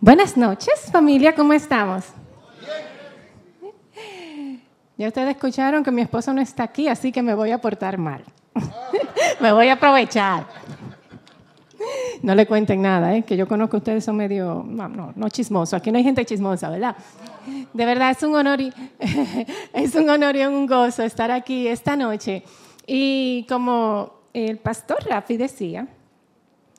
Buenas 0.00 0.36
noches, 0.36 0.88
familia, 0.92 1.34
¿cómo 1.34 1.52
estamos? 1.52 2.04
Ya 4.96 5.08
ustedes 5.08 5.30
escucharon 5.30 5.82
que 5.82 5.90
mi 5.90 6.02
esposo 6.02 6.32
no 6.32 6.40
está 6.40 6.62
aquí, 6.62 6.86
así 6.86 7.10
que 7.10 7.20
me 7.20 7.34
voy 7.34 7.50
a 7.50 7.58
portar 7.60 7.98
mal. 7.98 8.22
me 9.40 9.52
voy 9.52 9.66
a 9.66 9.72
aprovechar. 9.72 10.46
No 12.22 12.36
le 12.36 12.46
cuenten 12.46 12.80
nada, 12.80 13.16
¿eh? 13.16 13.24
que 13.24 13.36
yo 13.36 13.48
conozco 13.48 13.76
a 13.76 13.78
ustedes 13.78 14.04
son 14.04 14.16
medio, 14.16 14.64
no, 14.64 14.88
no, 14.88 15.12
no 15.16 15.28
chismosos. 15.30 15.74
Aquí 15.74 15.90
no 15.90 15.98
hay 15.98 16.04
gente 16.04 16.24
chismosa, 16.24 16.70
¿verdad? 16.70 16.94
De 17.72 17.84
verdad 17.84 18.12
es 18.12 18.22
un 18.22 18.36
honor 18.36 18.60
y 18.60 18.72
es 19.72 19.96
un 19.96 20.08
honor 20.10 20.36
y 20.36 20.44
un 20.44 20.64
gozo 20.68 21.02
estar 21.02 21.32
aquí 21.32 21.66
esta 21.66 21.96
noche. 21.96 22.44
Y 22.86 23.46
como 23.48 24.12
el 24.32 24.58
pastor 24.58 24.98
Rafi 25.04 25.36
decía, 25.36 25.88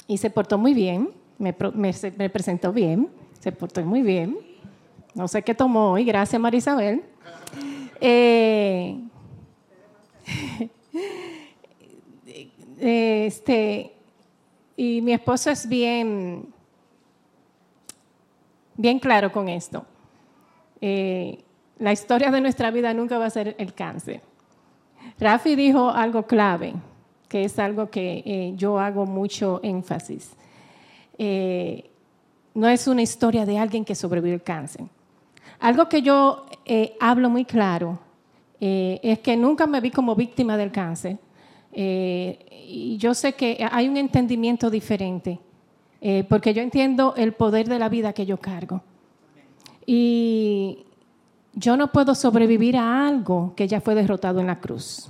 y 0.07 0.17
se 0.19 0.29
portó 0.29 0.57
muy 0.57 0.73
bien, 0.73 1.18
me, 1.39 1.53
presentó 1.53 2.71
bien, 2.71 3.09
se 3.39 3.51
portó 3.51 3.81
muy 3.83 4.01
bien. 4.03 4.37
No 5.15 5.27
sé 5.27 5.41
qué 5.41 5.55
tomó 5.55 5.93
hoy, 5.93 6.03
gracias 6.05 6.39
Marisabel. 6.39 7.03
Eh, 12.81 13.25
este, 13.25 13.93
y 14.77 15.01
mi 15.01 15.11
esposo 15.11 15.51
es 15.51 15.67
bien, 15.67 16.45
bien 18.77 18.99
claro 18.99 19.33
con 19.33 19.49
esto. 19.49 19.85
Eh, 20.79 21.43
la 21.77 21.91
historia 21.91 22.31
de 22.31 22.39
nuestra 22.39 22.71
vida 22.71 22.93
nunca 22.93 23.17
va 23.17 23.25
a 23.25 23.29
ser 23.29 23.53
el 23.59 23.73
cáncer. 23.73 24.21
Rafi 25.19 25.55
dijo 25.57 25.89
algo 25.89 26.23
clave, 26.23 26.73
que 27.27 27.43
es 27.43 27.59
algo 27.59 27.89
que 27.89 28.23
eh, 28.25 28.53
yo 28.55 28.79
hago 28.79 29.05
mucho 29.05 29.59
énfasis. 29.61 30.37
Eh, 31.19 31.91
no 32.55 32.67
es 32.67 32.87
una 32.87 33.03
historia 33.03 33.45
de 33.45 33.59
alguien 33.59 33.85
que 33.85 33.93
sobrevivió 33.93 34.33
el 34.33 34.41
cáncer. 34.41 34.85
Algo 35.59 35.87
que 35.87 36.01
yo 36.01 36.47
eh, 36.65 36.95
hablo 36.99 37.29
muy 37.29 37.45
claro 37.45 37.99
es 38.61 39.19
que 39.19 39.37
nunca 39.37 39.65
me 39.67 39.79
vi 39.79 39.89
como 39.89 40.15
víctima 40.15 40.57
del 40.57 40.69
cáncer. 40.69 41.17
y 41.71 42.97
yo 42.97 43.13
sé 43.13 43.31
que 43.31 43.65
hay 43.71 43.87
un 43.87 43.95
entendimiento 43.95 44.69
diferente, 44.69 45.39
porque 46.27 46.53
yo 46.53 46.61
entiendo 46.61 47.13
el 47.15 47.31
poder 47.31 47.69
de 47.69 47.79
la 47.79 47.87
vida 47.87 48.11
que 48.11 48.25
yo 48.25 48.35
cargo. 48.35 48.81
Y 49.85 50.79
yo 51.53 51.77
no 51.77 51.93
puedo 51.93 52.13
sobrevivir 52.15 52.75
a 52.75 53.07
algo 53.07 53.53
que 53.55 53.65
ya 53.65 53.79
fue 53.79 53.95
derrotado 53.95 54.41
en 54.41 54.47
la 54.47 54.59
cruz 54.59 55.09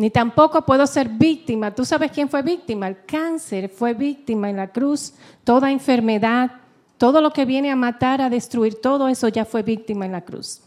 ni 0.00 0.08
tampoco 0.08 0.64
puedo 0.64 0.86
ser 0.86 1.10
víctima. 1.10 1.74
¿Tú 1.74 1.84
sabes 1.84 2.10
quién 2.10 2.30
fue 2.30 2.40
víctima? 2.40 2.88
El 2.88 3.04
cáncer 3.04 3.68
fue 3.68 3.92
víctima 3.92 4.48
en 4.48 4.56
la 4.56 4.68
cruz. 4.68 5.12
Toda 5.44 5.70
enfermedad, 5.70 6.52
todo 6.96 7.20
lo 7.20 7.30
que 7.34 7.44
viene 7.44 7.70
a 7.70 7.76
matar, 7.76 8.22
a 8.22 8.30
destruir, 8.30 8.80
todo 8.80 9.08
eso 9.08 9.28
ya 9.28 9.44
fue 9.44 9.62
víctima 9.62 10.06
en 10.06 10.12
la 10.12 10.22
cruz. 10.22 10.62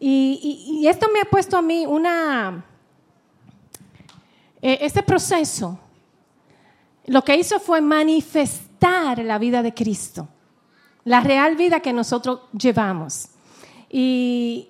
Y, 0.00 0.86
esto 0.88 1.08
me 1.12 1.20
ha 1.20 1.26
puesto 1.26 1.58
a 1.58 1.62
mí 1.62 1.84
una... 1.84 2.64
Eh, 4.62 4.78
este 4.80 5.02
proceso 5.02 5.78
lo 7.04 7.22
que 7.22 7.36
hizo 7.36 7.60
fue 7.60 7.82
manifestar 7.82 9.18
la 9.18 9.36
vida 9.36 9.62
de 9.62 9.74
Cristo, 9.74 10.26
la 11.04 11.20
real 11.20 11.54
vida 11.54 11.80
que 11.80 11.92
nosotros 11.92 12.40
llevamos. 12.58 13.28
Y, 13.90 14.68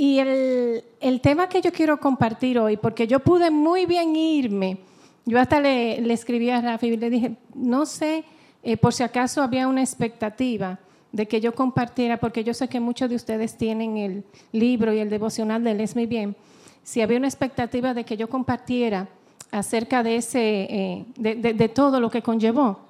y 0.00 0.18
el, 0.18 1.20
tema 1.20 1.46
que 1.46 1.60
yo 1.60 1.70
quiero 1.72 2.00
compartir 2.00 2.58
hoy, 2.58 2.78
porque 2.78 3.06
yo 3.06 3.20
pude 3.20 3.50
muy 3.50 3.84
bien 3.84 4.16
irme, 4.16 4.78
yo 5.26 5.38
hasta 5.38 5.60
le, 5.60 6.10
escribí 6.10 6.48
a 6.48 6.62
Rafi 6.62 6.86
y 6.86 6.96
le 6.96 7.10
dije, 7.10 7.36
no 7.54 7.84
sé, 7.84 8.24
eh, 8.62 8.78
por 8.78 8.94
si 8.94 9.02
acaso 9.02 9.42
había 9.42 9.68
una 9.68 9.82
expectativa 9.82 10.78
de 11.12 11.28
que 11.28 11.42
yo 11.42 11.54
compartiera, 11.54 12.16
porque 12.16 12.42
yo 12.42 12.54
sé 12.54 12.66
que 12.66 12.80
muchos 12.80 13.10
de 13.10 13.16
ustedes 13.16 13.58
tienen 13.58 13.98
el 13.98 14.24
libro 14.52 14.94
y 14.94 15.00
el 15.00 15.10
devocional 15.10 15.62
de 15.62 15.74
Les 15.74 15.94
Muy 15.94 16.06
Bien, 16.06 16.34
si 16.82 17.02
había 17.02 17.18
una 17.18 17.28
expectativa 17.28 17.92
de 17.92 18.04
que 18.04 18.16
yo 18.16 18.26
compartiera 18.30 19.06
acerca 19.50 20.02
de, 20.02 20.16
ese, 20.16 20.40
eh, 20.40 21.04
de, 21.18 21.68
todo 21.68 22.00
lo 22.00 22.08
que 22.08 22.22
conllevó. 22.22 22.80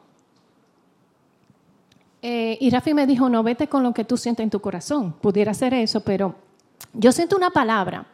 Eh, 2.23 2.57
y 2.61 2.71
Rafi 2.71 2.95
me 2.95 3.09
dijo, 3.09 3.29
no, 3.29 3.43
vete 3.43 3.67
con 3.67 3.83
lo 3.83 3.93
que 3.93 4.05
tú 4.05 4.17
sientes 4.17 4.45
en 4.45 4.51
tu 4.51 4.61
corazón. 4.61 5.13
Pudiera 5.21 5.53
ser 5.55 5.75
eso, 5.75 6.03
pero 6.03 6.50
yo 6.93 7.13
siento 7.13 7.37
una 7.37 7.51
palabra, 7.51 8.07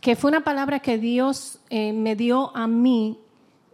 que 0.00 0.16
fue 0.16 0.30
una 0.30 0.42
palabra 0.42 0.80
que 0.80 0.98
Dios 0.98 1.60
eh, 1.70 1.92
me 1.92 2.16
dio 2.16 2.54
a 2.56 2.66
mí, 2.66 3.18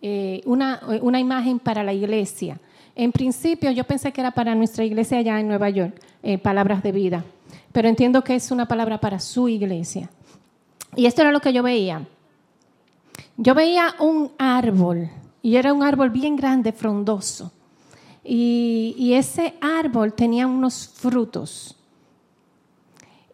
eh, 0.02 0.42
una, 0.44 0.80
imagen 1.18 1.58
para 1.58 1.82
la 1.82 1.92
iglesia. 1.92 2.60
En 2.94 3.12
principio 3.12 3.70
yo 3.70 3.84
pensé 3.84 4.12
que 4.12 4.20
era 4.20 4.30
para 4.30 4.54
nuestra 4.54 4.84
iglesia 4.84 5.18
allá 5.18 5.40
en 5.40 5.48
Nueva 5.48 5.70
York, 5.70 6.00
eh, 6.22 6.38
palabras 6.38 6.82
de 6.82 6.92
vida, 6.92 7.24
pero 7.72 7.88
entiendo 7.88 8.22
que 8.22 8.34
es 8.34 8.50
una 8.50 8.68
palabra 8.68 9.00
para 9.00 9.20
su 9.20 9.48
iglesia. 9.48 10.10
Y 10.94 11.06
esto 11.06 11.22
era 11.22 11.32
lo 11.32 11.40
que 11.40 11.52
yo 11.52 11.62
veía. 11.62 12.06
Yo 13.36 13.54
veía 13.54 13.94
un 13.98 14.32
árbol, 14.38 15.08
y 15.42 15.56
era 15.56 15.72
un 15.72 15.82
árbol 15.82 16.10
bien 16.10 16.36
grande, 16.36 16.72
frondoso. 16.72 17.52
y 18.22 19.14
ese 19.14 19.54
árbol 19.62 20.12
tenía 20.12 20.46
unos 20.46 20.92
frutos. 20.94 21.77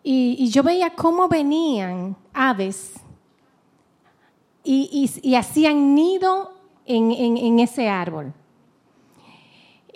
Y, 0.06 0.50
yo 0.50 0.62
veía 0.62 0.90
cómo 0.90 1.28
venían 1.28 2.14
aves 2.34 2.92
y, 4.62 5.34
hacían 5.34 5.94
nido 5.94 6.52
en, 6.84 7.58
ese 7.58 7.88
árbol. 7.88 8.34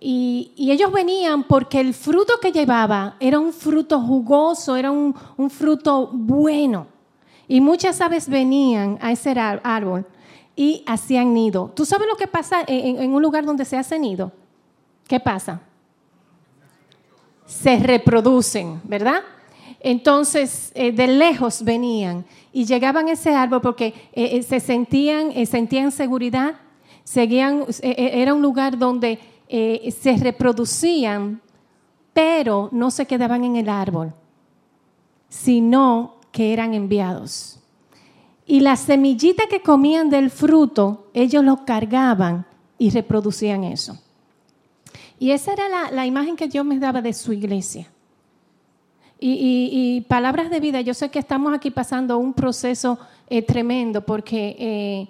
Y, 0.01 0.55
ellos 0.57 0.91
venían 0.91 1.45
porque 1.45 1.79
el 1.79 1.93
fruto 1.93 2.41
que 2.41 2.53
llevaba 2.53 3.17
era 3.21 3.39
un 3.39 3.53
fruto 3.53 4.01
jugoso, 4.01 4.77
era 4.77 4.91
un, 4.91 5.15
fruto 5.51 6.09
bueno. 6.11 6.87
Y 7.47 7.61
muchas 7.61 8.01
aves 8.01 8.31
venían 8.31 8.99
a 9.03 9.13
ese 9.13 9.39
árbol 9.39 10.07
y 10.57 10.85
hacían 10.87 11.35
nido. 11.35 11.71
¿Tú 11.75 11.85
sabes 11.85 12.09
lo 12.09 12.17
que 12.17 12.27
pasa 12.27 12.63
en, 12.67 13.03
en 13.03 13.13
un 13.13 13.21
lugar 13.21 13.45
donde 13.45 13.67
se 13.67 13.77
hace 13.77 13.99
nido? 13.99 14.33
¿Qué 15.07 15.21
pasa? 15.21 15.61
Se 17.45 17.79
reproducen, 17.79 18.81
¿verdad? 18.85 19.23
Entonces, 19.81 20.73
eh, 20.75 20.93
de 20.93 21.07
lejos 21.07 21.63
venían 21.63 22.25
y 22.53 22.65
llegaban 22.65 23.09
a 23.09 23.13
ese 23.13 23.35
árbol 23.35 23.61
porque 23.61 23.87
eh, 24.13 24.37
eh, 24.37 24.43
se 24.43 24.61
sentían, 24.61 25.33
sentían 25.47 25.93
seguridad, 25.93 26.57
seguían, 27.05 27.65
era 27.81 28.35
un 28.35 28.43
lugar 28.43 28.77
donde 28.77 29.19
se 29.49 30.17
reproducían, 30.19 31.41
pero 32.13 32.69
no 32.73 32.91
se 32.91 33.07
quedaban 33.07 33.45
en 33.45 33.57
el 33.57 33.69
árbol, 33.69 34.13
sino 35.29 36.17
que 36.33 36.53
eran 36.53 36.75
enviados. 36.75 37.61
Y 38.45 38.61
la 38.61 38.77
semillita 38.77 39.45
que 39.47 39.63
comían 39.63 40.11
del 40.11 40.31
fruto, 40.31 41.07
ellos 41.15 41.45
lo 41.45 41.65
cargaban 41.65 42.47
y 42.77 42.91
reproducían 42.91 43.65
eso. 43.65 43.99
Y 45.19 45.31
esa 45.31 45.53
era 45.53 45.69
la, 45.69 45.91
la 45.91 46.07
imagen 46.07 46.37
que 46.37 46.49
Dios 46.49 46.65
me 46.65 46.79
daba 46.79 47.01
de 47.01 47.13
su 47.13 47.33
iglesia. 47.33 47.89
Y, 49.21 50.05
palabras 50.09 50.49
de 50.51 50.61
vida, 50.61 50.81
yo 50.81 50.95
sé 50.95 51.11
que 51.11 51.19
estamos 51.19 51.53
aquí 51.53 51.71
pasando 51.71 52.19
un 52.19 52.33
proceso 52.33 52.99
eh, 53.29 53.43
tremendo 53.43 54.05
porque, 54.05 54.57
eh, 54.59 55.09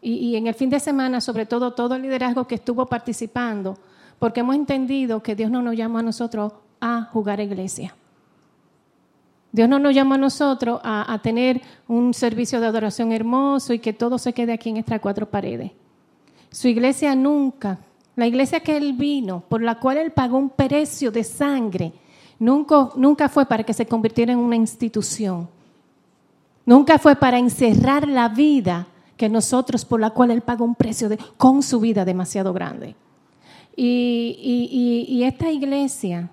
y, 0.00 0.36
en 0.36 0.46
el 0.46 0.54
fin 0.54 0.70
de 0.70 0.80
semana, 0.80 1.20
sobre 1.20 1.44
todo 1.44 1.74
todo 1.74 1.96
el 1.96 2.02
liderazgo 2.02 2.46
que 2.46 2.54
estuvo 2.54 2.86
participando, 2.86 3.76
porque 4.18 4.40
hemos 4.40 4.56
entendido 4.56 5.22
que 5.22 5.34
Dios 5.34 5.50
no 5.50 5.60
nos 5.60 5.76
llama 5.76 6.00
a 6.00 6.02
nosotros 6.02 6.52
a 6.80 7.02
jugar 7.12 7.40
iglesia. 7.40 7.94
Dios 9.52 9.68
no 9.68 9.78
nos 9.78 9.94
llama 9.94 10.14
a 10.14 10.18
nosotros 10.18 10.80
a, 10.82 11.12
a 11.12 11.18
tener 11.20 11.60
un 11.88 12.14
servicio 12.14 12.60
de 12.60 12.66
adoración 12.66 13.12
hermoso 13.12 13.72
y 13.72 13.78
que 13.78 13.92
todo 13.92 14.18
se 14.18 14.32
quede 14.32 14.52
aquí 14.52 14.70
en 14.70 14.78
estas 14.78 15.00
cuatro 15.00 15.28
paredes. 15.28 15.72
Su 16.50 16.68
iglesia 16.68 17.14
nunca, 17.14 17.78
la 18.16 18.26
iglesia 18.26 18.60
que 18.60 18.76
Él 18.76 18.94
vino, 18.94 19.44
por 19.46 19.62
la 19.62 19.78
cual 19.78 19.98
Él 19.98 20.10
pagó 20.10 20.38
un 20.38 20.50
precio 20.50 21.10
de 21.10 21.22
sangre, 21.22 21.92
Nunca, 22.38 22.90
nunca 22.96 23.28
fue 23.28 23.46
para 23.46 23.64
que 23.64 23.72
se 23.72 23.86
convirtiera 23.86 24.32
en 24.32 24.38
una 24.38 24.56
institución. 24.56 25.48
Nunca 26.66 26.98
fue 26.98 27.16
para 27.16 27.38
encerrar 27.38 28.06
la 28.08 28.28
vida 28.28 28.86
que 29.16 29.28
nosotros, 29.28 29.84
por 29.84 30.00
la 30.00 30.10
cual 30.10 30.30
Él 30.32 30.42
pagó 30.42 30.64
un 30.64 30.74
precio 30.74 31.08
con 31.36 31.62
su 31.62 31.80
vida 31.80 32.04
demasiado 32.04 32.52
grande. 32.52 32.94
Y, 33.74 35.22
esta 35.22 35.50
iglesia, 35.50 36.30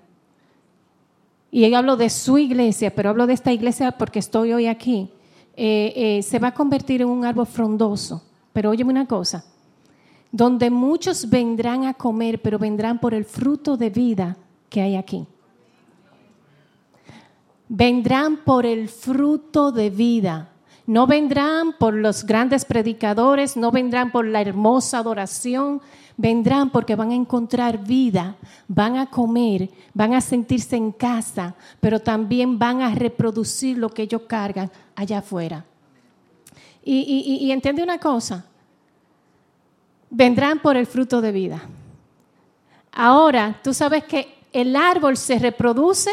y 1.50 1.72
hablo 1.72 1.96
de 1.96 2.10
su 2.10 2.36
iglesia, 2.36 2.94
pero 2.94 3.10
hablo 3.10 3.26
de 3.26 3.34
esta 3.34 3.52
iglesia 3.52 3.92
porque 3.92 4.18
estoy 4.18 4.52
hoy 4.52 4.66
aquí, 4.66 5.08
eh, 5.56 5.92
eh, 5.96 6.22
se 6.22 6.38
va 6.38 6.48
a 6.48 6.54
convertir 6.54 7.00
en 7.02 7.08
un 7.08 7.24
árbol 7.24 7.46
frondoso. 7.46 8.22
Pero 8.52 8.70
óyeme 8.70 8.90
una 8.90 9.06
cosa, 9.06 9.44
donde 10.30 10.70
muchos 10.70 11.28
vendrán 11.28 11.84
a 11.84 11.94
comer, 11.94 12.42
pero 12.42 12.58
vendrán 12.58 12.98
por 12.98 13.14
el 13.14 13.24
fruto 13.24 13.76
de 13.76 13.90
vida 13.90 14.36
que 14.68 14.80
hay 14.80 14.96
aquí 14.96 15.26
vendrán 17.76 18.36
por 18.44 18.66
el 18.66 18.88
fruto 18.88 19.72
de 19.72 19.90
vida. 19.90 20.50
No 20.86 21.08
vendrán 21.08 21.72
por 21.76 21.94
los 21.94 22.24
grandes 22.24 22.64
predicadores, 22.64 23.56
no 23.56 23.72
vendrán 23.72 24.12
por 24.12 24.26
la 24.26 24.40
hermosa 24.40 24.98
adoración, 24.98 25.80
vendrán 26.16 26.70
porque 26.70 26.94
van 26.94 27.10
a 27.10 27.16
encontrar 27.16 27.84
vida, 27.84 28.36
van 28.68 28.96
a 28.96 29.06
comer, 29.06 29.70
van 29.92 30.14
a 30.14 30.20
sentirse 30.20 30.76
en 30.76 30.92
casa, 30.92 31.56
pero 31.80 31.98
también 31.98 32.60
van 32.60 32.80
a 32.80 32.94
reproducir 32.94 33.76
lo 33.76 33.88
que 33.88 34.02
ellos 34.02 34.22
cargan 34.28 34.70
allá 34.94 35.18
afuera. 35.18 35.64
Y, 36.84 37.50
entiende 37.50 37.82
una 37.82 37.98
cosa, 37.98 38.44
vendrán 40.10 40.60
por 40.60 40.76
el 40.76 40.86
fruto 40.86 41.20
de 41.20 41.32
vida. 41.32 41.62
Ahora, 42.92 43.58
tú 43.64 43.74
sabes 43.74 44.04
que 44.04 44.32
el 44.52 44.76
árbol 44.76 45.16
se 45.16 45.38
reproduce 45.40 46.10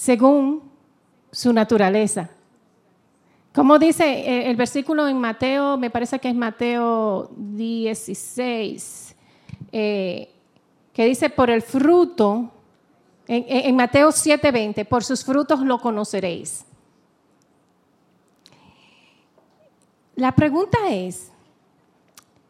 según 0.00 0.62
su 1.30 1.52
naturaleza. 1.52 2.30
Como 3.52 3.78
dice 3.78 4.04
eh, 4.04 4.50
el 4.50 4.56
versículo 4.56 5.06
en 5.06 5.18
Mateo, 5.18 5.76
me 5.76 5.90
parece 5.90 6.18
que 6.18 6.30
es 6.30 6.34
Mateo 6.34 7.30
16, 7.36 9.14
eh, 9.72 10.30
que 10.94 11.04
dice, 11.04 11.28
por 11.28 11.50
el 11.50 11.60
fruto, 11.60 12.50
en, 13.28 13.44
en 13.46 13.76
Mateo 13.76 14.08
7:20, 14.08 14.86
por 14.86 15.04
sus 15.04 15.22
frutos 15.22 15.60
lo 15.60 15.78
conoceréis. 15.78 16.64
La 20.16 20.32
pregunta 20.32 20.78
es, 20.88 21.30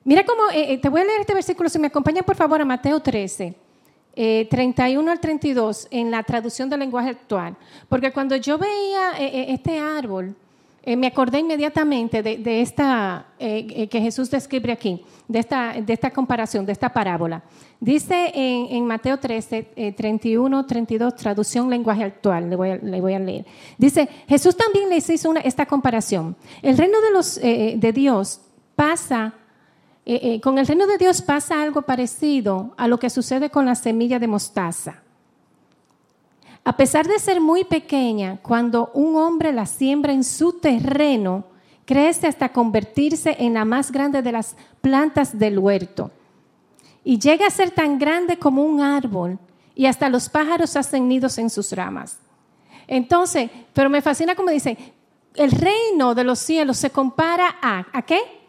mira 0.05 0.25
cómo, 0.25 0.43
eh, 0.55 0.79
te 0.79 0.89
voy 0.89 1.01
a 1.01 1.05
leer 1.05 1.23
este 1.23 1.35
versículo, 1.35 1.69
si 1.69 1.81
me 1.81 1.89
acompañan 1.89 2.25
por 2.25 2.37
favor 2.37 2.61
a 2.61 2.65
Mateo 2.65 3.01
13. 3.01 3.70
31 4.51 5.11
al 5.11 5.19
32 5.19 5.89
en 5.91 6.11
la 6.11 6.23
traducción 6.23 6.69
del 6.69 6.81
lenguaje 6.81 7.11
actual, 7.11 7.57
porque 7.89 8.13
cuando 8.13 8.37
yo 8.37 8.59
veía 8.59 9.13
este 9.19 9.79
árbol, 9.79 10.35
eh, 10.83 10.97
me 10.97 11.09
acordé 11.09 11.41
inmediatamente 11.41 12.23
de, 12.23 12.63
esta 12.63 13.27
eh, 13.39 13.67
eh, 13.69 13.89
que 13.89 14.01
Jesús 14.01 14.31
describe 14.31 14.73
aquí, 14.73 15.05
de 15.29 15.39
esta, 15.39 16.11
comparación, 16.11 16.65
de 16.65 16.73
esta 16.73 16.89
parábola. 16.89 17.43
Dice 17.79 18.33
en, 18.35 18.87
Mateo 18.87 19.19
13, 19.19 19.95
31, 19.95 20.65
32, 20.65 21.15
traducción 21.17 21.69
lenguaje 21.69 22.05
actual, 22.05 22.49
le 22.49 22.57
voy, 22.57 22.71
a, 23.13 23.19
leer. 23.19 23.45
Dice, 23.77 24.09
Jesús 24.27 24.57
también 24.57 24.89
les 24.89 25.09
hizo 25.11 25.35
esta 25.45 25.67
comparación. 25.67 26.35
El 26.63 26.79
reino 26.79 26.99
de 27.77 27.93
Dios 27.93 28.41
pasa, 28.75 29.35
con 30.43 30.59
el 30.59 30.67
reino 30.67 30.87
de 30.87 30.99
Dios 30.99 31.23
pasa 31.23 31.63
algo 31.63 31.83
parecido 31.83 32.75
a 32.77 32.89
lo 32.89 32.99
que 32.99 33.11
sucede 33.11 33.51
con 33.51 33.67
la 33.67 33.75
semilla 33.75 34.19
de 34.19 34.27
mostaza. 34.27 35.03
A 36.65 36.77
pesar 36.77 37.07
de 37.07 37.19
ser 37.19 37.41
muy 37.41 37.65
pequeña, 37.65 38.39
cuando 38.43 38.91
un 38.95 39.17
hombre 39.17 39.53
la 39.53 39.67
siembra 39.67 40.13
en 40.13 40.25
su 40.25 40.55
terreno, 40.55 41.45
crece 41.85 42.27
hasta 42.27 42.51
convertirse 42.51 43.37
en 43.41 43.55
la 43.55 43.65
más 43.65 43.91
grande 43.91 44.23
de 44.23 44.33
las 44.33 44.57
plantas 44.81 45.39
del 45.39 45.59
huerto. 45.59 46.11
Y 47.03 47.19
llega 47.19 47.47
a 47.47 47.51
ser 47.51 47.71
tan 47.71 47.99
grande 47.99 48.39
como 48.39 48.63
un 48.63 48.81
árbol 48.81 49.39
y 49.75 49.87
hasta 49.87 50.09
los 50.09 50.29
pájaros 50.29 50.77
hacen 50.77 51.09
nidos 51.09 51.39
en 51.39 51.51
sus 51.51 51.73
ramas. 51.73 52.19
Entonces, 52.87 53.51
pero 53.73 53.89
me 53.89 54.03
fascina 54.03 54.35
como 54.35 54.51
dice, 54.51 54.77
el 55.35 55.51
reino 55.51 56.15
de 56.15 56.25
los 56.25 56.39
cielos 56.39 56.77
se 56.77 56.91
compara 56.91 57.57
a, 57.63 57.87
¿a 57.93 58.03
qué? 58.03 58.40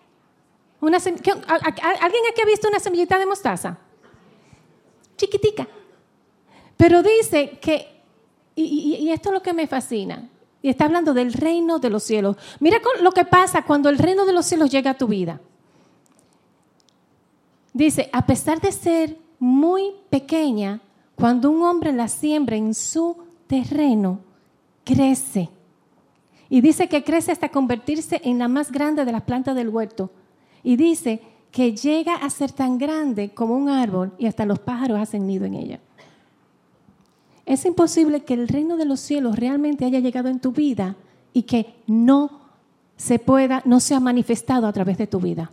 ¿Alguien 0.82 2.24
aquí 2.30 2.42
ha 2.42 2.46
visto 2.46 2.68
una 2.68 2.80
semillita 2.80 3.20
de 3.20 3.26
mostaza? 3.26 3.78
Chiquitica. 5.16 5.68
Pero 6.76 7.04
dice 7.04 7.60
que 7.60 8.02
y, 8.56 9.10
esto 9.12 9.30
es 9.30 9.34
lo 9.34 9.42
que 9.42 9.54
me 9.54 9.68
fascina. 9.68 10.30
Y 10.62 10.70
está 10.70 10.86
hablando 10.86 11.14
del 11.14 11.34
reino 11.34 11.80
de 11.80 11.90
los 11.90 12.04
cielos. 12.04 12.38
Mira 12.60 12.80
lo 13.02 13.12
que 13.12 13.26
pasa 13.26 13.64
cuando 13.64 13.90
el 13.90 13.98
reino 13.98 14.26
de 14.26 14.34
los 14.34 14.46
cielos 14.46 14.70
llega 14.70 14.92
a 14.92 14.98
tu 14.98 15.08
vida. 15.08 15.40
Dice, 17.74 18.10
a 18.12 18.26
pesar 18.26 18.60
de 18.62 18.72
ser 18.72 19.18
muy 19.40 19.94
pequeña, 20.10 20.82
cuando 21.16 21.50
un 21.50 21.64
hombre 21.64 21.92
la 21.94 22.08
siembra 22.08 22.58
en 22.58 22.74
su 22.76 23.18
terreno, 23.48 24.20
crece. 24.84 25.50
Y 26.50 26.62
dice 26.62 26.90
que 26.90 27.04
crece 27.04 27.32
hasta 27.32 27.50
convertirse 27.50 28.22
en 28.24 28.38
la 28.38 28.48
más 28.48 28.72
grande 28.72 29.06
de 29.06 29.12
las 29.12 29.24
plantas 29.24 29.56
del 29.56 29.70
huerto. 29.70 30.12
Y 30.64 30.76
dice 30.76 31.22
que 31.52 31.76
llega 31.76 32.16
a 32.16 32.30
ser 32.30 32.52
tan 32.52 32.78
grande 32.78 33.34
como 33.34 33.56
un 33.56 33.70
árbol 33.70 34.14
y 34.18 34.26
hasta 34.26 34.46
los 34.46 34.60
pájaros 34.60 35.00
hacen 35.00 35.28
nido 35.28 35.46
en 35.46 35.56
ella. 35.56 35.80
Es 37.46 37.66
imposible 37.66 38.24
que 38.24 38.34
el 38.34 38.48
reino 38.48 38.78
de 38.78 38.86
los 38.86 39.00
cielos 39.00 39.36
realmente 39.36 39.86
haya 39.86 40.00
llegado 40.00 40.30
en 40.30 40.40
tu 40.40 40.52
vida 40.52 40.96
y 41.34 41.44
que 41.44 41.76
no 41.88 42.42
se 42.96 43.20
pueda, 43.20 43.62
no 43.66 43.80
sea 43.80 44.00
manifestado 44.00 44.68
a 44.68 44.74
través 44.74 44.98
de 44.98 45.08
tu 45.08 45.20
vida. 45.20 45.52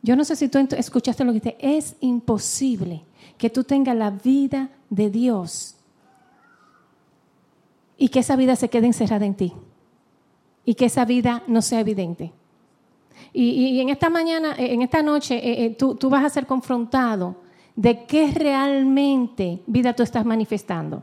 Yo 0.00 0.16
no 0.16 0.24
sé 0.24 0.36
si 0.36 0.48
tú 0.48 0.58
escuchaste 0.58 1.24
lo 1.24 1.32
que 1.32 1.40
dice, 1.40 1.56
es 1.58 1.96
imposible 2.00 3.02
que 3.36 3.50
tú 3.50 3.64
tengas 3.64 3.96
la 3.96 4.10
vida 4.10 4.70
de 4.88 5.10
Dios 5.10 5.74
y 7.98 8.08
que 8.08 8.20
esa 8.20 8.36
vida 8.36 8.56
se 8.56 8.70
quede 8.70 8.86
encerrada 8.86 9.26
en 9.26 9.34
ti 9.34 9.52
y 10.68 10.74
que 10.74 10.84
esa 10.84 11.06
vida 11.06 11.42
no 11.46 11.62
sea 11.62 11.80
evidente. 11.80 12.30
Y, 13.32 13.80
en 13.80 13.88
esta 13.88 14.10
mañana, 14.10 14.54
en 14.58 14.82
esta 14.82 15.02
noche, 15.02 15.36
eh, 15.36 15.64
eh, 15.64 15.70
tú, 15.70 15.94
tú 15.94 16.10
vas 16.10 16.22
a 16.22 16.28
ser 16.28 16.46
confrontado 16.46 17.36
de 17.74 18.04
qué 18.04 18.30
realmente 18.32 19.62
vida 19.66 19.94
tú 19.94 20.02
estás 20.02 20.26
manifestando. 20.26 21.02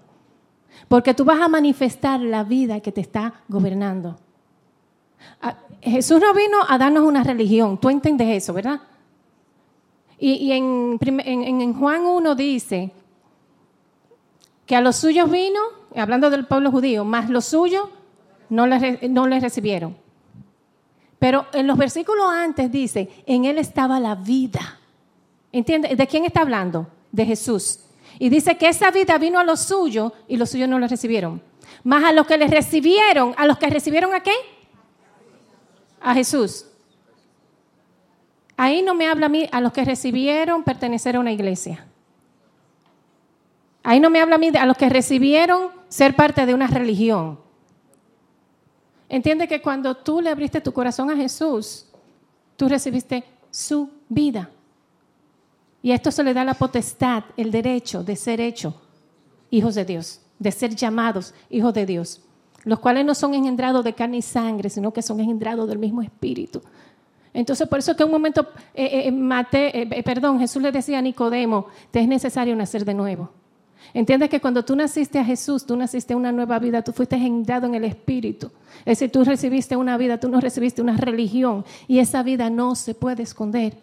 Porque 0.87 1.15
tú 1.15 1.25
vas 1.25 1.41
a 1.41 1.47
manifestar 1.47 2.19
la 2.19 2.43
vida 2.43 2.79
que 2.79 2.91
te 2.91 3.01
está 3.01 3.41
gobernando. 3.47 4.19
Ah, 5.41 5.57
Jesús 5.81 6.21
no 6.21 6.31
vino 6.35 6.57
a 6.69 6.77
darnos 6.77 7.03
una 7.03 7.23
religión, 7.23 7.79
tú 7.79 7.89
entiendes 7.89 8.43
eso, 8.43 8.53
¿verdad? 8.53 8.81
Y, 10.19 10.51
en, 10.51 11.73
Juan 11.73 12.05
1 12.05 12.35
dice 12.35 12.91
que 14.67 14.75
a 14.75 14.81
los 14.81 14.97
suyos 14.97 15.31
vino, 15.31 15.59
hablando 15.95 16.29
del 16.29 16.45
pueblo 16.45 16.69
judío, 16.69 17.03
más 17.03 17.31
los 17.31 17.45
suyos 17.45 17.89
no 18.49 18.67
les, 18.67 19.09
no 19.09 19.27
les 19.27 19.41
recibieron. 19.41 19.97
Pero 21.19 21.47
en 21.53 21.67
los 21.67 21.77
versículos 21.77 22.25
antes 22.29 22.71
dice, 22.71 23.09
en 23.25 23.45
él 23.45 23.57
estaba 23.57 23.99
la 23.99 24.15
vida 24.15 24.79
¿Entiende? 25.55 25.95
¿De 25.95 26.05
quién 26.05 26.25
está 26.25 26.41
hablando? 26.41 26.85
De 27.13 27.25
Jesús. 27.25 27.79
Y 28.19 28.27
dice 28.27 28.57
que 28.57 28.67
esa 28.67 28.91
vida 28.91 29.17
vino 29.17 29.39
a 29.39 29.43
los 29.45 29.61
suyos 29.61 30.11
y 30.27 30.35
los 30.35 30.49
suyos 30.49 30.67
no 30.67 30.77
la 30.79 30.87
recibieron. 30.87 31.41
Más 31.81 32.03
a 32.03 32.11
los 32.11 32.27
que 32.27 32.37
le 32.37 32.47
recibieron, 32.47 33.33
¿a 33.37 33.45
los 33.47 33.57
que 33.57 33.67
recibieron 33.67 34.13
a 34.13 34.19
qué? 34.19 34.33
A 36.01 36.13
Jesús. 36.13 36.65
Ahí 38.57 38.81
no 38.81 38.95
me 38.95 39.07
habla 39.07 39.27
a 39.27 39.29
mí 39.29 39.47
a 39.49 39.61
los 39.61 39.71
que 39.71 39.85
recibieron 39.85 40.65
pertenecer 40.65 41.15
a 41.15 41.21
una 41.21 41.31
iglesia. 41.31 41.85
Ahí 43.81 44.01
no 44.01 44.09
me 44.09 44.19
habla 44.19 44.35
a 44.35 44.39
mí 44.39 44.51
a 44.59 44.65
los 44.65 44.75
que 44.75 44.89
recibieron 44.89 45.69
ser 45.87 46.17
parte 46.17 46.45
de 46.45 46.53
una 46.53 46.67
religión. 46.67 47.39
Entiende 49.15 49.47
que 49.47 49.61
cuando 49.61 49.95
tú 49.95 50.19
le 50.19 50.29
abriste 50.29 50.59
tu 50.59 50.73
corazón 50.73 51.09
a 51.09 51.15
Jesús, 51.15 51.85
tú 52.57 52.67
recibiste 52.67 53.23
su 53.49 53.89
vida. 54.09 54.49
Y 55.81 55.93
esto 55.93 56.11
se 56.11 56.21
le 56.21 56.33
da 56.33 56.43
la 56.43 56.55
potestad, 56.55 57.23
el 57.37 57.49
derecho 57.49 58.03
de 58.03 58.17
ser 58.17 58.41
hecho 58.41 58.75
hijos 59.51 59.73
de 59.75 59.85
Dios, 59.85 60.19
de 60.37 60.51
ser 60.51 60.75
llamados 60.75 61.33
hijos 61.49 61.73
de 61.73 61.85
Dios, 61.85 62.23
los 62.65 62.79
cuales 62.79 63.05
no 63.05 63.15
son 63.15 63.33
engendrados 63.33 63.85
de 63.85 63.93
carne 63.93 64.17
y 64.17 64.21
sangre, 64.21 64.69
sino 64.69 64.91
que 64.91 65.01
son 65.01 65.21
engendrados 65.21 65.65
del 65.69 65.79
mismo 65.79 66.01
Espíritu. 66.01 66.61
Entonces, 67.33 67.69
por 67.69 67.79
eso 67.79 67.95
que 67.95 68.03
un 68.03 68.11
momento, 68.11 68.49
eh, 68.73 69.07
eh, 69.07 69.87
eh, 69.91 70.03
perdón, 70.03 70.39
Jesús 70.39 70.61
le 70.61 70.73
decía 70.73 70.97
a 70.97 71.01
Nicodemo, 71.01 71.67
te 71.89 72.01
es 72.01 72.07
necesario 72.09 72.53
nacer 72.53 72.83
de 72.83 72.93
nuevo. 72.93 73.31
Entiendes 73.95 74.29
que 74.29 74.41
cuando 74.41 74.65
tú 74.65 74.75
naciste 74.75 75.19
a 75.19 75.23
Jesús, 75.23 75.65
tú 75.65 75.73
naciste 75.77 76.13
a 76.13 76.17
una 76.17 76.33
nueva 76.33 76.59
vida, 76.59 76.81
tú 76.81 76.91
fuiste 76.91 77.15
engendrado 77.15 77.65
en 77.65 77.75
el 77.75 77.85
Espíritu. 77.85 78.51
Es 78.79 78.99
decir, 78.99 79.09
tú 79.09 79.23
recibiste 79.23 79.77
una 79.77 79.97
vida, 79.97 80.19
tú 80.19 80.27
no 80.27 80.41
recibiste 80.41 80.81
una 80.81 80.97
religión 80.97 81.63
y 81.87 81.99
esa 81.99 82.21
vida 82.21 82.49
no 82.49 82.75
se 82.75 82.93
puede 82.93 83.23
esconder. 83.23 83.77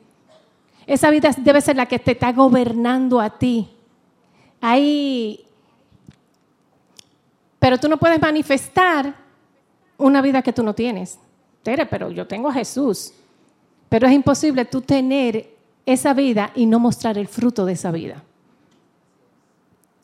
Esa 0.86 1.08
vida 1.08 1.34
debe 1.38 1.62
ser 1.62 1.76
la 1.76 1.86
que 1.86 1.98
te 1.98 2.12
está 2.12 2.30
gobernando 2.30 3.22
a 3.22 3.38
ti. 3.38 3.70
Ahí. 4.60 5.46
Pero 7.58 7.78
tú 7.78 7.88
no 7.88 7.96
puedes 7.96 8.20
manifestar 8.20 9.16
una 9.96 10.20
vida 10.20 10.42
que 10.42 10.52
tú 10.52 10.62
no 10.62 10.74
tienes. 10.74 11.18
Tere, 11.62 11.86
pero 11.86 12.10
yo 12.10 12.26
tengo 12.26 12.50
a 12.50 12.52
Jesús. 12.52 13.14
Pero 13.88 14.06
es 14.06 14.12
imposible 14.12 14.66
tú 14.66 14.82
tener 14.82 15.54
esa 15.86 16.12
vida 16.12 16.52
y 16.54 16.66
no 16.66 16.78
mostrar 16.78 17.16
el 17.16 17.28
fruto 17.28 17.64
de 17.64 17.72
esa 17.72 17.90
vida. 17.90 18.22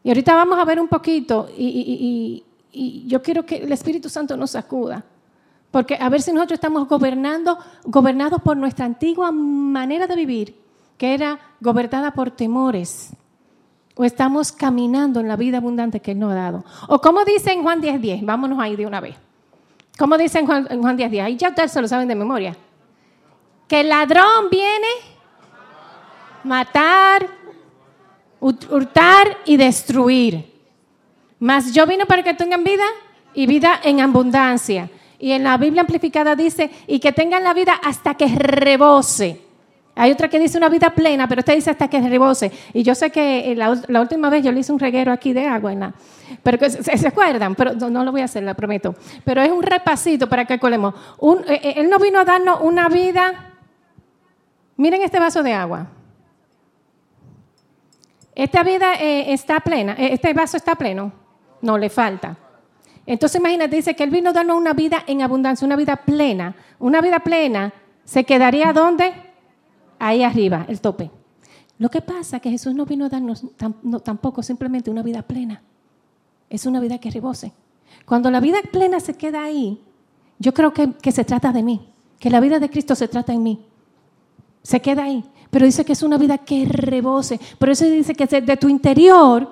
Y 0.03 0.11
ahorita 0.11 0.35
vamos 0.35 0.59
a 0.59 0.65
ver 0.65 0.81
un 0.81 0.89
poquito 0.89 1.49
y, 1.57 2.45
yo 3.07 3.23
quiero 3.23 3.45
que 3.45 3.57
el 3.57 3.73
Espíritu 3.73 4.09
Santo 4.09 4.37
nos 4.37 4.53
sacuda. 4.53 5.05
Porque 5.71 5.97
a 6.01 6.09
ver 6.09 6.23
si 6.23 6.33
nosotros 6.33 6.59
estamos 6.59 6.87
gobernando, 6.87 7.59
gobernados 7.85 8.41
por 8.43 8.57
nuestra 8.57 8.85
antigua 8.85 9.33
manera 9.33 10.07
de 10.07 10.15
vivir 10.15 10.55
que 10.97 11.15
era 11.15 11.39
gobernada 11.61 12.13
por 12.13 12.31
temores, 12.31 13.13
¿O 14.01 14.05
estamos 14.05 14.53
caminando 14.53 15.19
en 15.19 15.27
la 15.27 15.35
vida 15.35 15.57
abundante 15.57 15.99
que 15.99 16.13
Él 16.13 16.21
nos 16.21 16.31
ha 16.31 16.37
dado? 16.37 16.65
¿O 16.87 17.01
como 17.01 17.25
dice 17.25 17.51
en 17.51 17.65
Juan 17.65 17.83
10.10? 17.83 17.99
10, 17.99 18.25
vámonos 18.25 18.61
ahí 18.61 18.77
de 18.77 18.87
una 18.87 19.01
vez. 19.01 19.17
¿Cómo 19.99 20.17
dice 20.17 20.39
en 20.39 20.47
Juan, 20.47 20.67
10.10? 20.69 21.11
10? 21.11 21.25
Ahí 21.25 21.37
ya 21.37 21.49
ustedes 21.49 21.73
se 21.73 21.83
lo 21.83 21.89
saben 21.89 22.07
de 22.07 22.15
memoria. 22.15 22.57
Que 23.67 23.81
el 23.81 23.89
ladrón 23.89 24.51
viene 24.53 24.87
matar, 26.45 27.27
hurtar 28.41 29.39
y 29.45 29.57
destruir. 29.57 30.53
Mas 31.39 31.73
yo 31.73 31.87
vino 31.87 32.07
para 32.07 32.23
que 32.23 32.35
tengan 32.35 32.65
vida 32.65 32.85
y 33.35 33.47
vida 33.47 33.81
en 33.83 34.01
abundancia. 34.01 34.91
Y 35.19 35.33
en 35.33 35.45
la 35.45 35.57
Biblia 35.57 35.83
amplificada 35.83 36.37
dice, 36.37 36.71
y 36.87 37.01
que 37.01 37.13
tengan 37.13 37.43
la 37.43 37.55
vida 37.55 37.75
hasta 37.83 38.15
que 38.15 38.27
rebose. 38.29 39.41
Hay 39.97 40.13
otra 40.13 40.29
que 40.29 40.39
dice 40.39 40.57
una 40.57 40.69
vida 40.69 40.91
plena, 40.91 41.27
pero 41.27 41.41
esta 41.41 41.53
dice 41.53 41.71
hasta 41.71 41.89
que 41.89 42.01
rebose. 42.01 42.53
Y 42.73 42.85
yo 42.85 42.95
sé 42.95 43.11
que 43.11 43.51
eh, 43.51 43.57
la, 43.57 44.01
última 44.01 44.31
vez 44.31 44.45
yo 44.45 44.53
le 44.53 44.61
hice 44.61 44.73
un 44.73 44.79
reguero 44.79 45.11
aquí 45.13 45.33
de 45.33 45.47
agua, 45.47 45.73
en 45.73 45.93
pero 46.43 46.71
se, 46.71 47.09
acuerdan, 47.09 47.57
pero 47.57 47.73
no, 47.75 48.05
lo 48.05 48.13
voy 48.13 48.21
a 48.21 48.27
hacer, 48.27 48.45
la 48.45 48.55
prometo. 48.55 48.95
Pero 49.25 49.43
es 49.43 49.51
un 49.51 49.63
repasito 49.63 50.29
para 50.29 50.45
que 50.45 50.61
colemos. 50.61 50.95
Eh, 51.49 51.61
eh, 51.63 51.75
él 51.79 51.91
no 51.91 51.99
vino 51.99 52.21
a 52.21 52.25
darnos 52.25 52.61
una 52.63 52.89
vida. 52.89 53.55
Miren 54.77 55.03
este 55.03 55.19
vaso 55.19 55.43
de 55.43 55.53
agua. 55.53 55.89
Esta 58.39 58.63
vida 58.63 58.95
está 58.95 59.59
plena, 59.59 59.95
este 59.95 60.33
vaso 60.33 60.57
está 60.57 60.77
pleno. 60.77 61.13
No 61.61 61.77
le 61.77 61.91
falta. 61.91 62.39
Entonces 63.05 63.41
imagínate, 63.41 63.75
dice 63.75 63.97
que 63.97 64.05
Él 64.05 64.11
vino 64.11 64.31
a 64.31 64.33
darnos 64.33 64.57
una 64.57 64.75
vida 64.75 65.03
en 65.09 65.23
abundancia, 65.23 65.67
una 65.67 65.75
vida 65.75 65.97
plena. 65.97 66.55
Una 66.79 67.01
vida 67.01 67.19
plena 67.19 67.75
se 68.05 68.23
quedaría 68.23 68.73
¿dónde? 68.73 69.13
Ahí 69.99 70.23
arriba, 70.23 70.67
el 70.69 70.81
tope. 70.81 71.11
Lo 71.79 71.89
que 71.89 72.01
pasa 72.01 72.37
es 72.37 72.43
que 72.43 72.51
Jesús 72.51 72.77
no 72.77 72.87
vino 72.87 73.07
a 73.07 73.09
darnos 73.09 73.45
tampoco 74.05 74.45
simplemente 74.45 74.89
una 74.89 75.03
vida 75.03 75.23
plena. 75.23 75.61
Es 76.49 76.65
una 76.65 76.79
vida 76.79 76.99
que 76.99 77.11
rebose. 77.11 77.53
Cuando 78.07 78.31
la 78.31 78.39
vida 78.39 78.59
plena 78.71 79.01
se 79.01 79.15
queda 79.15 79.43
ahí, 79.43 79.83
yo 80.39 80.55
creo 80.55 80.73
que 80.73 81.11
se 81.11 81.25
trata 81.25 81.51
de 81.51 81.65
mí, 81.65 81.89
que 82.21 82.31
la 82.31 82.39
vida 82.39 82.61
de 82.61 82.71
Cristo 82.71 82.95
se 82.95 83.09
trata 83.09 83.33
en 83.33 83.43
mí. 83.43 83.67
Se 84.63 84.81
queda 84.81 85.05
ahí. 85.05 85.25
Pero 85.51 85.65
dice 85.65 85.85
que 85.85 85.93
es 85.93 86.03
una 86.03 86.19
vida 86.19 86.39
que 86.39 86.67
rebose. 86.67 87.41
Por 87.59 87.71
eso 87.71 87.85
dice 87.85 88.15
que 88.15 88.27
de 88.27 88.57
tu 88.57 88.69
interior 88.69 89.49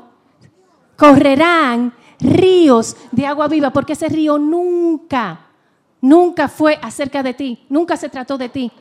correrán 0.97 1.93
ríos 2.21 2.97
de 3.13 3.27
agua 3.27 3.49
viva, 3.49 3.71
porque 3.71 3.93
ese 3.93 4.09
río 4.09 4.39
nunca, 4.39 5.47
nunca 6.01 6.49
fue 6.49 6.79
acerca 6.83 7.23
de 7.23 7.35
ti, 7.35 7.67
nunca 7.69 7.97
se 7.97 8.09
trató 8.09 8.39
de 8.39 8.49
ti. 8.49 8.73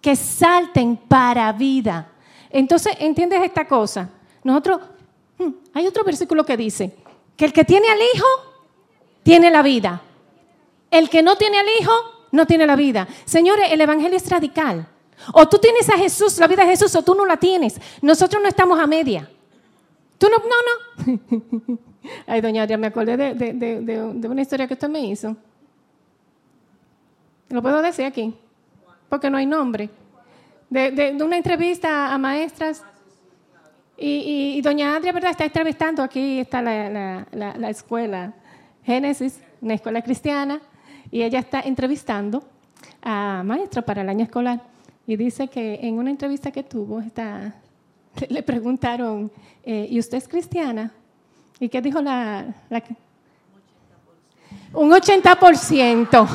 Que 0.00 0.16
salten 0.16 0.96
para 0.96 1.52
vida. 1.52 2.10
Entonces, 2.50 2.96
¿entiendes 2.98 3.42
esta 3.42 3.66
cosa? 3.66 4.10
Nosotros, 4.42 4.80
hmm, 5.38 5.50
hay 5.74 5.86
otro 5.86 6.04
versículo 6.04 6.44
que 6.44 6.56
dice, 6.56 6.96
que 7.36 7.44
el 7.44 7.52
que 7.52 7.64
tiene 7.64 7.88
al 7.88 7.98
Hijo, 8.14 8.26
tiene 9.22 9.50
la 9.50 9.62
vida. 9.62 10.02
El 10.90 11.08
que 11.08 11.22
no 11.22 11.36
tiene 11.36 11.58
al 11.58 11.66
Hijo, 11.80 11.92
no 12.32 12.46
tiene 12.46 12.66
la 12.66 12.74
vida. 12.74 13.06
Señores, 13.24 13.70
el 13.70 13.80
Evangelio 13.80 14.16
es 14.16 14.28
radical. 14.28 14.88
O 15.32 15.48
tú 15.48 15.58
tienes 15.58 15.88
a 15.88 15.96
Jesús, 15.96 16.38
la 16.38 16.48
vida 16.48 16.62
de 16.64 16.70
Jesús, 16.70 16.94
o 16.96 17.02
tú 17.02 17.14
no 17.14 17.24
la 17.24 17.36
tienes. 17.36 17.80
Nosotros 18.00 18.42
no 18.42 18.48
estamos 18.48 18.80
a 18.80 18.86
media. 18.86 19.28
Tú 20.18 20.26
no, 20.28 20.38
no, 20.38 21.18
no. 21.68 21.78
Ay, 22.26 22.40
doña 22.40 22.64
Adria, 22.64 22.78
me 22.78 22.88
acordé 22.88 23.16
de, 23.16 24.28
una 24.28 24.42
historia 24.42 24.66
que 24.66 24.74
usted 24.74 24.88
me 24.88 25.00
hizo. 25.06 25.36
Lo 27.50 27.62
puedo 27.62 27.82
decir 27.82 28.06
aquí, 28.06 28.34
porque 29.08 29.30
no 29.30 29.36
hay 29.36 29.46
nombre. 29.46 29.90
De, 30.70 31.16
una 31.22 31.36
entrevista 31.36 32.12
a 32.12 32.18
maestras. 32.18 32.82
Y, 33.96 34.60
doña 34.62 34.96
Adria, 34.96 35.12
¿verdad? 35.12 35.30
Está 35.30 35.44
entrevistando, 35.44 36.02
aquí 36.02 36.40
está 36.40 36.60
la, 36.60 37.26
la 37.30 37.70
escuela 37.70 38.32
Génesis, 38.84 39.40
una 39.60 39.74
escuela 39.74 40.02
cristiana, 40.02 40.60
y 41.12 41.22
ella 41.22 41.38
está 41.38 41.60
entrevistando 41.60 42.42
a 43.02 43.42
maestros 43.44 43.84
para 43.84 44.00
el 44.00 44.08
año 44.08 44.24
escolar. 44.24 44.62
Y 45.06 45.16
dice 45.16 45.46
que 45.46 45.78
en 45.82 45.98
una 45.98 46.10
entrevista 46.10 46.50
que 46.50 46.62
tuvo, 46.62 47.02
le 48.28 48.42
preguntaron, 48.42 49.30
eh, 49.62 49.86
¿y 49.88 49.98
usted 50.00 50.18
es 50.18 50.26
cristiana? 50.26 50.90
¿Y 51.60 51.68
qué 51.68 51.80
dijo 51.80 52.00
la... 52.00 52.46
la 52.70 52.82
un 54.72 54.90
80%. 54.90 56.28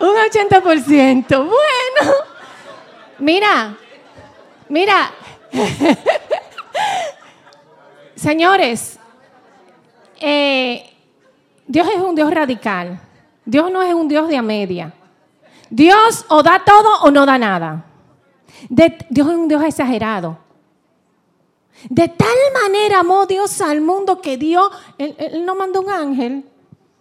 Un 0.00 0.16
80%. 0.30 1.28
Bueno, 1.28 2.12
mira, 3.18 3.76
mira. 4.68 5.12
Señores, 8.26 8.98
eh, 10.20 10.82
Dios 11.64 11.86
es 11.94 12.02
un 12.02 12.16
Dios 12.16 12.28
radical. 12.28 13.00
Dios 13.44 13.70
no 13.70 13.80
es 13.80 13.94
un 13.94 14.08
Dios 14.08 14.26
de 14.26 14.36
a 14.36 14.42
media. 14.42 14.92
Dios 15.70 16.24
o 16.28 16.42
da 16.42 16.60
todo 16.64 17.02
o 17.04 17.12
no 17.12 17.24
da 17.24 17.38
nada. 17.38 17.86
Dios 18.68 19.28
es 19.28 19.32
un 19.32 19.46
Dios 19.46 19.62
exagerado. 19.62 20.38
De 21.88 22.08
tal 22.08 22.36
manera 22.64 22.98
amó 22.98 23.26
Dios 23.26 23.60
al 23.60 23.80
mundo 23.80 24.20
que 24.20 24.36
dio, 24.36 24.72
él, 24.98 25.44
no 25.46 25.54
mandó 25.54 25.82
un 25.82 25.90
ángel. 25.90 26.44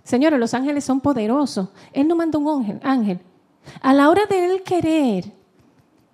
Señores, 0.03 0.39
los 0.39 0.53
ángeles 0.53 0.85
son 0.85 1.01
poderosos. 1.01 1.69
Él 1.91 2.07
no 2.07 2.15
mandó 2.15 2.37
un 2.37 2.59
ángel, 2.59 2.79
ángel. 2.83 3.19
A 3.81 3.95
la 3.95 4.11
hora 4.11 4.27
de 4.27 4.45
él 4.45 4.61
querer 4.61 5.25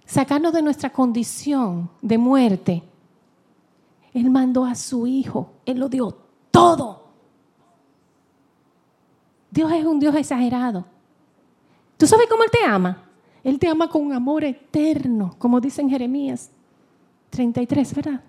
sacarnos 0.05 0.53
de 0.53 0.61
nuestra 0.61 0.89
condición 0.89 1.89
de 2.01 2.17
muerte, 2.17 2.83
él 4.13 4.29
mandó 4.29 4.65
a 4.65 4.75
su 4.75 5.07
hijo. 5.07 5.53
Él 5.65 5.79
lo 5.79 5.89
dio 5.89 6.17
todo. 6.51 7.01
Dios 9.49 9.71
es 9.71 9.85
un 9.85 9.99
Dios 9.99 10.15
exagerado. 10.15 10.85
¿Tú 11.97 12.07
sabes 12.07 12.27
cómo 12.29 12.43
Él 12.43 12.51
te 12.51 12.63
ama? 12.65 13.03
Él 13.43 13.59
te 13.59 13.67
ama 13.67 13.89
con 13.89 14.13
amor 14.13 14.43
eterno, 14.43 15.35
como 15.37 15.59
dice 15.59 15.81
en 15.81 15.89
Jeremías 15.89 16.51
33, 17.29 17.95
¿verdad? 17.95 18.21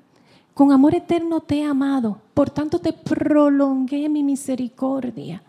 Con 0.54 0.72
amor 0.72 0.94
eterno 0.94 1.40
te 1.40 1.58
he 1.58 1.64
amado, 1.64 2.20
por 2.34 2.50
tanto 2.50 2.78
te 2.78 2.92
prolongué 2.92 4.08
mi 4.08 4.22
misericordia. 4.22 5.42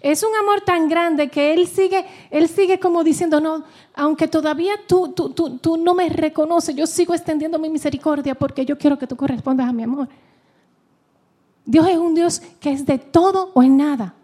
Es 0.00 0.22
un 0.22 0.34
amor 0.36 0.60
tan 0.60 0.88
grande 0.88 1.28
que 1.28 1.52
Él 1.52 1.66
sigue, 1.66 2.04
Él 2.30 2.48
sigue 2.48 2.78
como 2.78 3.04
diciendo, 3.04 3.40
no, 3.40 3.64
aunque 3.94 4.28
todavía 4.28 4.74
tú, 4.86 5.12
tú, 5.12 5.30
tú, 5.30 5.58
tú 5.58 5.76
no 5.76 5.94
me 5.94 6.08
reconoces, 6.08 6.74
yo 6.74 6.86
sigo 6.86 7.14
extendiendo 7.14 7.58
mi 7.58 7.68
misericordia 7.68 8.34
porque 8.34 8.64
yo 8.64 8.76
quiero 8.78 8.98
que 8.98 9.06
tú 9.06 9.16
correspondas 9.16 9.68
a 9.68 9.72
mi 9.72 9.82
amor. 9.82 10.08
Dios 11.64 11.88
es 11.88 11.96
un 11.96 12.14
Dios 12.14 12.40
que 12.60 12.72
es 12.72 12.86
de 12.86 12.98
todo 12.98 13.50
o 13.54 13.62
en 13.62 13.76
nada. 13.76 14.14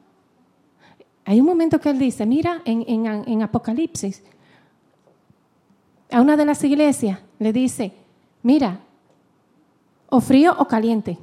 Hay 1.25 1.40
un 1.40 1.47
momento 1.47 1.81
que 1.81 1.90
él 1.90 1.99
dice, 1.99 2.26
mira, 2.26 2.62
en, 2.64 3.42
Apocalipsis, 3.42 4.23
a 6.11 6.21
una 6.21 6.37
de 6.37 6.45
las 6.45 6.62
iglesias 6.64 7.19
le 7.38 7.52
dice, 7.52 7.92
mira, 8.42 8.81
o 10.09 10.21
frío 10.21 10.54
o 10.59 10.66
caliente. 10.66 11.19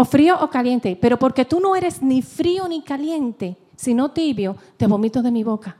O 0.00 0.04
frío 0.06 0.34
o 0.40 0.48
caliente, 0.48 0.96
pero 0.96 1.18
porque 1.18 1.44
tú 1.44 1.60
no 1.60 1.76
eres 1.76 2.00
ni 2.00 2.22
frío 2.22 2.66
ni 2.66 2.80
caliente, 2.80 3.58
sino 3.76 4.12
tibio, 4.12 4.56
te 4.78 4.86
vomito 4.86 5.20
de 5.20 5.30
mi 5.30 5.44
boca. 5.44 5.76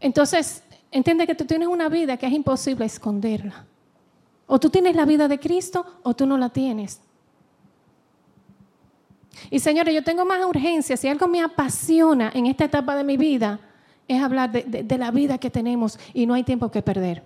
Entonces, 0.00 0.62
entiende 0.90 1.26
que 1.26 1.34
tú 1.34 1.44
tienes 1.44 1.68
una 1.68 1.90
vida 1.90 2.16
que 2.16 2.24
es 2.24 2.32
imposible 2.32 2.86
esconderla. 2.86 3.66
O 4.46 4.58
tú 4.58 4.70
tienes 4.70 4.96
la 4.96 5.04
vida 5.04 5.28
de 5.28 5.38
Cristo 5.38 5.84
o 6.02 6.14
tú 6.14 6.24
no 6.24 6.38
la 6.38 6.48
tienes. 6.48 6.98
Y 9.50 9.58
señores, 9.58 9.94
yo 9.94 10.02
tengo 10.02 10.24
más 10.24 10.42
urgencia, 10.46 10.96
si 10.96 11.08
algo 11.08 11.28
me 11.28 11.42
apasiona 11.42 12.30
en 12.32 12.46
esta 12.46 12.64
etapa 12.64 12.96
de 12.96 13.04
mi 13.04 13.18
vida, 13.18 13.60
es 14.08 14.22
hablar 14.22 14.50
de, 14.50 14.96
la 14.96 15.10
vida 15.10 15.36
que 15.36 15.50
tenemos 15.50 15.98
y 16.14 16.24
no 16.24 16.32
hay 16.32 16.44
tiempo 16.44 16.70
que 16.70 16.80
perder. 16.80 17.22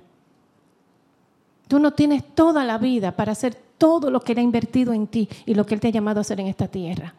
Tú 1.68 1.78
no 1.78 1.92
tienes 1.92 2.34
toda 2.34 2.64
la 2.64 2.78
vida 2.78 3.14
para 3.14 3.30
hacer 3.30 3.70
todo 3.82 4.12
lo 4.12 4.20
que 4.20 4.30
Él 4.30 4.38
ha 4.38 4.42
invertido 4.42 4.92
en 4.92 5.08
ti 5.08 5.28
y 5.44 5.54
lo 5.54 5.66
que 5.66 5.74
Él 5.74 5.80
te 5.80 5.88
ha 5.88 5.90
llamado 5.90 6.20
a 6.20 6.22
hacer 6.22 6.38
en 6.38 6.46
esta 6.46 6.68
tierra. 6.68 7.14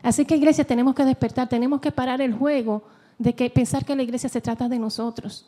Así 0.00 0.24
que 0.24 0.36
iglesia, 0.36 0.62
tenemos 0.62 0.94
que 0.94 1.04
despertar, 1.04 1.48
tenemos 1.48 1.80
que 1.80 1.90
parar 1.90 2.20
el 2.20 2.32
juego 2.32 2.84
de 3.18 3.34
que 3.34 3.50
pensar 3.50 3.84
que 3.84 3.96
la 3.96 4.04
iglesia 4.04 4.28
se 4.28 4.40
trata 4.40 4.68
de 4.68 4.78
nosotros. 4.78 5.44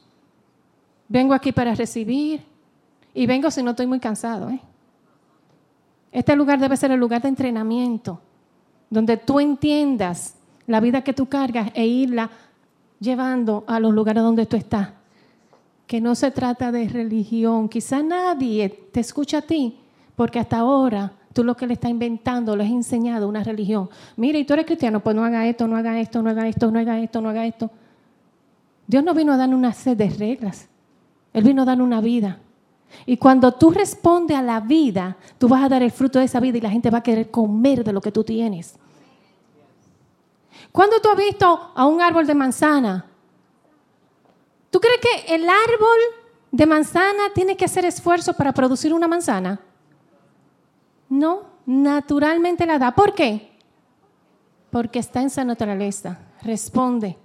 Vengo 1.06 1.34
aquí 1.34 1.52
para 1.52 1.72
recibir 1.76 2.42
y 3.14 3.26
vengo 3.26 3.48
si 3.52 3.62
no 3.62 3.70
estoy 3.70 3.86
muy 3.86 4.00
cansado. 4.00 4.50
¿eh? 4.50 4.60
Este 6.10 6.34
lugar 6.34 6.58
debe 6.58 6.76
ser 6.76 6.90
el 6.90 6.98
lugar 6.98 7.22
de 7.22 7.28
entrenamiento 7.28 8.20
donde 8.90 9.18
tú 9.18 9.38
entiendas 9.38 10.34
la 10.66 10.80
vida 10.80 11.04
que 11.04 11.12
tú 11.12 11.26
cargas 11.26 11.70
e 11.74 11.86
irla 11.86 12.28
llevando 12.98 13.62
a 13.68 13.78
los 13.78 13.94
lugares 13.94 14.24
donde 14.24 14.46
tú 14.46 14.56
estás. 14.56 14.88
Que 15.86 16.00
no 16.00 16.16
se 16.16 16.32
trata 16.32 16.72
de 16.72 16.88
religión. 16.88 17.68
Quizá 17.68 18.02
nadie 18.02 18.68
te 18.90 18.98
escucha 18.98 19.38
a 19.38 19.42
ti 19.42 19.79
porque 20.20 20.38
hasta 20.38 20.58
ahora 20.58 21.14
Tú 21.32 21.44
lo 21.44 21.56
que 21.56 21.66
le 21.66 21.72
estás 21.72 21.90
inventando, 21.90 22.54
le 22.54 22.64
has 22.64 22.70
enseñado 22.70 23.26
una 23.26 23.42
religión. 23.42 23.88
Mira, 24.16 24.36
y 24.36 24.44
tú 24.44 24.52
eres 24.52 24.66
cristiano, 24.66 25.00
pues 25.00 25.16
no 25.16 25.24
haga 25.24 25.46
esto, 25.46 25.66
no 25.66 25.76
haga 25.76 25.98
esto, 25.98 26.20
no 26.20 26.28
haga 26.28 26.46
esto, 26.46 26.70
no 26.70 26.78
haga 26.78 26.98
esto, 26.98 27.20
no 27.20 27.28
haga 27.30 27.46
esto. 27.46 27.70
Dios 28.86 29.02
no 29.02 29.14
vino 29.14 29.32
a 29.32 29.38
dar 29.38 29.48
una 29.48 29.72
sed 29.72 29.96
de 29.96 30.10
reglas. 30.10 30.68
Él 31.32 31.44
vino 31.44 31.62
a 31.62 31.64
dar 31.64 31.80
una 31.80 32.02
vida. 32.02 32.38
Y 33.06 33.16
cuando 33.16 33.52
tú 33.52 33.70
respondes 33.70 34.36
a 34.36 34.42
la 34.42 34.60
vida, 34.60 35.16
tú 35.38 35.48
vas 35.48 35.62
a 35.62 35.68
dar 35.70 35.82
el 35.82 35.92
fruto 35.92 36.18
de 36.18 36.26
esa 36.26 36.40
vida 36.40 36.58
y 36.58 36.60
la 36.60 36.70
gente 36.70 36.90
va 36.90 36.98
a 36.98 37.02
querer 37.02 37.30
comer 37.30 37.82
de 37.82 37.92
lo 37.94 38.02
que 38.02 38.12
tú 38.12 38.22
tienes. 38.22 38.74
¿Cuándo 40.72 41.00
tú 41.00 41.08
has 41.08 41.16
visto 41.16 41.72
a 41.74 41.86
un 41.86 42.02
árbol 42.02 42.26
de 42.26 42.34
manzana? 42.34 43.06
¿Tú 44.68 44.80
crees 44.80 44.98
que 45.00 45.34
el 45.34 45.48
árbol 45.48 45.98
de 46.50 46.66
manzana 46.66 47.32
tiene 47.34 47.56
que 47.56 47.64
hacer 47.64 47.86
esfuerzo 47.86 48.34
para 48.34 48.52
producir 48.52 48.92
una 48.92 49.08
manzana? 49.08 49.60
No, 51.10 51.42
naturalmente 51.66 52.64
la 52.64 52.78
da. 52.78 52.94
¿Por 52.94 53.14
qué? 53.14 53.50
Porque 54.70 55.00
está 55.00 55.20
en 55.20 55.26
esa 55.26 55.44
naturaleza. 55.44 56.18
Responde. 56.42 57.18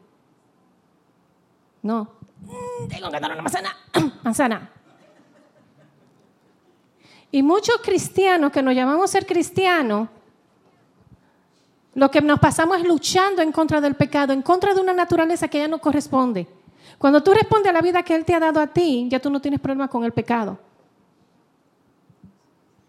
No, 1.84 2.10
mm, 2.42 2.88
tengo 2.90 3.12
que 3.12 3.20
dar 3.20 3.32
una 3.32 3.42
manzana. 3.44 3.78
manzana. 4.24 4.72
Y 7.32 7.44
muchos 7.44 7.78
cristianos 7.84 8.52
que 8.52 8.64
nos 8.64 8.74
llamamos 8.74 9.12
ser 9.12 9.26
cristianos, 9.26 10.10
lo 11.94 12.10
que 12.10 12.22
nos 12.22 12.40
pasamos 12.40 12.78
es 12.78 12.88
luchando 12.88 13.42
en 13.42 13.52
contra 13.52 13.80
del 13.82 13.96
pecado, 13.96 14.34
en 14.34 14.42
contra 14.42 14.74
de 14.74 14.82
una 14.82 14.94
naturaleza 14.94 15.48
que 15.48 15.60
ya 15.60 15.68
no 15.68 15.80
corresponde. 15.80 16.48
Cuando 16.98 17.22
tú 17.22 17.34
respondes 17.34 17.70
a 17.70 17.74
la 17.74 17.82
vida 17.82 18.04
que 18.04 18.16
Él 18.16 18.26
te 18.26 18.34
ha 18.34 18.40
dado 18.40 18.60
a 18.60 18.68
ti, 18.68 19.08
ya 19.10 19.20
tú 19.20 19.30
no 19.30 19.40
tienes 19.40 19.60
problema 19.60 19.88
con 19.88 20.04
el 20.04 20.12
pecado. 20.12 20.58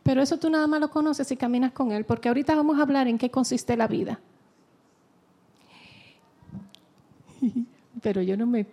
Pero 0.07 0.23
eso 0.23 0.39
tú 0.39 0.49
nada 0.49 0.69
más 0.69 0.79
lo 0.79 0.89
conoces 0.89 1.27
si 1.27 1.37
caminas 1.37 1.73
con 1.73 1.91
Él, 1.91 2.05
porque 2.05 2.29
ahorita 2.29 2.55
vamos 2.55 2.79
a 2.79 2.83
hablar 2.83 3.09
en 3.09 3.19
qué 3.19 3.29
consiste 3.29 3.77
la 3.77 3.89
vida. 3.89 4.21
Pero 8.03 8.23
yo 8.23 8.37
no 8.37 8.47
me... 8.47 8.67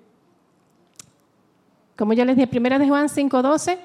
Como 1.97 2.13
yo 2.13 2.23
les 2.23 2.35
dije, 2.35 2.45
primera 2.45 2.77
de 2.77 2.87
Juan 2.87 3.07
5.12, 3.07 3.79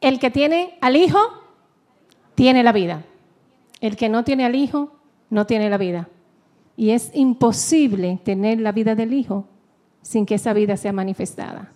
el 0.00 0.20
que 0.20 0.30
tiene 0.30 0.78
al 0.80 0.94
Hijo, 0.94 1.18
tiene 2.36 2.62
la 2.62 2.70
vida. 2.70 3.02
El 3.80 3.96
que 3.96 4.08
no 4.08 4.22
tiene 4.22 4.44
al 4.44 4.54
Hijo, 4.54 4.92
no 5.30 5.46
tiene 5.46 5.68
la 5.68 5.78
vida. 5.78 6.08
Y 6.76 6.90
es 6.90 7.10
imposible 7.12 8.20
tener 8.22 8.60
la 8.60 8.70
vida 8.70 8.94
del 8.94 9.14
Hijo 9.14 9.48
sin 10.00 10.26
que 10.26 10.36
esa 10.36 10.52
vida 10.52 10.76
sea 10.76 10.92
manifestada. 10.92 11.72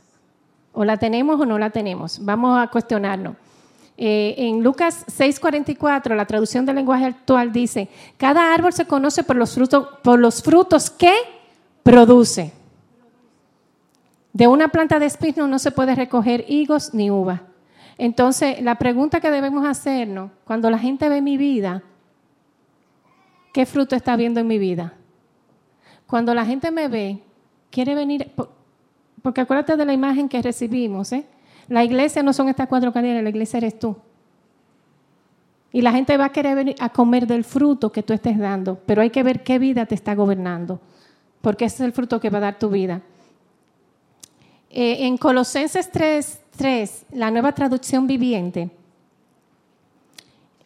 O 0.73 0.85
la 0.85 0.97
tenemos 0.97 1.41
o 1.41 1.45
no 1.45 1.59
la 1.59 1.71
tenemos. 1.71 2.25
Vamos 2.25 2.57
a 2.57 2.69
cuestionarnos. 2.69 3.35
Eh, 4.01 4.37
en 4.47 4.63
Lucas 4.63 5.05
6:44, 5.09 6.15
la 6.15 6.25
traducción 6.25 6.65
del 6.65 6.77
lenguaje 6.77 7.05
actual 7.05 7.53
dice, 7.53 7.89
cada 8.17 8.55
árbol 8.55 8.73
se 8.73 8.87
conoce 8.87 9.25
por 9.25 9.35
los 9.35 9.53
frutos, 9.53 9.89
por 10.05 10.21
los 10.21 10.41
frutos 10.41 10.89
que 10.89 11.13
produce. 11.83 12.53
De 14.33 14.47
una 14.47 14.69
planta 14.69 15.01
de 15.01 15.07
espino 15.07 15.49
no 15.49 15.59
se 15.59 15.73
puede 15.73 15.97
recoger 15.97 16.45
higos 16.47 16.95
ni 16.95 17.11
uva. 17.11 17.43
Entonces, 17.97 18.63
la 18.63 18.77
pregunta 18.77 19.21
que 19.21 19.33
debemos 19.33 19.67
hacernos, 19.67 20.31
cuando 20.45 20.71
la 20.71 20.79
gente 20.79 21.09
ve 21.09 21.21
mi 21.21 21.37
vida, 21.37 21.83
¿qué 23.53 23.67
fruto 23.67 23.97
está 23.97 24.15
viendo 24.15 24.39
en 24.39 24.47
mi 24.47 24.59
vida? 24.59 24.95
Cuando 26.07 26.33
la 26.35 26.47
gente 26.47 26.71
me 26.71 26.87
ve, 26.87 27.19
quiere 27.71 27.97
venir, 27.97 28.31
porque 29.23 29.41
acuérdate 29.41 29.77
de 29.77 29.85
la 29.85 29.93
imagen 29.93 30.29
que 30.29 30.41
recibimos, 30.41 31.11
¿eh? 31.11 31.27
La 31.69 31.85
iglesia 31.85 32.23
no 32.23 32.33
son 32.33 32.49
estas 32.49 32.69
cuatro 32.69 32.93
cadenas, 32.93 33.23
la 33.23 33.29
iglesia 33.29 33.59
eres 33.59 33.79
tú. 33.79 33.97
Y 35.71 35.83
la 35.83 35.93
gente 35.93 36.17
va 36.17 36.27
a 36.27 36.33
querer 36.33 36.57
venir 36.57 36.77
a 36.81 36.89
comer 36.89 37.27
del 37.27 37.45
fruto 37.45 37.93
que 37.93 38.03
tú 38.03 38.15
estés 38.15 38.39
dando, 38.39 38.81
pero 38.87 39.03
hay 39.03 39.11
que 39.11 39.23
ver 39.23 39.43
qué 39.43 39.59
vida 39.59 39.85
te 39.85 39.95
está 39.95 40.15
gobernando, 40.15 40.81
porque 41.43 41.67
ese 41.67 41.77
es 41.77 41.81
el 41.83 41.93
fruto 41.93 42.21
que 42.21 42.31
va 42.31 42.39
a 42.39 42.43
dar 42.43 42.59
tu 42.59 42.71
vida. 42.71 43.03
Eh, 44.71 45.07
en 45.07 45.19
Colosenses 45.19 45.91
3, 45.91 46.41
3, 46.57 47.07
la 47.13 47.31
nueva 47.31 47.53
traducción 47.53 48.07
viviente, 48.07 48.71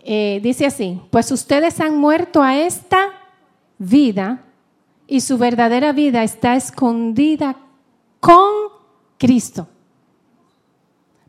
eh, 0.04 0.40
dice 0.42 0.66
así, 0.66 1.00
pues 1.10 1.30
ustedes 1.30 1.80
han 1.80 1.96
muerto 1.96 2.42
a 2.42 2.56
esta 2.56 3.10
vida 3.78 4.42
y 5.06 5.20
su 5.20 5.38
verdadera 5.38 5.92
vida 5.92 6.22
está 6.22 6.56
escondida 6.56 7.56
con 8.18 8.50
Cristo. 9.18 9.68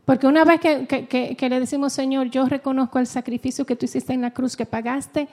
Porque 0.04 0.26
una 0.26 0.44
vez 0.44 0.60
que, 0.60 1.48
le 1.48 1.60
decimos, 1.60 1.92
Señor, 1.92 2.28
yo 2.30 2.46
reconozco 2.46 2.98
el 2.98 3.06
sacrificio 3.06 3.64
que 3.64 3.76
tú 3.76 3.86
hiciste 3.86 4.12
en 4.12 4.20
la 4.20 4.32
cruz, 4.32 4.56
que 4.56 4.66
pagaste 4.66 5.28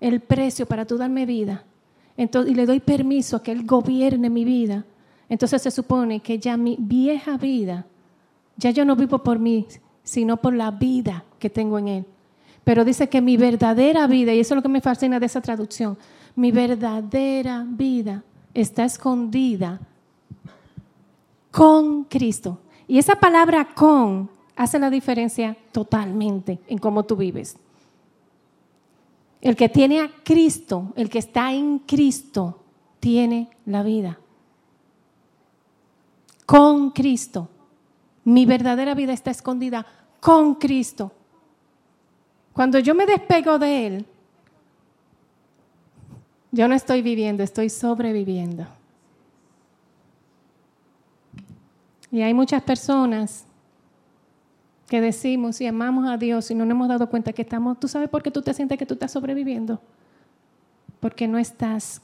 el 0.00 0.20
precio 0.20 0.66
para 0.66 0.84
tú 0.84 0.96
darme 0.96 1.26
vida, 1.26 1.64
entonces, 2.16 2.52
y 2.52 2.54
le 2.54 2.66
doy 2.66 2.80
permiso 2.80 3.36
a 3.36 3.42
que 3.42 3.52
Él 3.52 3.64
gobierne 3.64 4.28
mi 4.28 4.44
vida, 4.44 4.84
entonces 5.28 5.62
se 5.62 5.70
supone 5.70 6.20
que 6.20 6.38
ya 6.38 6.56
mi 6.56 6.76
vieja 6.78 7.36
vida, 7.36 7.86
ya 8.56 8.70
yo 8.70 8.84
no 8.84 8.96
vivo 8.96 9.22
por 9.22 9.38
mí, 9.38 9.66
sino 10.02 10.36
por 10.36 10.54
la 10.54 10.72
vida 10.72 11.24
que 11.38 11.48
tengo 11.48 11.78
en 11.78 11.88
Él. 11.88 12.04
Pero 12.64 12.84
dice 12.84 13.08
que 13.08 13.20
mi 13.20 13.36
verdadera 13.36 14.06
vida, 14.08 14.34
y 14.34 14.40
eso 14.40 14.54
es 14.54 14.56
lo 14.56 14.62
que 14.62 14.68
me 14.68 14.80
fascina 14.80 15.20
de 15.20 15.26
esa 15.26 15.40
traducción, 15.40 15.96
mi 16.34 16.50
verdadera 16.50 17.64
vida 17.68 18.24
está 18.52 18.84
escondida 18.84 19.80
con 21.50 22.04
Cristo. 22.04 22.60
Y 22.88 22.98
esa 22.98 23.16
palabra 23.16 23.74
con 23.74 24.30
hace 24.56 24.78
la 24.78 24.90
diferencia 24.90 25.56
totalmente 25.70 26.58
en 26.66 26.78
cómo 26.78 27.04
tú 27.04 27.14
vives. 27.16 27.56
El 29.40 29.54
que 29.54 29.68
tiene 29.68 30.00
a 30.00 30.10
Cristo, 30.24 30.92
el 30.96 31.08
que 31.08 31.18
está 31.18 31.52
en 31.52 31.80
Cristo, 31.80 32.58
tiene 32.98 33.50
la 33.66 33.82
vida. 33.82 34.18
Con 36.46 36.90
Cristo. 36.90 37.48
Mi 38.24 38.46
verdadera 38.46 38.94
vida 38.94 39.12
está 39.12 39.30
escondida 39.30 39.86
con 40.18 40.56
Cristo. 40.56 41.12
Cuando 42.52 42.78
yo 42.78 42.94
me 42.94 43.06
despego 43.06 43.58
de 43.58 43.86
Él, 43.86 44.06
yo 46.50 46.66
no 46.66 46.74
estoy 46.74 47.02
viviendo, 47.02 47.42
estoy 47.42 47.68
sobreviviendo. 47.68 48.66
Y 52.10 52.22
hay 52.22 52.34
muchas 52.34 52.62
personas 52.62 53.46
que 54.86 55.00
decimos 55.00 55.60
y 55.60 55.66
amamos 55.66 56.08
a 56.08 56.16
Dios 56.16 56.50
y 56.50 56.54
no 56.54 56.64
nos 56.64 56.72
hemos 56.72 56.88
dado 56.88 57.10
cuenta 57.10 57.32
que 57.32 57.42
estamos, 57.42 57.78
¿tú 57.78 57.88
sabes 57.88 58.08
por 58.08 58.22
qué 58.22 58.30
tú 58.30 58.40
te 58.40 58.54
sientes 58.54 58.78
que 58.78 58.86
tú 58.86 58.94
estás 58.94 59.12
sobreviviendo? 59.12 59.80
Porque 61.00 61.28
no 61.28 61.38
estás 61.38 62.00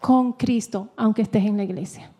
con 0.00 0.32
Cristo, 0.32 0.88
aunque 0.96 1.22
estés 1.22 1.44
en 1.44 1.56
la 1.56 1.64
iglesia. 1.64 2.10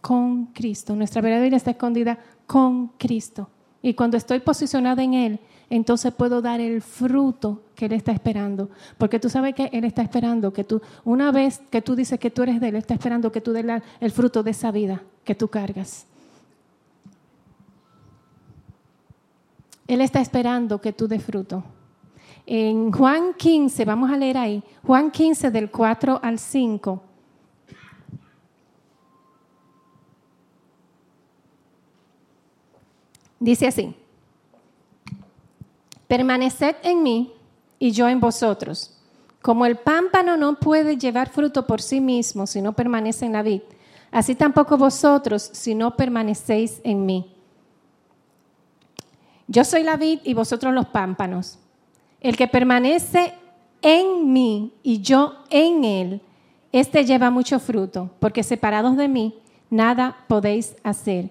Con 0.00 0.46
Cristo. 0.46 0.96
Nuestra 0.96 1.20
verdadera 1.20 1.56
está 1.56 1.70
escondida 1.72 2.18
con 2.46 2.88
Cristo. 2.98 3.48
Y 3.84 3.92
cuando 3.92 4.16
estoy 4.16 4.40
posicionada 4.40 5.02
en 5.02 5.12
Él, 5.12 5.40
entonces 5.68 6.10
puedo 6.14 6.40
dar 6.40 6.58
el 6.58 6.80
fruto 6.80 7.64
que 7.74 7.84
Él 7.84 7.92
está 7.92 8.12
esperando. 8.12 8.70
Porque 8.96 9.20
tú 9.20 9.28
sabes 9.28 9.54
que 9.54 9.68
Él 9.74 9.84
está 9.84 10.00
esperando 10.00 10.54
que 10.54 10.64
tú, 10.64 10.80
una 11.04 11.30
vez 11.30 11.60
que 11.70 11.82
tú 11.82 11.94
dices 11.94 12.18
que 12.18 12.30
tú 12.30 12.42
eres 12.44 12.62
de 12.62 12.68
Él, 12.68 12.76
está 12.76 12.94
esperando 12.94 13.30
que 13.30 13.42
tú 13.42 13.52
des 13.52 13.66
el 14.00 14.10
fruto 14.10 14.42
de 14.42 14.52
esa 14.52 14.70
vida 14.70 15.02
que 15.22 15.34
tú 15.34 15.48
cargas. 15.48 16.06
Él 19.86 20.00
está 20.00 20.22
esperando 20.22 20.80
que 20.80 20.94
tú 20.94 21.06
des 21.06 21.22
fruto. 21.22 21.62
En 22.46 22.90
Juan 22.90 23.34
15, 23.36 23.84
vamos 23.84 24.10
a 24.10 24.16
leer 24.16 24.38
ahí, 24.38 24.62
Juan 24.82 25.10
15 25.10 25.50
del 25.50 25.70
4 25.70 26.20
al 26.22 26.38
5. 26.38 27.02
Dice 33.44 33.66
así, 33.66 33.94
permaneced 36.06 36.76
en 36.82 37.02
mí 37.02 37.30
y 37.78 37.90
yo 37.90 38.08
en 38.08 38.18
vosotros. 38.18 38.96
Como 39.42 39.66
el 39.66 39.76
pámpano 39.76 40.38
no 40.38 40.58
puede 40.58 40.96
llevar 40.96 41.28
fruto 41.28 41.66
por 41.66 41.82
sí 41.82 42.00
mismo 42.00 42.46
si 42.46 42.62
no 42.62 42.72
permanece 42.72 43.26
en 43.26 43.34
la 43.34 43.42
vid, 43.42 43.60
así 44.10 44.34
tampoco 44.34 44.78
vosotros 44.78 45.50
si 45.52 45.74
no 45.74 45.94
permanecéis 45.94 46.80
en 46.84 47.04
mí. 47.04 47.34
Yo 49.46 49.62
soy 49.64 49.82
la 49.82 49.98
vid 49.98 50.20
y 50.24 50.32
vosotros 50.32 50.72
los 50.72 50.86
pámpanos. 50.86 51.58
El 52.22 52.38
que 52.38 52.48
permanece 52.48 53.34
en 53.82 54.32
mí 54.32 54.72
y 54.82 55.02
yo 55.02 55.34
en 55.50 55.84
él, 55.84 56.22
éste 56.72 57.04
lleva 57.04 57.28
mucho 57.28 57.60
fruto, 57.60 58.08
porque 58.20 58.42
separados 58.42 58.96
de 58.96 59.08
mí, 59.08 59.38
nada 59.68 60.16
podéis 60.28 60.76
hacer. 60.82 61.28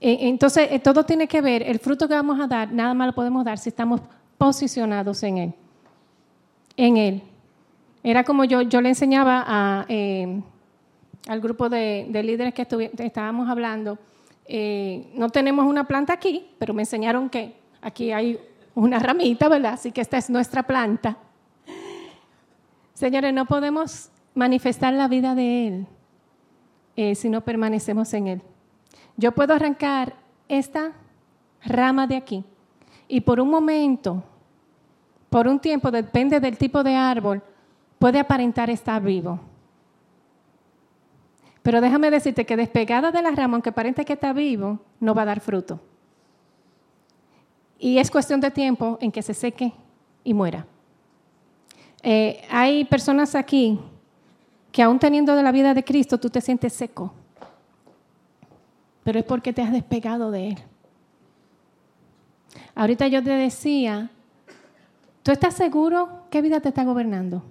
Eh, 0.00 0.18
entonces, 0.22 0.68
eh, 0.70 0.78
todo 0.78 1.04
tiene 1.04 1.26
que 1.26 1.40
ver, 1.40 1.62
el 1.62 1.78
fruto 1.78 2.06
que 2.06 2.14
vamos 2.14 2.38
a 2.40 2.46
dar, 2.46 2.72
nada 2.72 2.94
más 2.94 3.08
lo 3.08 3.14
podemos 3.14 3.44
dar 3.44 3.58
si 3.58 3.68
estamos 3.68 4.00
posicionados 4.36 5.22
en 5.22 5.38
Él. 5.38 5.54
En 6.76 6.96
Él. 6.96 7.22
Era 8.02 8.24
como 8.24 8.44
yo, 8.44 8.62
yo 8.62 8.80
le 8.80 8.90
enseñaba 8.90 9.44
a, 9.46 9.86
eh, 9.88 10.40
al 11.26 11.40
grupo 11.40 11.68
de, 11.68 12.06
líderes 12.12 12.54
que 12.54 12.66
estábamos 12.98 13.48
hablando, 13.48 13.98
no 15.14 15.28
tenemos 15.28 15.66
una 15.66 15.84
planta 15.84 16.14
aquí, 16.14 16.46
pero 16.58 16.72
me 16.72 16.82
enseñaron 16.82 17.28
que 17.28 17.54
aquí 17.82 18.12
hay 18.12 18.38
una 18.74 18.98
ramita, 18.98 19.48
¿verdad? 19.48 19.74
Así 19.74 19.92
que 19.92 20.00
esta 20.00 20.16
es 20.16 20.30
nuestra 20.30 20.62
planta. 20.62 21.18
Señores, 22.94 23.34
no 23.34 23.44
podemos 23.44 24.10
manifestar 24.34 24.92
la 24.94 25.08
vida 25.08 25.34
de 25.34 25.66
Él 25.66 25.86
eh, 26.96 27.14
si 27.14 27.28
no 27.28 27.42
permanecemos 27.42 28.12
en 28.14 28.26
Él. 28.26 28.42
Yo 29.18 29.32
puedo 29.32 29.52
arrancar 29.52 30.14
esta 30.48 30.92
rama 31.64 32.06
de 32.06 32.16
aquí 32.16 32.44
y 33.08 33.20
por 33.20 33.40
un 33.40 33.50
momento, 33.50 34.22
por 35.28 35.48
un 35.48 35.58
tiempo, 35.58 35.90
depende 35.90 36.38
del 36.38 36.56
tipo 36.56 36.84
de 36.84 36.94
árbol, 36.94 37.42
puede 37.98 38.20
aparentar 38.20 38.70
estar 38.70 39.02
vivo. 39.02 39.40
Pero 41.62 41.80
déjame 41.80 42.12
decirte 42.12 42.46
que 42.46 42.56
despegada 42.56 43.10
de 43.10 43.20
la 43.20 43.32
rama, 43.32 43.56
aunque 43.56 43.70
aparente 43.70 44.04
que 44.04 44.12
está 44.12 44.32
vivo, 44.32 44.78
no 45.00 45.14
va 45.16 45.22
a 45.22 45.26
dar 45.26 45.40
fruto. 45.40 45.80
Y 47.76 47.98
es 47.98 48.10
cuestión 48.10 48.40
de 48.40 48.52
tiempo 48.52 48.98
en 49.00 49.10
que 49.10 49.22
se 49.22 49.34
seque 49.34 49.72
y 50.22 50.32
muera. 50.32 50.64
Eh, 52.04 52.42
hay 52.50 52.84
personas 52.84 53.34
aquí 53.34 53.80
que 54.70 54.82
aún 54.82 55.00
teniendo 55.00 55.34
de 55.34 55.42
la 55.42 55.50
vida 55.50 55.74
de 55.74 55.82
Cristo, 55.82 56.18
tú 56.18 56.30
te 56.30 56.40
sientes 56.40 56.72
seco. 56.72 57.12
Pero 59.08 59.20
es 59.20 59.24
porque 59.24 59.54
te 59.54 59.62
has 59.62 59.72
despegado 59.72 60.30
de 60.30 60.48
Él. 60.48 60.58
Ahorita 62.74 63.08
yo 63.08 63.24
te 63.24 63.30
decía, 63.30 64.10
¿tú 65.22 65.32
estás 65.32 65.54
seguro 65.54 66.24
qué 66.28 66.42
vida 66.42 66.60
te 66.60 66.68
está 66.68 66.84
gobernando? 66.84 67.42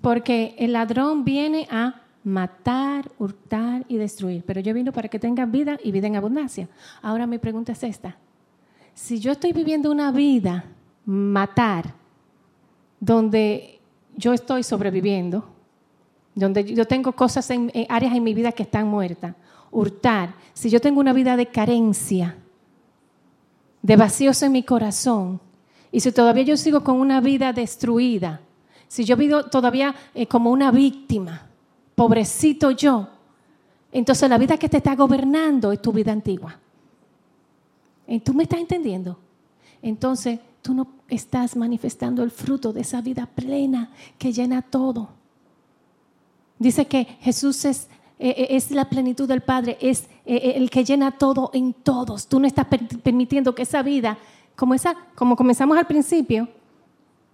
Porque 0.00 0.56
el 0.58 0.72
ladrón 0.72 1.24
viene 1.24 1.68
a 1.70 2.02
matar, 2.24 3.08
hurtar 3.20 3.84
y 3.86 3.98
destruir. 3.98 4.42
Pero 4.44 4.60
yo 4.60 4.74
vino 4.74 4.90
para 4.90 5.08
que 5.08 5.20
tengan 5.20 5.52
vida 5.52 5.78
y 5.80 5.92
vida 5.92 6.08
en 6.08 6.16
abundancia. 6.16 6.68
Ahora 7.02 7.28
mi 7.28 7.38
pregunta 7.38 7.70
es 7.70 7.84
esta. 7.84 8.16
Si 8.94 9.20
yo 9.20 9.30
estoy 9.30 9.52
viviendo 9.52 9.92
una 9.92 10.10
vida 10.10 10.64
matar, 11.04 11.94
donde 12.98 13.78
yo 14.16 14.32
estoy 14.32 14.64
sobreviviendo, 14.64 15.48
donde 16.34 16.64
yo 16.64 16.84
tengo 16.84 17.12
cosas 17.12 17.48
en, 17.50 17.70
áreas 17.88 18.12
en 18.12 18.24
mi 18.24 18.34
vida 18.34 18.50
que 18.50 18.64
están 18.64 18.88
muertas, 18.88 19.36
hurtar, 19.74 20.34
si 20.54 20.70
yo 20.70 20.80
tengo 20.80 21.00
una 21.00 21.12
vida 21.12 21.36
de 21.36 21.46
carencia, 21.46 22.36
de 23.82 23.96
vacíos 23.96 24.42
en 24.42 24.52
mi 24.52 24.62
corazón, 24.62 25.40
y 25.92 26.00
si 26.00 26.10
todavía 26.12 26.44
yo 26.44 26.56
sigo 26.56 26.82
con 26.82 26.98
una 26.98 27.20
vida 27.20 27.52
destruida, 27.52 28.40
si 28.88 29.04
yo 29.04 29.16
vivo 29.16 29.44
todavía 29.44 29.94
eh, 30.14 30.26
como 30.26 30.50
una 30.50 30.70
víctima, 30.70 31.48
pobrecito 31.94 32.70
yo, 32.70 33.08
entonces 33.92 34.28
la 34.28 34.38
vida 34.38 34.56
que 34.56 34.68
te 34.68 34.78
está 34.78 34.96
gobernando 34.96 35.70
es 35.70 35.80
tu 35.80 35.92
vida 35.92 36.12
antigua. 36.12 36.58
Eh, 38.06 38.20
¿Tú 38.20 38.34
me 38.34 38.42
estás 38.42 38.60
entendiendo? 38.60 39.18
Entonces 39.82 40.40
tú 40.62 40.74
no 40.74 40.88
estás 41.08 41.56
manifestando 41.56 42.22
el 42.22 42.30
fruto 42.30 42.72
de 42.72 42.80
esa 42.80 43.00
vida 43.00 43.26
plena 43.26 43.90
que 44.18 44.32
llena 44.32 44.62
todo. 44.62 45.10
Dice 46.58 46.86
que 46.86 47.04
Jesús 47.20 47.64
es, 47.64 47.88
eh, 48.18 48.48
es 48.50 48.70
la 48.70 48.88
plenitud 48.88 49.28
del 49.28 49.40
Padre, 49.40 49.76
es 49.80 50.08
el 50.24 50.70
que 50.70 50.84
llena 50.84 51.12
todo 51.12 51.50
en 51.52 51.72
todos. 51.72 52.26
Tú 52.26 52.40
no 52.40 52.46
estás 52.46 52.66
permitiendo 53.02 53.54
que 53.54 53.62
esa 53.62 53.82
vida, 53.82 54.18
como, 54.56 54.74
esa, 54.74 54.94
como 55.14 55.36
comenzamos 55.36 55.76
al 55.76 55.86
principio, 55.86 56.48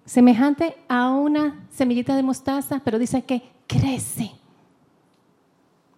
semejante 0.04 0.76
a 0.88 1.10
una 1.10 1.66
semillita 1.70 2.16
de 2.16 2.22
mostaza, 2.22 2.80
pero 2.84 2.98
dice 2.98 3.22
que 3.22 3.42
crece 3.66 4.32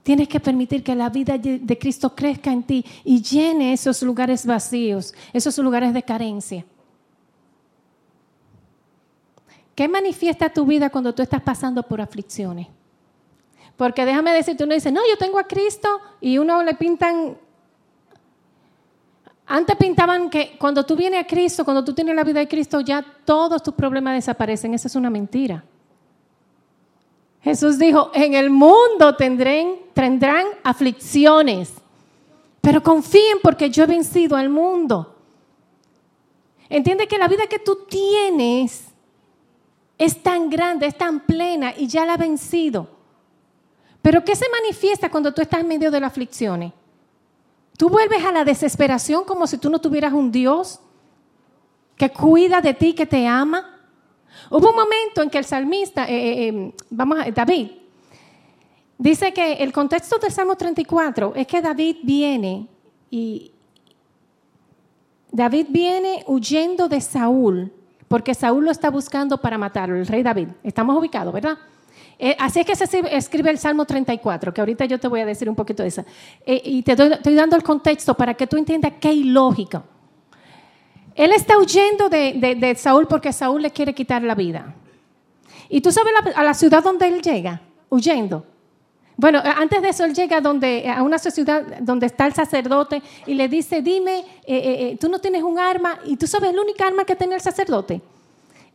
Tienes 0.03 0.29
que 0.29 0.40
permitir 0.40 0.83
que 0.83 0.95
la 0.95 1.09
vida 1.11 1.38
de 1.38 1.79
Cristo 1.79 2.14
crezca 2.14 2.53
en 2.53 2.64
ti 2.64 2.85
y 3.05 3.23
llene 3.23 3.73
esos 3.73 4.03
lugares 4.03 4.45
vacíos, 4.45 5.14
esos 5.33 5.57
lugares 5.59 5.95
de 5.95 6.03
carencia. 6.03 6.64
¿Qué 9.77 9.88
manifiesta 9.88 10.53
tu 10.53 10.66
vida 10.66 10.90
cuando 10.90 11.14
tú 11.14 11.23
estás 11.23 11.40
pasando 11.40 11.83
por 11.85 12.01
aflicciones? 12.01 12.66
Porque 13.76 14.04
déjame 14.04 14.32
decirte, 14.32 14.64
uno 14.64 14.74
dice, 14.74 14.92
no, 14.92 15.00
yo 15.08 15.16
tengo 15.16 15.38
a 15.38 15.44
Cristo 15.44 15.88
y 16.20 16.38
uno 16.38 16.62
le 16.62 16.74
pintan... 16.74 17.37
Antes 19.46 19.76
pintaban 19.76 20.30
que 20.30 20.56
cuando 20.58 20.87
tú 20.87 20.96
vienes 20.96 21.24
a 21.24 21.26
Cristo, 21.26 21.64
cuando 21.64 21.85
tú 21.85 21.92
tienes 21.92 22.14
la 22.14 22.24
vida 22.24 22.40
de 22.40 22.48
Cristo, 22.48 22.80
ya 22.80 23.04
todos 23.24 23.62
tus 23.62 23.74
problemas 23.74 24.14
desaparecen. 24.14 24.72
Esa 24.72 24.88
es 24.88 24.96
una 24.96 25.11
mentira. 25.11 25.64
Jesús 27.42 27.78
dijo, 27.78 28.11
en 28.14 28.35
el 28.35 28.50
mundo 28.50 29.16
tendrán, 29.16 29.74
tendrán 29.92 30.46
aflicciones, 30.62 31.72
pero 32.61 32.82
confíen 32.82 33.38
porque 33.42 33.68
yo 33.68 33.82
he 33.82 33.87
vencido 33.88 34.37
al 34.37 34.48
mundo. 34.48 35.16
Entiende 36.68 37.08
que 37.08 37.18
la 37.18 37.28
vida 37.28 37.46
que 37.48 37.58
tú 37.58 37.80
tienes 37.88 38.85
es 39.98 40.22
tan 40.22 40.48
grande, 40.48 40.87
es 40.87 40.96
tan 40.96 41.20
plena 41.20 41.74
y 41.76 41.88
ya 41.88 42.06
la 42.06 42.14
ha 42.14 42.16
vencido. 42.16 42.88
Pero 44.03 44.25
¿qué 44.25 44.35
se 44.35 44.49
manifiesta 44.49 45.09
cuando 45.09 45.33
tú 45.33 45.41
estás 45.41 45.61
en 45.61 45.69
medio 45.69 45.91
de 45.91 46.01
las 46.01 46.11
aflicciones? 46.11 46.73
Tú 47.79 47.88
vuelves 47.88 48.25
a 48.25 48.33
la 48.33 48.45
desesperación 48.45 49.25
como 49.25 49.47
si 49.47 49.59
tú 49.59 49.71
no 49.71 49.81
tuvieras 49.81 50.12
un 50.12 50.31
Dios 50.31 50.81
que 51.97 52.11
cuida 52.11 52.61
de 52.61 52.75
ti, 52.75 52.95
que 52.95 53.07
te 53.07 53.27
ama. 53.27 53.81
Hubo 54.51 54.71
un 54.71 54.77
momento 54.77 55.23
en 55.23 55.31
que 55.31 55.38
el 55.38 55.45
salmista, 55.45 56.09
eh, 56.09 56.17
eh, 56.17 56.49
em, 56.49 56.73
vamos 56.91 57.19
a, 57.21 57.31
David, 57.31 57.71
dice 58.99 59.33
que 59.33 59.55
el 59.55 59.73
contexto 59.73 60.19
del 60.19 60.33
Salmo 60.33 60.57
34 60.57 61.35
es 61.37 61.47
que 61.47 61.62
David 61.62 61.99
viene 62.03 62.67
y 63.11 63.53
David 65.31 65.67
viene 65.71 66.25
huyendo 66.27 66.88
de 66.88 67.01
Saúl, 67.01 67.73
porque 68.09 68.35
Saúl 68.35 68.65
lo 68.65 68.71
está 68.71 68.91
buscando 68.91 69.38
para 69.38 69.57
matarlo, 69.57 69.97
el 69.97 70.07
rey 70.07 70.23
David. 70.23 70.49
Estamos 70.62 70.99
ubicados, 70.99 71.33
¿verdad? 71.33 71.57
Eh, 72.18 72.37
así 72.38 72.61
es 72.61 72.66
que 72.66 72.77
se 72.77 73.16
escribe 73.16 73.51
el 73.51 73.59
Salmo 73.59 73.85
34, 73.85 74.55
que 74.55 74.61
ahorita 74.61 74.85
yo 74.85 74.98
te 74.98 75.09
voy 75.09 75.20
a 75.20 75.27
decir 75.27 75.48
un 75.48 75.57
poquito 75.57 75.83
de 75.83 75.88
eso. 75.88 76.05
y 76.46 76.83
te 76.83 76.92
estoy 76.92 77.35
dando 77.35 77.57
el 77.57 77.62
contexto 77.62 78.14
para 78.14 78.35
que 78.35 78.46
tú 78.46 78.57
entiendas 78.57 78.92
qué 79.01 79.12
ilógica. 79.12 79.83
Él 81.14 81.33
está 81.33 81.59
huyendo 81.59 82.09
de, 82.09 82.75
Saúl 82.79 83.07
porque 83.07 83.33
Saúl 83.33 83.62
le 83.62 83.70
quiere 83.70 83.94
quitar 83.94 84.22
la 84.22 84.35
vida. 84.35 84.75
Y 85.68 85.81
tú 85.81 85.92
sabes 85.92 86.12
a 86.35 86.42
la 86.42 86.55
ciudad 86.55 86.83
donde 86.83 87.09
él 87.09 87.22
llega, 87.22 87.61
huyendo. 87.88 88.46
Bueno, 89.16 89.38
eh, 89.38 89.53
antes 89.57 89.83
de 89.83 89.88
eso 89.90 90.05
él 90.05 90.14
llega 90.14 90.40
donde, 90.40 90.88
a 90.88 91.03
una 91.03 91.18
ciudad 91.18 91.64
donde 91.81 92.07
está 92.07 92.27
el 92.27 92.33
sacerdote 92.33 93.03
y 93.27 93.35
le 93.35 93.48
dice, 93.48 93.83
dime, 93.83 94.20
eh, 94.20 94.25
eh, 94.46 94.96
tú 94.98 95.09
no 95.09 95.18
tienes 95.18 95.42
un 95.42 95.59
arma 95.59 95.98
y 96.05 96.16
tú 96.16 96.27
sabes 96.27 96.51
el 96.51 96.59
único 96.59 96.83
arma 96.83 97.05
que 97.05 97.14
tenía 97.14 97.37
el 97.37 97.42
sacerdote. 97.42 98.01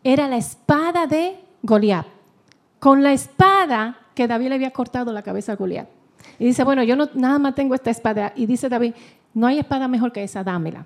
Era 0.03 0.27
la 0.27 0.37
espada 0.37 1.07
de 1.07 1.39
Goliat. 1.63 2.05
Con 2.87 3.03
la 3.03 3.11
espada 3.11 3.97
que 4.15 4.27
David 4.27 4.47
le 4.47 4.55
había 4.55 4.71
cortado 4.71 5.11
la 5.11 5.21
cabeza 5.21 5.51
a 5.51 5.55
Goliat. 5.57 5.89
Y 6.39 6.45
dice, 6.45 6.63
bueno, 6.63 6.83
yo 6.83 6.95
no, 6.95 7.09
nada 7.15 7.37
más 7.37 7.53
tengo 7.53 7.75
esta 7.75 7.89
espada. 7.89 8.31
Y 8.33 8.45
dice 8.45 8.69
David, 8.69 8.93
no 9.33 9.45
hay 9.45 9.59
espada 9.59 9.89
mejor 9.89 10.13
que 10.13 10.23
esa, 10.23 10.41
dámela 10.41 10.85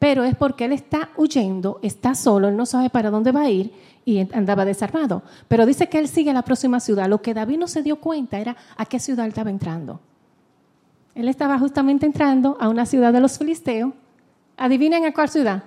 pero 0.00 0.24
es 0.24 0.34
porque 0.34 0.64
él 0.64 0.72
está 0.72 1.10
huyendo, 1.14 1.78
está 1.82 2.14
solo, 2.14 2.48
él 2.48 2.56
no 2.56 2.64
sabe 2.64 2.88
para 2.88 3.10
dónde 3.10 3.32
va 3.32 3.42
a 3.42 3.50
ir 3.50 3.70
y 4.06 4.26
andaba 4.34 4.64
desarmado. 4.64 5.22
Pero 5.46 5.66
dice 5.66 5.90
que 5.90 5.98
él 5.98 6.08
sigue 6.08 6.30
a 6.30 6.32
la 6.32 6.42
próxima 6.42 6.80
ciudad. 6.80 7.06
Lo 7.06 7.20
que 7.20 7.34
David 7.34 7.58
no 7.58 7.68
se 7.68 7.82
dio 7.82 7.96
cuenta 7.96 8.38
era 8.38 8.56
a 8.78 8.86
qué 8.86 8.98
ciudad 8.98 9.26
estaba 9.26 9.50
entrando. 9.50 10.00
Él 11.14 11.28
estaba 11.28 11.58
justamente 11.58 12.06
entrando 12.06 12.56
a 12.58 12.70
una 12.70 12.86
ciudad 12.86 13.12
de 13.12 13.20
los 13.20 13.36
filisteos. 13.36 13.92
¿Adivinen 14.56 15.04
a 15.04 15.12
cuál 15.12 15.28
ciudad? 15.28 15.64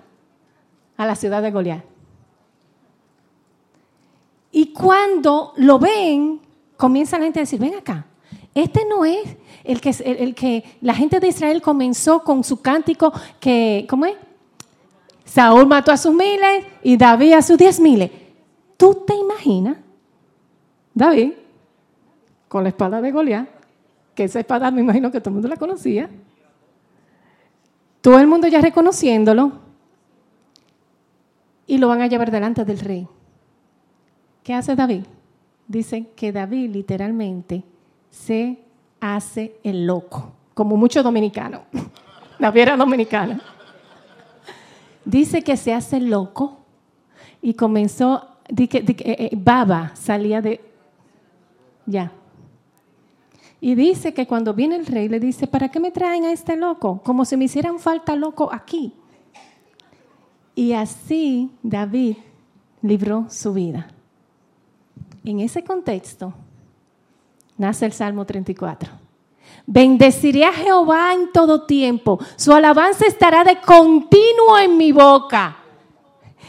A 0.97 1.05
la 1.05 1.13
ciudad 1.13 1.43
de 1.43 1.51
Goliat. 1.51 1.92
Y 4.55 4.71
cuando 4.71 5.51
lo 5.57 5.79
ven, 5.79 6.39
comienza 6.77 7.17
la 7.17 7.25
gente 7.25 7.39
a 7.39 7.41
decir, 7.41 7.59
ven 7.59 7.73
acá, 7.73 8.05
este 8.53 8.85
no 8.85 9.03
es 9.03 9.35
el 9.63 9.81
que, 9.81 9.89
el, 10.05 10.35
que 10.35 10.63
la 10.79 10.93
gente 10.93 11.19
de 11.19 11.27
Israel 11.27 11.59
comenzó 11.59 12.23
con 12.23 12.43
su 12.43 12.61
cántico 12.61 13.11
que, 13.39 13.87
¿cómo 13.89 14.05
es? 14.05 14.15
Saúl 15.25 15.65
mató 15.65 15.91
a 15.91 15.97
sus 15.97 16.13
miles 16.13 16.65
y 16.83 16.95
David 16.97 17.33
a 17.33 17.41
sus 17.41 17.57
diez 17.57 17.79
miles. 17.79 18.11
¿Tú 18.77 19.03
te 19.07 19.15
imaginas? 19.15 19.77
David, 20.93 21.31
con 22.47 22.61
la 22.61 22.69
espada 22.69 23.01
de 23.01 23.11
Goliat, 23.11 23.47
que 24.13 24.25
esa 24.25 24.39
espada 24.39 24.69
me 24.69 24.81
imagino 24.81 25.11
que 25.11 25.19
todo 25.19 25.29
el 25.29 25.33
mundo 25.33 25.47
la 25.47 25.57
conocía, 25.57 26.11
todo 28.01 28.19
el 28.19 28.27
mundo 28.27 28.47
ya 28.47 28.61
reconociéndolo, 28.61 29.63
y 31.65 31.79
lo 31.79 31.87
van 31.87 32.01
a 32.01 32.07
llevar 32.07 32.29
delante 32.29 32.63
del 32.65 32.77
rey. 32.77 33.07
¿Qué 34.43 34.53
hace 34.53 34.75
David? 34.75 35.03
Dicen 35.67 36.07
que 36.15 36.31
David 36.31 36.69
literalmente 36.71 37.63
se 38.09 38.59
hace 38.99 39.55
el 39.63 39.87
loco, 39.87 40.33
como 40.53 40.75
muchos 40.75 41.03
dominicanos, 41.03 41.61
la 42.39 42.51
viera 42.51 42.75
dominicana. 42.75 43.41
Dice 45.05 45.41
que 45.41 45.57
se 45.57 45.73
hace 45.73 45.99
loco 45.99 46.59
y 47.41 47.53
comenzó, 47.53 48.37
di 48.49 48.67
que, 48.67 48.79
eh, 48.79 48.95
eh, 48.97 49.29
baba 49.33 49.91
salía 49.95 50.41
de, 50.41 50.61
ya. 51.85 52.11
Y 53.61 53.75
dice 53.75 54.13
que 54.13 54.27
cuando 54.27 54.53
viene 54.53 54.75
el 54.75 54.85
rey 54.85 55.07
le 55.07 55.21
dice, 55.21 55.47
¿para 55.47 55.69
qué 55.69 55.79
me 55.79 55.91
traen 55.91 56.25
a 56.25 56.33
este 56.33 56.57
loco? 56.57 57.01
Como 57.03 57.23
si 57.23 57.37
me 57.37 57.45
hicieran 57.45 57.79
falta 57.79 58.13
loco 58.15 58.49
aquí. 58.51 58.93
Y 60.53 60.73
así 60.73 61.49
David 61.63 62.17
libró 62.81 63.25
su 63.29 63.53
vida. 63.53 63.87
En 65.25 65.39
ese 65.39 65.63
contexto 65.63 66.33
nace 67.57 67.85
el 67.85 67.93
Salmo 67.93 68.25
34. 68.25 68.91
Bendeciré 69.65 70.45
a 70.45 70.51
Jehová 70.51 71.13
en 71.13 71.31
todo 71.31 71.65
tiempo. 71.65 72.19
Su 72.35 72.53
alabanza 72.53 73.05
estará 73.05 73.43
de 73.43 73.61
continuo 73.61 74.57
en 74.59 74.75
mi 74.75 74.91
boca. 74.91 75.57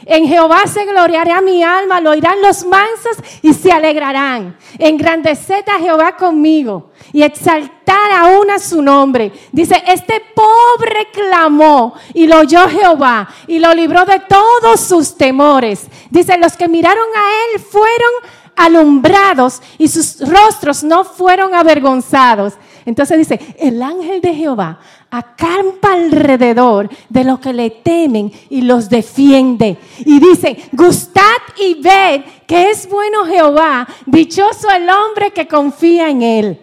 En 0.06 0.26
Jehová 0.26 0.66
se 0.66 0.84
gloriará 0.84 1.40
mi 1.40 1.62
alma, 1.62 2.00
lo 2.00 2.10
oirán 2.10 2.42
los 2.42 2.64
mansos 2.64 3.16
y 3.42 3.54
se 3.54 3.72
alegrarán. 3.72 4.56
Engrandeced 4.78 5.68
a 5.68 5.78
Jehová 5.78 6.16
conmigo 6.16 6.90
y 7.12 7.22
exaltar 7.22 8.10
aún 8.12 8.50
a 8.50 8.58
su 8.58 8.82
nombre. 8.82 9.32
Dice, 9.52 9.82
este 9.86 10.20
pobre 10.34 11.08
clamó 11.12 11.94
y 12.12 12.26
lo 12.26 12.40
oyó 12.40 12.68
Jehová 12.68 13.28
y 13.46 13.60
lo 13.60 13.72
libró 13.72 14.04
de 14.04 14.20
todos 14.20 14.80
sus 14.80 15.16
temores. 15.16 15.86
Dice, 16.10 16.36
los 16.38 16.56
que 16.56 16.68
miraron 16.68 17.06
a 17.16 17.54
él 17.54 17.60
fueron 17.60 18.43
alumbrados 18.56 19.60
y 19.78 19.88
sus 19.88 20.20
rostros 20.20 20.84
no 20.84 21.04
fueron 21.04 21.54
avergonzados. 21.54 22.54
Entonces 22.84 23.18
dice, 23.18 23.56
el 23.58 23.82
ángel 23.82 24.20
de 24.20 24.34
Jehová 24.34 24.78
acampa 25.10 25.92
alrededor 25.92 26.88
de 27.08 27.24
los 27.24 27.38
que 27.38 27.52
le 27.52 27.70
temen 27.70 28.32
y 28.50 28.62
los 28.62 28.88
defiende. 28.88 29.78
Y 30.00 30.18
dice, 30.18 30.56
gustad 30.72 31.22
y 31.58 31.74
ved 31.80 32.22
que 32.46 32.70
es 32.70 32.88
bueno 32.88 33.24
Jehová, 33.24 33.86
dichoso 34.06 34.68
el 34.70 34.88
hombre 34.90 35.32
que 35.32 35.48
confía 35.48 36.10
en 36.10 36.22
él. 36.22 36.60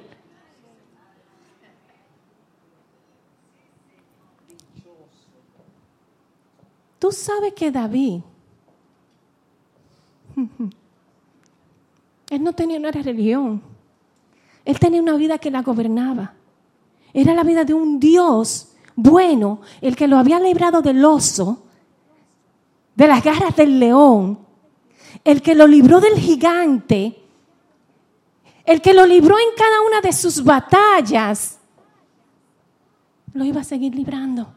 Tú 6.99 7.11
sabes 7.11 7.53
que 7.53 7.71
David, 7.71 8.21
él 12.31 12.41
no 12.41 12.53
tenía 12.53 12.79
una 12.79 12.91
religión, 12.91 13.61
él 14.63 14.79
tenía 14.79 15.01
una 15.01 15.17
vida 15.17 15.37
que 15.37 15.51
la 15.51 15.61
gobernaba. 15.61 16.33
Era 17.13 17.33
la 17.33 17.43
vida 17.43 17.65
de 17.65 17.73
un 17.73 17.99
Dios 17.99 18.69
bueno, 18.95 19.59
el 19.81 19.97
que 19.97 20.07
lo 20.07 20.17
había 20.17 20.39
librado 20.39 20.81
del 20.81 21.03
oso, 21.03 21.65
de 22.95 23.05
las 23.05 23.21
garras 23.21 23.53
del 23.57 23.79
león, 23.79 24.39
el 25.25 25.41
que 25.41 25.55
lo 25.55 25.67
libró 25.67 25.99
del 25.99 26.13
gigante, 26.13 27.21
el 28.63 28.81
que 28.81 28.93
lo 28.93 29.05
libró 29.05 29.37
en 29.37 29.53
cada 29.57 29.81
una 29.81 29.99
de 29.99 30.13
sus 30.13 30.41
batallas, 30.41 31.59
lo 33.33 33.43
iba 33.43 33.59
a 33.59 33.65
seguir 33.65 33.93
librando. 33.93 34.53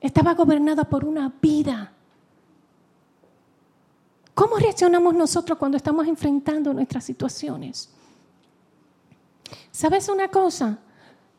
Estaba 0.00 0.32
gobernada 0.32 0.84
por 0.84 1.04
una 1.04 1.30
vida. 1.42 1.92
¿Cómo 4.36 4.58
reaccionamos 4.58 5.14
nosotros 5.14 5.56
cuando 5.56 5.78
estamos 5.78 6.06
enfrentando 6.06 6.74
nuestras 6.74 7.04
situaciones? 7.04 7.88
¿Sabes 9.70 10.10
una 10.10 10.28
cosa? 10.28 10.78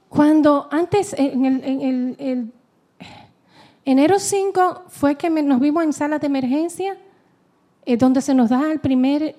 Cuando 0.10 0.67
antes, 0.71 1.13
en 1.15 1.45
el, 1.45 2.51
enero 3.86 4.17
5 4.17 4.86
fue 4.88 5.15
que 5.15 5.29
nos 5.29 5.60
vimos 5.60 5.83
en 5.83 5.93
sala 5.93 6.17
de 6.17 6.25
emergencia, 6.25 6.97
eh, 7.86 7.97
donde 7.97 8.19
se 8.19 8.33
nos 8.33 8.49
da 8.49 8.71
el 8.71 8.79
primer 8.79 9.36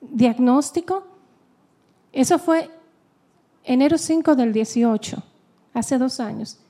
diagnóstico. 0.00 1.02
Eso 2.12 2.38
fue 2.38 2.70
enero 3.64 3.98
5 3.98 4.36
del 4.36 4.52
18, 4.52 5.20
hace 5.74 5.98
dos 5.98 6.20
años. 6.20 6.60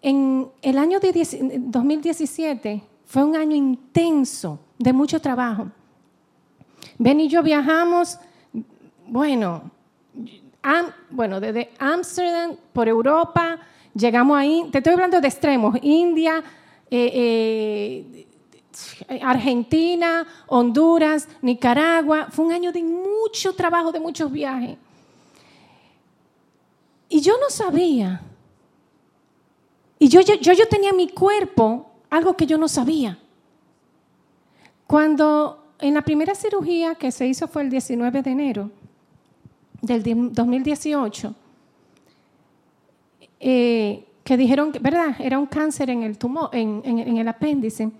En 0.00 0.48
el 0.62 0.78
año 0.78 1.00
de 1.00 1.12
2017 1.58 2.84
fue 3.04 3.24
un 3.24 3.34
año 3.34 3.56
intenso 3.56 4.60
de 4.82 4.92
mucho 4.92 5.20
trabajo. 5.20 5.68
Ben 6.98 7.20
y 7.20 7.28
yo 7.28 7.42
viajamos, 7.42 8.18
bueno, 9.06 9.70
bueno, 11.10 11.40
desde 11.40 11.70
Ámsterdam 11.78 12.56
por 12.72 12.88
Europa, 12.88 13.58
llegamos 13.94 14.36
ahí, 14.36 14.68
te 14.70 14.78
estoy 14.78 14.92
hablando 14.92 15.20
de 15.20 15.28
extremos, 15.28 15.76
India, 15.82 16.42
eh, 16.90 18.26
eh, 19.08 19.20
Argentina, 19.22 20.26
Honduras, 20.46 21.28
Nicaragua. 21.42 22.28
Fue 22.30 22.44
un 22.44 22.52
año 22.52 22.72
de 22.72 22.82
mucho 22.82 23.54
trabajo, 23.54 23.92
de 23.92 24.00
muchos 24.00 24.30
viajes. 24.30 24.76
Y 27.08 27.20
yo 27.20 27.34
no 27.38 27.50
sabía. 27.50 28.22
Y 29.98 30.08
yo, 30.08 30.20
yo, 30.20 30.34
yo 30.34 30.68
tenía 30.68 30.90
en 30.90 30.96
mi 30.96 31.08
cuerpo 31.08 31.90
algo 32.10 32.36
que 32.36 32.46
yo 32.46 32.58
no 32.58 32.68
sabía. 32.68 33.18
Cuando 34.92 35.72
en 35.78 35.94
la 35.94 36.02
primera 36.02 36.34
cirugía 36.34 36.96
que 36.96 37.10
se 37.12 37.26
hizo 37.26 37.48
fue 37.48 37.62
el 37.62 37.70
19 37.70 38.20
de 38.20 38.30
enero, 38.30 38.70
del 39.80 40.02
2018, 40.34 41.34
eh, 43.40 44.06
que 44.22 44.36
dijeron 44.36 44.70
¿verdad? 44.82 45.16
Era 45.18 45.38
un 45.38 45.46
cáncer 45.46 45.88
en 45.88 46.02
el 46.02 46.18
tumor, 46.18 46.50
en, 46.52 47.16
el 47.16 47.26
apéndice. 47.26 47.90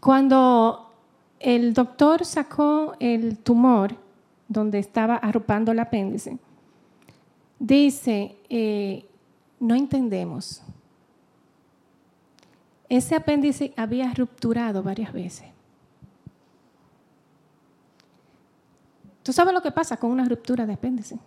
Cuando 0.00 0.90
el 1.38 1.72
doctor 1.72 2.24
sacó 2.24 2.96
el 2.98 3.38
tumor 3.38 3.94
donde 4.48 4.80
estaba 4.80 5.18
arropando 5.18 5.70
el 5.70 5.78
apéndice, 5.78 6.36
dice, 7.60 8.38
eh, 8.48 9.06
no 9.60 9.76
entendemos. 9.76 10.64
Ese 12.88 13.14
apéndice 13.14 13.72
había 13.76 14.12
rupturado 14.14 14.82
varias 14.82 15.12
veces. 15.12 15.46
¿Tú 19.22 19.32
sabes 19.32 19.54
lo 19.54 19.62
que 19.62 19.72
pasa 19.72 19.96
con 19.96 20.10
una 20.10 20.24
ruptura 20.26 20.66
de 20.66 20.74
apéndice? 20.74 21.18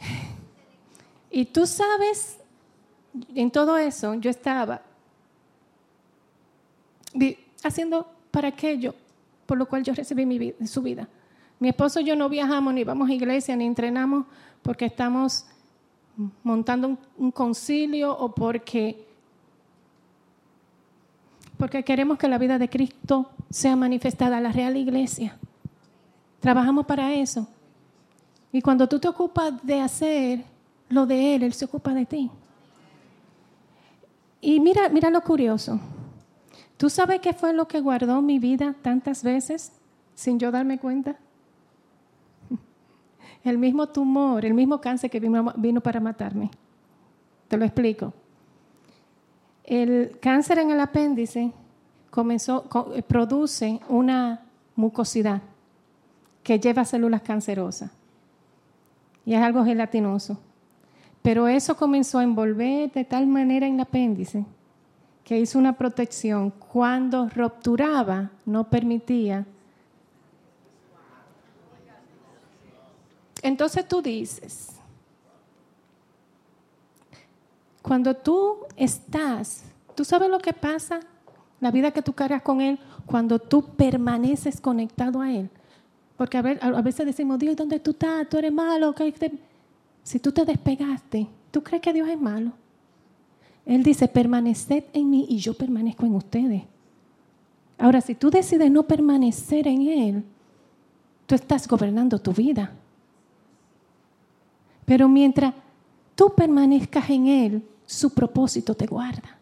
Y 1.32 1.44
tú 1.44 1.64
sabes, 1.64 2.38
en 3.36 3.52
todo 3.52 3.78
eso 3.78 4.14
yo 4.14 4.30
estaba 4.30 4.82
haciendo 7.62 8.12
para 8.32 8.48
aquello 8.48 8.96
por 9.50 9.58
lo 9.58 9.66
cual 9.66 9.82
yo 9.82 9.92
recibí 9.92 10.24
mi 10.24 10.38
vida, 10.38 10.64
su 10.64 10.80
vida. 10.80 11.08
Mi 11.58 11.70
esposo 11.70 11.98
y 11.98 12.04
yo 12.04 12.14
no 12.14 12.28
viajamos, 12.28 12.72
ni 12.72 12.84
vamos 12.84 13.10
a 13.10 13.12
iglesia, 13.12 13.56
ni 13.56 13.66
entrenamos 13.66 14.24
porque 14.62 14.84
estamos 14.84 15.44
montando 16.42 16.98
un 17.16 17.30
concilio 17.30 18.16
o 18.16 18.34
porque 18.34 19.06
porque 21.60 21.84
queremos 21.84 22.16
que 22.16 22.26
la 22.26 22.38
vida 22.38 22.58
de 22.58 22.70
Cristo 22.70 23.32
sea 23.50 23.76
manifestada 23.76 24.38
a 24.38 24.40
la 24.40 24.50
real 24.50 24.78
iglesia. 24.78 25.36
Trabajamos 26.40 26.86
para 26.86 27.12
eso. 27.12 27.46
Y 28.50 28.62
cuando 28.62 28.88
tú 28.88 28.98
te 28.98 29.08
ocupas 29.08 29.62
de 29.62 29.78
hacer 29.78 30.42
lo 30.88 31.04
de 31.04 31.34
Él, 31.34 31.42
Él 31.42 31.52
se 31.52 31.66
ocupa 31.66 31.92
de 31.92 32.06
ti. 32.06 32.30
Y 34.40 34.58
mira, 34.58 34.88
mira 34.88 35.10
lo 35.10 35.20
curioso. 35.20 35.78
¿Tú 36.78 36.88
sabes 36.88 37.20
qué 37.20 37.34
fue 37.34 37.52
lo 37.52 37.68
que 37.68 37.80
guardó 37.80 38.22
mi 38.22 38.38
vida 38.38 38.74
tantas 38.80 39.22
veces 39.22 39.72
sin 40.14 40.38
yo 40.38 40.50
darme 40.50 40.78
cuenta? 40.78 41.16
El 43.44 43.58
mismo 43.58 43.86
tumor, 43.88 44.44
el 44.44 44.54
mismo 44.54 44.80
cáncer 44.80 45.10
que 45.10 45.20
vino, 45.20 45.80
para 45.80 46.00
matarme. 46.00 46.50
Te 47.48 47.56
lo 47.56 47.64
explico. 47.64 48.12
El 49.64 50.18
cáncer 50.20 50.58
en 50.58 50.70
el 50.70 50.80
apéndice 50.80 51.52
eh, 52.16 53.02
produce 53.02 53.80
una 53.88 54.42
mucosidad 54.76 55.42
que 56.42 56.58
lleva 56.58 56.84
células 56.84 57.22
cancerosas. 57.22 57.90
Y 59.24 59.34
es 59.34 59.42
algo 59.42 59.64
gelatinoso. 59.64 60.38
Pero 61.22 61.48
eso 61.48 61.76
comenzó 61.76 62.18
a 62.18 62.24
envolver 62.24 62.90
de 62.92 63.04
tal 63.04 63.26
manera 63.26 63.66
en 63.66 63.74
el 63.74 63.80
apéndice 63.80 64.44
que 65.24 65.38
hizo 65.38 65.58
una 65.58 65.74
protección. 65.74 66.50
Cuando 66.50 67.28
rupturaba, 67.28 68.30
no 68.46 68.64
permitía. 68.64 69.46
Entonces 73.50 73.88
tú 73.88 74.00
dices, 74.00 74.68
cuando 77.82 78.14
tú 78.14 78.58
estás, 78.76 79.64
¿tú 79.96 80.04
sabes 80.04 80.30
lo 80.30 80.38
que 80.38 80.52
pasa? 80.52 81.00
La 81.58 81.72
vida 81.72 81.90
que 81.90 82.00
tú 82.00 82.12
cargas 82.12 82.42
con 82.42 82.60
Él 82.60 82.78
cuando 83.06 83.40
tú 83.40 83.64
permaneces 83.64 84.60
conectado 84.60 85.20
a 85.20 85.32
Él. 85.32 85.50
Porque 86.16 86.38
a, 86.38 86.42
veces 86.80 87.04
decimos, 87.04 87.40
Dios, 87.40 87.56
¿dónde 87.56 87.80
tú 87.80 87.90
estás? 87.90 88.28
Tú 88.28 88.38
eres 88.38 88.52
malo. 88.52 88.94
Si 90.04 90.20
tú 90.20 90.30
te 90.30 90.44
despegaste, 90.44 91.26
¿tú 91.50 91.60
crees 91.60 91.82
que 91.82 91.92
Dios 91.92 92.08
es 92.08 92.20
malo? 92.20 92.52
Él 93.66 93.82
dice, 93.82 94.06
permaneced 94.06 94.84
en 94.92 95.10
mí 95.10 95.26
y 95.28 95.38
yo 95.38 95.54
permanezco 95.54 96.06
en 96.06 96.14
ustedes. 96.14 96.62
Ahora, 97.78 98.00
si 98.00 98.14
tú 98.14 98.30
decides 98.30 98.70
no 98.70 98.84
permanecer 98.84 99.66
en 99.66 99.82
Él, 99.88 100.24
tú 101.26 101.34
estás 101.34 101.66
gobernando 101.66 102.20
tu 102.20 102.32
vida. 102.32 102.74
Pero 104.90 105.08
mientras 105.08 105.54
tú 106.16 106.34
permanezcas 106.34 107.08
en 107.10 107.28
Él, 107.28 107.62
su 107.86 108.10
propósito 108.10 108.74
te 108.74 108.86
guarda. 108.86 109.38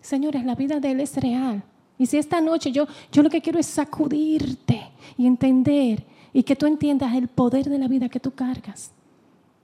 Señores, 0.00 0.44
la 0.44 0.56
vida 0.56 0.80
de 0.80 0.90
Él 0.90 0.98
es 0.98 1.16
real. 1.16 1.62
Y 1.96 2.06
si 2.06 2.18
esta 2.18 2.40
noche 2.40 2.72
yo, 2.72 2.88
yo 3.12 3.22
lo 3.22 3.30
que 3.30 3.40
quiero 3.40 3.60
es 3.60 3.66
sacudirte 3.66 4.90
y 5.16 5.24
entender 5.24 6.04
y 6.32 6.42
que 6.42 6.56
tú 6.56 6.66
entiendas 6.66 7.14
el 7.14 7.28
poder 7.28 7.68
de 7.68 7.78
la 7.78 7.86
vida 7.86 8.08
que 8.08 8.18
tú 8.18 8.32
cargas 8.32 8.90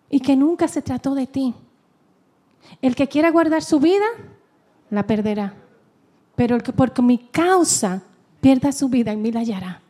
y 0.09 0.21
que 0.21 0.37
nunca 0.37 0.69
se 0.69 0.83
trató 0.83 1.17
de 1.17 1.27
ti. 1.27 1.53
El 2.81 2.95
que 2.95 3.09
quiera 3.09 3.33
guardar 3.33 3.65
su 3.65 3.81
vida, 3.81 4.07
la 4.89 5.05
perderá. 5.05 5.53
Pero 6.37 6.55
el 6.55 6.63
que 6.63 6.73
por 6.73 7.03
mi 7.03 7.19
causa 7.19 8.05
pierda 8.41 8.71
su 8.71 8.89
vida, 8.89 9.11
en 9.11 9.21
mí 9.21 9.33
la 9.33 9.41
hallará. 9.41 9.83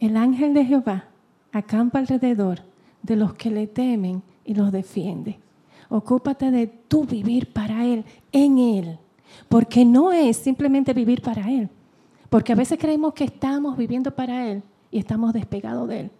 El 0.00 0.16
ángel 0.16 0.54
de 0.54 0.64
Jehová 0.64 1.04
acampa 1.52 1.98
alrededor 1.98 2.60
de 3.02 3.16
los 3.16 3.34
que 3.34 3.50
le 3.50 3.66
temen 3.66 4.22
y 4.44 4.54
los 4.54 4.72
defiende. 4.72 5.38
Ocúpate 5.88 6.50
de 6.50 6.66
tu 6.66 7.04
vivir 7.04 7.52
para 7.52 7.84
Él, 7.84 8.04
en 8.32 8.58
Él. 8.58 8.98
Porque 9.48 9.84
no 9.84 10.12
es 10.12 10.36
simplemente 10.36 10.92
vivir 10.92 11.22
para 11.22 11.50
Él. 11.50 11.68
Porque 12.30 12.52
a 12.52 12.56
veces 12.56 12.78
creemos 12.78 13.14
que 13.14 13.24
estamos 13.24 13.76
viviendo 13.76 14.10
para 14.14 14.46
Él 14.46 14.62
y 14.90 14.98
estamos 14.98 15.32
despegados 15.32 15.88
de 15.88 16.00
Él. 16.00 16.10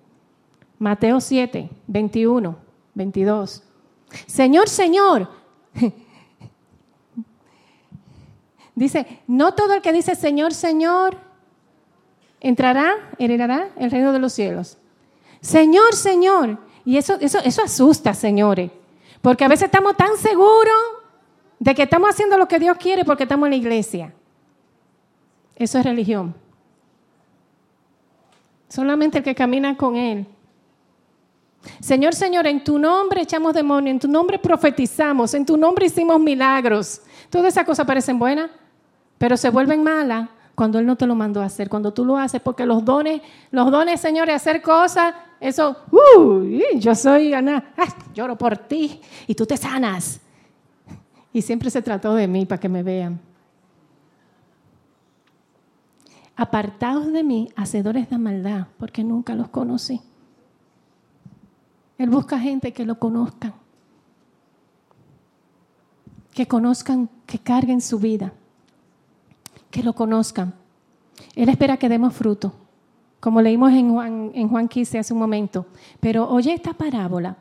Mateo 0.79 1.21
7, 1.21 1.69
21, 1.87 2.57
22. 2.95 3.63
Señor, 4.27 4.69
Señor. 4.69 5.29
Dice, 8.79 9.23
no 9.27 9.55
todo 9.55 9.75
el 9.75 9.83
que 9.83 9.93
dice 9.93 10.15
Señor, 10.15 10.55
Señor, 10.55 11.19
entrará, 12.41 12.95
heredará 13.19 13.71
el 13.77 13.91
reino 13.91 14.13
de 14.13 14.19
los 14.19 14.33
cielos. 14.33 14.79
Señor, 15.41 15.95
Señor. 15.95 16.59
Y 16.85 16.97
eso, 16.97 17.17
eso, 17.21 17.39
eso 17.45 17.63
asusta, 17.63 18.15
señores. 18.15 18.71
Porque 19.21 19.45
a 19.45 19.49
veces 19.49 19.67
estamos 19.67 19.97
tan 19.97 20.17
seguros 20.17 20.77
de 21.59 21.75
que 21.75 21.83
estamos 21.83 22.11
haciendo 22.11 22.39
lo 22.39 22.49
que 22.49 22.59
Dios 22.59 22.77
quiere 22.79 23.05
porque 23.05 23.25
estamos 23.25 23.47
en 23.47 23.51
la 23.51 23.57
iglesia. 23.57 24.15
Eso 25.57 25.79
es 25.79 25.85
religión. 25.85 26.35
Solamente 28.69 29.19
el 29.19 29.25
que 29.25 29.35
camina 29.35 29.77
con 29.77 29.97
Él. 29.97 30.27
Señor, 31.81 32.15
Señor, 32.15 32.47
en 32.47 32.63
tu 32.63 32.79
nombre 32.79 33.23
echamos 33.23 33.53
demonios, 33.53 33.93
en 33.93 33.99
tu 33.99 34.09
nombre 34.09 34.39
profetizamos, 34.39 35.35
en 35.35 35.45
tu 35.45 35.57
nombre 35.57 35.87
hicimos 35.87 36.21
milagros. 36.21 37.03
Todas 37.29 37.49
esas 37.49 37.65
cosas 37.65 37.87
parecen 37.87 38.19
buenas, 38.19 38.51
pero 39.19 39.37
se 39.37 39.51
vuelven 39.51 39.83
malas 39.83 40.29
cuando 40.59 40.81
Él 40.81 40.87
no 40.87 40.97
te 40.97 41.07
lo 41.07 41.15
mandó 41.15 41.41
a 41.41 41.45
hacer, 41.45 41.69
cuando 41.69 41.93
tú 41.93 42.05
lo 42.05 42.17
haces, 42.17 42.41
porque 42.41 42.67
los 42.67 42.85
dones, 42.85 43.23
los 43.53 43.71
dones, 43.71 44.01
Señor, 44.01 44.27
de 44.27 44.33
hacer 44.33 44.61
cosas, 44.61 45.15
eso, 45.39 45.77
uh, 45.93 46.43
yo 46.75 46.97
soy 46.97 47.33
Ana, 47.33 47.73
lloro 48.13 48.37
por 48.37 48.59
ti 48.59 49.01
y 49.29 49.37
tú 49.37 49.47
te 49.47 49.57
sanas. 49.57 50.21
Y 51.33 51.43
siempre 51.43 51.71
se 51.71 51.81
trató 51.81 52.13
de 52.13 52.27
mí 52.27 52.45
para 52.45 52.59
que 52.59 52.69
me 52.69 52.83
vean. 52.83 53.21
Apartaos 56.35 57.13
de 57.13 57.23
mí, 57.23 57.49
hacedores 57.55 58.11
de 58.11 58.19
maldad, 58.19 58.67
porque 58.79 59.05
nunca 59.05 59.37
los 59.37 59.51
conocí. 59.51 60.01
Él 61.99 62.11
busca 62.11 62.37
gente 62.37 62.73
que 62.73 62.85
lo 62.85 62.99
conozcan, 62.99 63.55
que 66.33 66.49
conozcan, 66.49 67.09
que 67.27 67.39
carguen 67.39 67.81
su 67.81 68.01
vida, 68.01 68.33
que 69.71 69.83
lo 69.83 69.93
conozcan. 69.93 70.55
Él 71.35 71.49
espera 71.49 71.77
que 71.77 71.89
demos 71.89 72.15
fruto, 72.15 72.53
como 73.21 73.43
leímos 73.43 73.73
en 73.73 73.91
Juan, 73.93 74.31
en 74.35 74.49
Juan 74.49 74.69
15 74.69 74.99
hace 74.99 75.13
un 75.13 75.19
momento. 75.19 75.67
Pero 76.01 76.29
oye 76.29 76.53
esta 76.53 76.73
parábola 76.73 77.37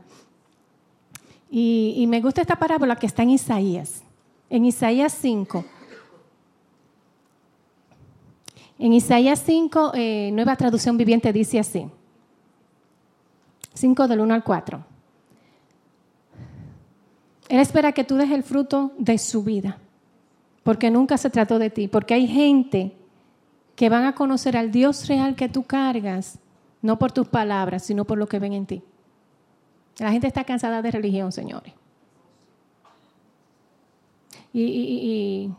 y, 1.49 2.05
me 2.07 2.21
gusta 2.21 2.41
esta 2.41 2.57
parábola 2.57 2.95
que 2.97 3.05
está 3.05 3.23
en 3.23 3.31
Isaías, 3.31 4.03
en 4.49 4.65
Isaías 4.65 5.13
5. 5.13 5.65
En 8.79 8.93
Isaías 8.93 9.41
5, 9.45 9.91
eh, 9.95 10.29
nueva 10.33 10.55
traducción 10.55 10.97
viviente, 10.97 11.31
dice 11.33 11.59
así. 11.59 11.87
5 13.73 14.07
del 14.07 14.19
1 14.19 14.33
al 14.33 14.43
4. 14.43 14.85
Él 17.49 17.59
espera 17.59 17.93
que 17.93 18.03
tú 18.03 18.15
des 18.15 18.29
el 18.31 18.43
fruto 18.43 18.91
de 18.97 19.17
su 19.17 19.43
vida, 19.43 19.79
porque 20.67 20.91
nunca 20.91 21.17
se 21.17 21.29
trató 21.29 21.59
de 21.59 21.69
ti, 21.69 21.87
porque 21.87 22.13
hay 22.13 22.27
gente 22.27 22.91
que 23.77 23.87
van 23.87 24.03
a 24.03 24.13
conocer 24.15 24.57
al 24.57 24.69
Dios 24.69 25.07
real 25.07 25.33
que 25.33 25.47
tú 25.47 25.63
cargas, 25.63 26.39
no 26.81 26.99
por 26.99 27.13
tus 27.13 27.25
palabras, 27.25 27.83
sino 27.83 28.03
por 28.03 28.17
lo 28.17 28.27
que 28.27 28.37
ven 28.37 28.51
en 28.51 28.65
ti. 28.65 28.83
La 29.97 30.11
gente 30.11 30.27
está 30.27 30.43
cansada 30.43 30.81
de 30.81 30.91
religión, 30.91 31.31
señores. 31.31 31.73
Y, 34.51 35.49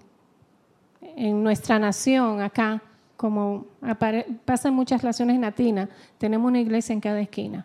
en 1.16 1.42
nuestra 1.42 1.78
nación, 1.78 2.42
acá, 2.42 2.82
como 3.16 3.64
pasan 4.44 4.74
muchas 4.74 5.02
naciones 5.02 5.40
latinas, 5.40 5.88
tenemos 6.18 6.48
una 6.48 6.60
iglesia 6.60 6.92
en 6.92 7.00
cada 7.00 7.20
esquina. 7.22 7.64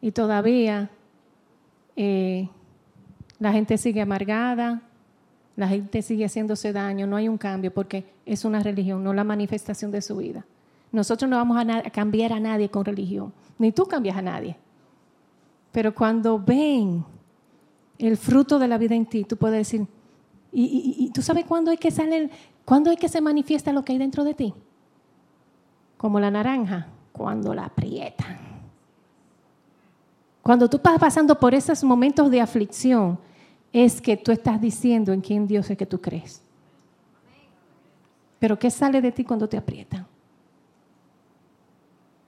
Y 0.00 0.12
todavía 0.12 0.90
eh, 1.96 2.48
la 3.40 3.50
gente 3.50 3.76
sigue 3.78 4.00
amargada, 4.00 4.80
la 5.56 5.68
gente 5.68 6.02
sigue 6.02 6.24
haciéndose 6.24 6.72
daño, 6.72 7.06
no 7.06 7.16
hay 7.16 7.28
un 7.28 7.38
cambio 7.38 7.72
porque 7.72 8.04
es 8.24 8.44
una 8.44 8.60
religión, 8.60 9.04
no 9.04 9.12
la 9.12 9.24
manifestación 9.24 9.90
de 9.90 10.00
su 10.00 10.16
vida. 10.16 10.44
Nosotros 10.90 11.30
no 11.30 11.36
vamos 11.36 11.58
a 11.58 11.90
cambiar 11.90 12.32
a 12.32 12.40
nadie 12.40 12.68
con 12.68 12.84
religión, 12.84 13.32
ni 13.58 13.72
tú 13.72 13.86
cambias 13.86 14.16
a 14.16 14.22
nadie. 14.22 14.56
Pero 15.72 15.94
cuando 15.94 16.38
ven 16.38 17.04
el 17.98 18.16
fruto 18.16 18.58
de 18.58 18.68
la 18.68 18.78
vida 18.78 18.94
en 18.94 19.06
ti, 19.06 19.24
tú 19.24 19.36
puedes 19.36 19.58
decir, 19.58 19.86
¿y, 20.52 21.10
tú 21.14 21.22
sabes 21.22 21.46
cuándo 21.46 21.70
hay 21.70 21.78
que 21.78 21.90
sale, 21.90 22.30
cuándo 22.64 22.90
hay 22.90 22.96
que 22.96 23.08
se 23.08 23.20
manifiesta 23.20 23.72
lo 23.72 23.84
que 23.84 23.92
hay 23.92 23.98
dentro 23.98 24.24
de 24.24 24.34
ti? 24.34 24.54
Como 25.96 26.20
la 26.20 26.30
naranja, 26.30 26.88
cuando 27.12 27.54
la 27.54 27.66
aprietan. 27.66 28.38
Cuando 30.42 30.68
tú 30.68 30.78
estás 30.78 30.98
pasando 30.98 31.38
por 31.38 31.54
esos 31.54 31.84
momentos 31.84 32.30
de 32.30 32.40
aflicción, 32.40 33.18
es 33.72 34.00
que 34.00 34.16
tú 34.16 34.32
estás 34.32 34.60
diciendo 34.60 35.12
en 35.12 35.20
quién 35.20 35.46
Dios 35.46 35.70
es 35.70 35.78
que 35.78 35.86
tú 35.86 36.00
crees. 36.00 36.42
Pero 38.38 38.58
¿qué 38.58 38.70
sale 38.70 39.00
de 39.00 39.12
ti 39.12 39.24
cuando 39.24 39.48
te 39.48 39.56
aprietan? 39.56 40.06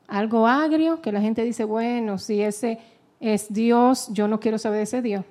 Algo 0.07 0.47
agrio 0.47 1.03
que 1.03 1.13
la 1.13 1.21
gente 1.21 1.43
dice, 1.43 1.65
bueno, 1.65 2.19
si 2.19 2.41
ese 2.41 2.79
es 3.21 3.53
Dios, 3.53 4.09
yo 4.13 4.29
no 4.29 4.39
quiero 4.39 4.59
saber 4.59 4.79
de 4.79 4.83
ese 4.85 5.03
Dios. 5.03 5.25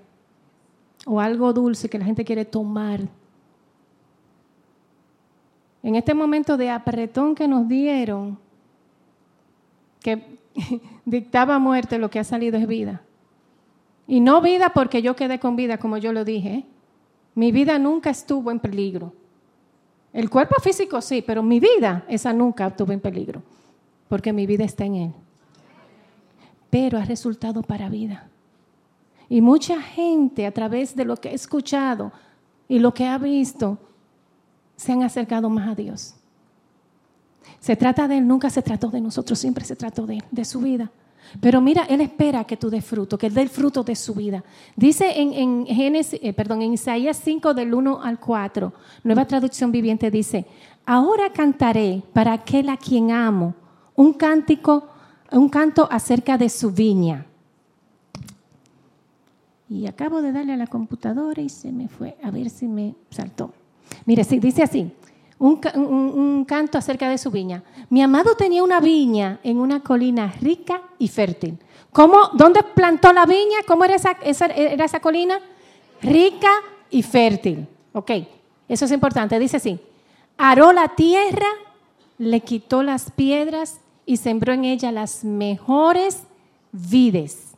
O 1.06 1.20
algo 1.20 1.54
dulce 1.54 1.90
que 1.90 2.00
la 2.00 2.06
gente 2.06 2.26
quiere 2.26 2.46
tomar. 2.46 3.02
En 5.82 5.96
este 5.96 6.14
momento 6.14 6.58
de 6.58 6.70
apretón 6.70 7.36
que 7.36 7.48
nos 7.48 7.68
dieron, 7.68 8.38
que 10.00 10.38
dictaba 11.06 11.60
muerte, 11.60 11.98
lo 11.98 12.10
que 12.10 12.20
ha 12.20 12.24
salido 12.24 12.58
es 12.58 12.68
vida. 12.68 13.02
Y 14.08 14.20
no 14.20 14.42
vida 14.42 14.70
porque 14.70 15.02
yo 15.02 15.16
quedé 15.16 15.40
con 15.40 15.56
vida, 15.56 15.78
como 15.78 15.98
yo 15.98 16.12
lo 16.14 16.26
dije. 16.26 16.66
Mi 17.36 17.52
vida 17.52 17.80
nunca 17.80 18.10
estuvo 18.10 18.52
en 18.52 18.60
peligro. 18.60 19.14
El 20.12 20.30
cuerpo 20.30 20.56
físico 20.62 21.02
sí, 21.02 21.24
pero 21.26 21.42
mi 21.42 21.60
vida, 21.60 22.06
esa 22.08 22.34
nunca 22.34 22.68
estuvo 22.68 22.92
en 22.92 23.00
peligro, 23.00 23.42
porque 24.08 24.32
mi 24.32 24.46
vida 24.46 24.64
está 24.64 24.86
en 24.86 24.96
Él 24.96 25.14
pero 26.74 26.98
ha 26.98 27.06
resultado 27.06 27.62
para 27.62 27.88
vida. 27.88 28.28
Y 29.30 29.42
mucha 29.42 29.80
gente 29.80 30.48
a 30.48 30.52
través 30.52 30.96
de 30.96 31.06
lo 31.06 31.18
que 31.18 31.30
ha 31.30 31.32
escuchado 31.32 32.12
y 32.68 32.80
lo 32.80 32.96
que 32.96 33.06
ha 33.06 33.20
visto, 33.20 33.78
se 34.76 34.92
han 34.92 35.04
acercado 35.04 35.52
más 35.52 35.70
a 35.70 35.76
Dios. 35.76 36.16
Se 37.60 37.76
trata 37.76 38.08
de 38.08 38.18
Él, 38.18 38.28
nunca 38.28 38.50
se 38.50 38.64
trató 38.64 38.90
de 38.90 39.02
nosotros, 39.02 39.38
siempre 39.38 39.64
se 39.66 39.76
trató 39.76 40.08
de 40.08 40.16
Él, 40.16 40.24
de 40.32 40.44
su 40.46 40.62
vida. 40.62 40.90
Pero 41.40 41.62
mira, 41.62 41.84
Él 41.84 42.02
espera 42.02 42.44
que 42.44 42.58
tú 42.58 42.70
des 42.70 42.86
fruto, 42.86 43.18
que 43.18 43.28
Él 43.28 43.34
dé 43.34 43.42
el 43.42 43.50
fruto 43.50 43.84
de 43.84 43.96
su 43.96 44.14
vida. 44.14 44.44
Dice 44.76 45.20
en, 45.20 45.66
Génesis, 45.66 46.20
eh, 46.22 46.34
perdón, 46.34 46.62
en 46.62 46.74
Isaías 46.74 47.20
5 47.24 47.54
del 47.54 47.74
1 47.74 48.02
al 48.02 48.20
4, 48.20 48.74
nueva 49.04 49.26
traducción 49.26 49.72
viviente 49.72 50.12
dice, 50.12 50.46
ahora 50.86 51.32
cantaré 51.34 52.04
para 52.14 52.34
aquel 52.34 52.70
a 52.70 52.78
quien 52.78 53.12
amo 53.12 53.56
un 53.96 54.14
cántico 54.14 54.90
un 55.34 55.50
canto 55.50 55.88
acerca 55.92 56.38
de 56.38 56.50
su 56.50 56.72
viña. 56.72 57.26
Y 59.70 59.88
acabo 59.88 60.22
de 60.22 60.32
darle 60.32 60.54
a 60.54 60.58
la 60.58 60.68
computadora 60.68 61.42
y 61.42 61.50
se 61.50 61.72
me 61.72 61.88
fue, 61.88 62.16
a 62.24 62.30
ver 62.30 62.50
si 62.50 62.68
me 62.68 62.96
saltó. 63.10 63.54
Mire, 64.06 64.24
sí, 64.24 64.40
dice 64.40 64.64
así, 64.64 64.92
un, 65.40 66.46
canto 66.48 66.78
acerca 66.78 67.10
de 67.10 67.18
su 67.18 67.32
viña. 67.32 67.64
Mi 67.90 68.02
amado 68.02 68.36
tenía 68.36 68.64
una 68.64 68.80
viña 68.80 69.40
en 69.44 69.58
una 69.58 69.82
colina 69.82 70.34
rica 70.42 70.82
y 71.00 71.08
fértil. 71.08 71.58
¿Cómo, 71.92 72.30
¿Dónde 72.34 72.64
plantó 72.64 73.14
la 73.14 73.26
viña? 73.26 73.58
¿Cómo 73.68 73.86
era 73.86 73.96
esa, 73.96 74.12
era 74.56 74.86
esa 74.86 75.00
colina? 75.00 75.40
Rica 76.02 76.52
y 76.90 77.04
fértil. 77.04 77.68
Ok, 77.94 78.12
eso 78.68 78.86
es 78.86 78.92
importante. 78.92 79.38
Dice 79.40 79.58
así, 79.58 79.80
aró 80.38 80.74
la 80.74 80.90
tierra, 80.90 81.48
le 82.18 82.40
quitó 82.42 82.84
las 82.84 83.12
piedras 83.12 83.80
y 84.06 84.18
sembró 84.18 84.54
en 84.54 84.66
ella 84.66 84.92
las 84.92 85.24
mejores 85.24 86.24
vides. 86.72 87.54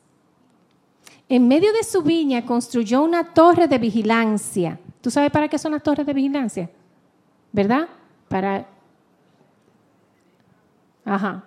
En 1.28 1.48
medio 1.48 1.74
de 1.74 1.84
su 1.84 2.04
viña 2.04 2.46
construyó 2.46 3.02
una 3.02 3.34
torre 3.34 3.68
de 3.68 3.78
vigilancia. 3.80 4.80
¿Tú 5.02 5.10
sabes 5.10 5.32
para 5.32 5.48
qué 5.48 5.58
son 5.58 5.72
las 5.72 5.82
torres 5.82 6.06
de 6.06 6.14
vigilancia? 6.14 6.70
¿Verdad? 7.56 7.88
Para... 8.28 8.68
Ajá. 11.06 11.46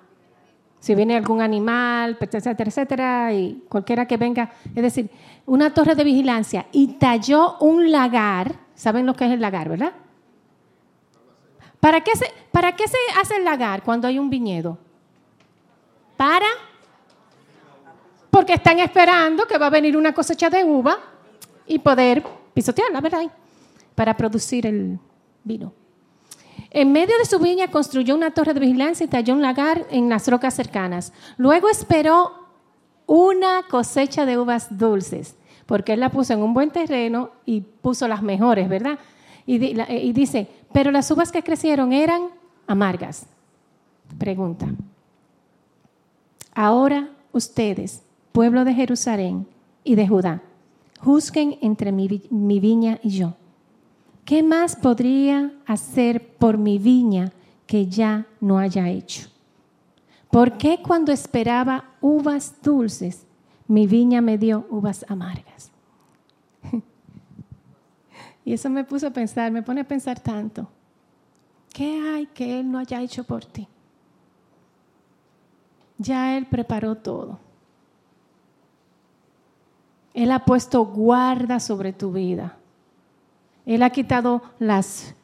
Si 0.80 0.94
viene 0.94 1.14
algún 1.14 1.42
animal, 1.42 2.16
etcétera, 2.18 2.70
etcétera, 2.70 3.34
y 3.34 3.62
cualquiera 3.68 4.06
que 4.06 4.16
venga. 4.16 4.50
Es 4.74 4.82
decir, 4.82 5.10
una 5.44 5.74
torre 5.74 5.94
de 5.94 6.04
vigilancia 6.04 6.64
y 6.72 6.94
talló 6.94 7.58
un 7.58 7.92
lagar. 7.92 8.54
¿Saben 8.74 9.04
lo 9.04 9.12
que 9.12 9.26
es 9.26 9.32
el 9.32 9.40
lagar, 9.42 9.68
verdad? 9.68 9.92
¿Para 11.78 12.00
qué 12.00 12.16
se, 12.16 12.32
para 12.52 12.74
qué 12.74 12.88
se 12.88 12.96
hace 13.20 13.36
el 13.36 13.44
lagar 13.44 13.82
cuando 13.82 14.08
hay 14.08 14.18
un 14.18 14.30
viñedo? 14.30 14.78
Para 16.16 16.46
porque 18.30 18.54
están 18.54 18.78
esperando 18.78 19.46
que 19.46 19.58
va 19.58 19.66
a 19.66 19.70
venir 19.70 19.94
una 19.94 20.14
cosecha 20.14 20.48
de 20.48 20.64
uva 20.64 20.98
y 21.66 21.78
poder 21.80 22.24
pisotearla, 22.54 23.02
¿verdad? 23.02 23.30
Para 23.94 24.16
producir 24.16 24.66
el 24.66 24.98
vino. 25.44 25.74
En 26.70 26.92
medio 26.92 27.16
de 27.18 27.24
su 27.24 27.38
viña 27.38 27.70
construyó 27.70 28.14
una 28.14 28.32
torre 28.32 28.54
de 28.54 28.60
vigilancia 28.60 29.04
y 29.04 29.08
talló 29.08 29.34
un 29.34 29.42
lagar 29.42 29.86
en 29.90 30.08
las 30.08 30.28
rocas 30.28 30.54
cercanas. 30.54 31.12
Luego 31.36 31.68
esperó 31.68 32.32
una 33.06 33.62
cosecha 33.70 34.26
de 34.26 34.38
uvas 34.38 34.76
dulces, 34.76 35.34
porque 35.66 35.94
él 35.94 36.00
la 36.00 36.10
puso 36.10 36.34
en 36.34 36.42
un 36.42 36.52
buen 36.52 36.70
terreno 36.70 37.30
y 37.46 37.62
puso 37.62 38.06
las 38.06 38.22
mejores, 38.22 38.68
¿verdad? 38.68 38.98
Y, 39.46 40.12
dice, 40.12 40.46
pero 40.72 40.90
las 40.90 41.10
uvas 41.10 41.32
que 41.32 41.42
crecieron 41.42 41.94
eran 41.94 42.28
amargas. 42.66 43.26
Pregunta. 44.18 44.66
Ahora 46.54 47.08
ustedes 47.32 48.02
pueblo 48.32 48.64
de 48.64 48.74
Jerusalén 48.74 49.48
y 49.84 49.94
de 49.94 50.06
Judá, 50.06 50.42
juzguen 51.00 51.58
entre 51.60 51.92
mi, 51.92 52.06
viña 52.60 53.00
y 53.02 53.10
yo. 53.10 53.34
¿Qué 54.28 54.42
más 54.42 54.76
podría 54.76 55.54
hacer 55.64 56.36
por 56.36 56.58
mi 56.58 56.76
viña 56.76 57.32
que 57.66 57.86
ya 57.86 58.26
no 58.42 58.58
haya 58.58 58.90
hecho? 58.90 59.26
¿Por 60.30 60.58
qué 60.58 60.82
cuando 60.82 61.12
esperaba 61.12 61.94
uvas 62.02 62.60
dulces, 62.62 63.26
mi 63.68 63.86
viña 63.86 64.20
me 64.20 64.36
dio 64.36 64.66
uvas 64.68 65.06
amargas? 65.08 65.70
y 68.44 68.52
eso 68.52 68.68
me 68.68 68.84
puso 68.84 69.06
a 69.06 69.10
pensar, 69.10 69.50
me 69.50 69.62
pone 69.62 69.80
a 69.80 69.88
pensar 69.88 70.20
tanto. 70.20 70.68
¿Qué 71.72 71.98
hay 71.98 72.26
que 72.26 72.60
Él 72.60 72.70
no 72.70 72.76
haya 72.76 73.00
hecho 73.00 73.24
por 73.24 73.46
ti? 73.46 73.66
Ya 75.96 76.36
Él 76.36 76.44
preparó 76.44 76.96
todo. 76.96 77.38
Él 80.12 80.30
ha 80.30 80.44
puesto 80.44 80.84
guarda 80.84 81.58
sobre 81.58 81.94
tu 81.94 82.12
vida. 82.12 82.57
Él 83.68 83.82
ha 83.82 83.90
quitado 83.90 84.40
las 84.58 85.14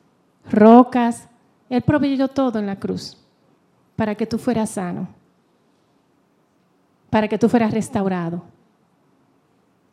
rocas. 0.51 1.29
Él 1.71 1.81
proveyó 1.81 2.29
todo 2.29 2.59
en 2.59 2.67
la 2.67 2.79
cruz 2.79 3.17
para 3.97 4.15
que 4.15 4.27
tú 4.27 4.37
fueras 4.37 4.69
sano, 4.69 5.09
para 7.09 7.27
que 7.27 7.39
tú 7.39 7.49
fueras 7.49 7.73
restaurado. 7.73 8.43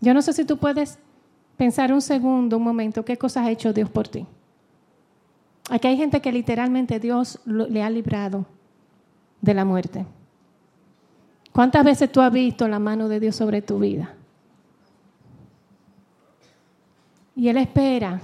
Yo 0.02 0.14
no 0.14 0.22
sé 0.22 0.34
si 0.34 0.44
tú 0.44 0.58
puedes 0.58 1.00
pensar 1.56 1.94
un 1.94 2.02
segundo, 2.02 2.58
un 2.58 2.64
momento, 2.64 3.06
qué 3.06 3.18
cosas 3.18 3.46
ha 3.46 3.52
hecho 3.52 3.72
Dios 3.72 3.90
por 3.90 4.10
ti. 4.10 4.26
Aquí 5.70 5.88
hay 5.88 5.96
gente 5.96 6.20
que 6.20 6.34
literalmente 6.34 7.00
Dios 7.00 7.40
le 7.46 7.82
ha 7.82 7.90
librado 7.90 8.46
de 9.40 9.54
la 9.54 9.64
muerte. 9.64 10.06
¿Cuántas 11.54 11.86
veces 11.86 12.12
tú 12.12 12.20
has 12.20 12.34
visto 12.34 12.68
la 12.68 12.80
mano 12.80 13.08
de 13.08 13.22
Dios 13.22 13.38
sobre 13.38 13.62
tu 13.62 13.80
vida? 13.80 14.14
Y 17.34 17.48
él 17.48 17.58
espera, 17.58 18.20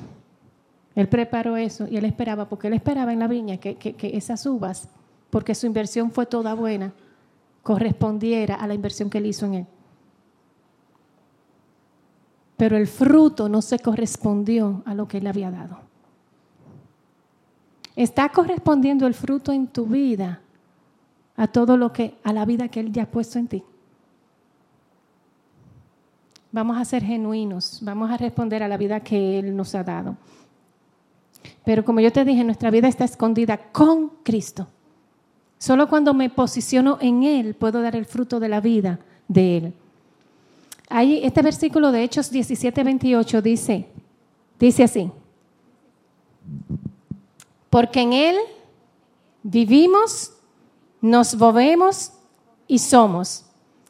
él 0.98 1.08
preparó 1.10 1.58
eso 1.58 1.88
y 1.88 1.96
él 1.96 2.06
esperaba, 2.06 2.50
porque 2.50 2.66
él 2.66 2.74
esperaba 2.74 3.14
en 3.14 3.20
la 3.20 3.28
viña 3.28 3.58
que, 3.58 3.78
esas 4.02 4.44
uvas, 4.48 4.90
porque 5.30 5.54
su 5.54 5.68
inversión 5.68 6.10
fue 6.10 6.26
toda 6.26 6.56
buena, 6.56 6.92
correspondiera 7.62 8.56
a 8.56 8.66
la 8.66 8.74
inversión 8.74 9.08
que 9.08 9.20
él 9.20 9.28
hizo 9.28 9.46
en 9.46 9.54
él. 9.54 9.66
Pero 12.58 12.78
el 12.78 12.88
fruto 12.88 13.48
no 13.48 13.62
se 13.62 13.78
correspondió 13.78 14.82
a 14.88 14.96
lo 14.96 15.08
que 15.08 15.20
él 15.20 15.28
había 15.28 15.52
dado. 15.52 15.78
Está 17.96 18.30
correspondiendo 18.30 19.06
el 19.06 19.14
fruto 19.14 19.52
en 19.52 19.68
tu 19.68 19.86
vida 19.86 20.42
a 21.36 21.46
todo 21.46 21.78
lo 21.78 21.94
que, 21.94 22.18
a 22.24 22.34
la 22.34 22.44
vida 22.44 22.70
que 22.70 22.80
él 22.80 22.92
ya 22.92 23.04
ha 23.04 23.12
puesto 23.12 23.38
en 23.38 23.48
ti. 23.48 23.64
Vamos 26.52 26.76
a 26.76 26.86
ser 26.86 27.04
genuinos, 27.04 27.82
vamos 27.84 28.10
a 28.10 28.18
responder 28.18 28.64
a 28.64 28.68
la 28.68 28.78
vida 28.78 29.02
que 29.02 29.38
Él 29.38 29.56
nos 29.56 29.76
ha 29.76 29.84
dado. 29.84 30.18
Pero 31.68 31.84
como 31.84 32.00
yo 32.00 32.14
te 32.14 32.24
dije, 32.24 32.46
nuestra 32.46 32.72
vida 32.72 32.88
está 32.88 33.04
escondida 33.04 33.58
con 33.58 34.08
Cristo. 34.24 34.70
Solo 35.58 35.90
cuando 35.90 36.14
me 36.14 36.30
posiciono 36.30 36.98
en 37.02 37.24
Él 37.24 37.56
puedo 37.56 37.82
dar 37.82 37.94
el 37.98 38.06
fruto 38.06 38.40
de 38.40 38.48
la 38.48 38.62
vida 38.62 39.02
de 39.28 39.58
Él. 39.58 39.74
Ahí, 40.88 41.20
este 41.26 41.42
versículo 41.42 41.92
de 41.92 42.04
Hechos 42.04 42.32
17, 42.32 42.86
28 42.86 43.42
dice, 43.42 43.90
dice 44.58 44.86
así, 44.86 45.12
porque 47.70 48.00
en 48.00 48.14
Él 48.14 48.38
vivimos, 49.44 50.32
nos 51.02 51.36
movemos 51.36 52.14
y 52.66 52.80
somos 52.80 53.44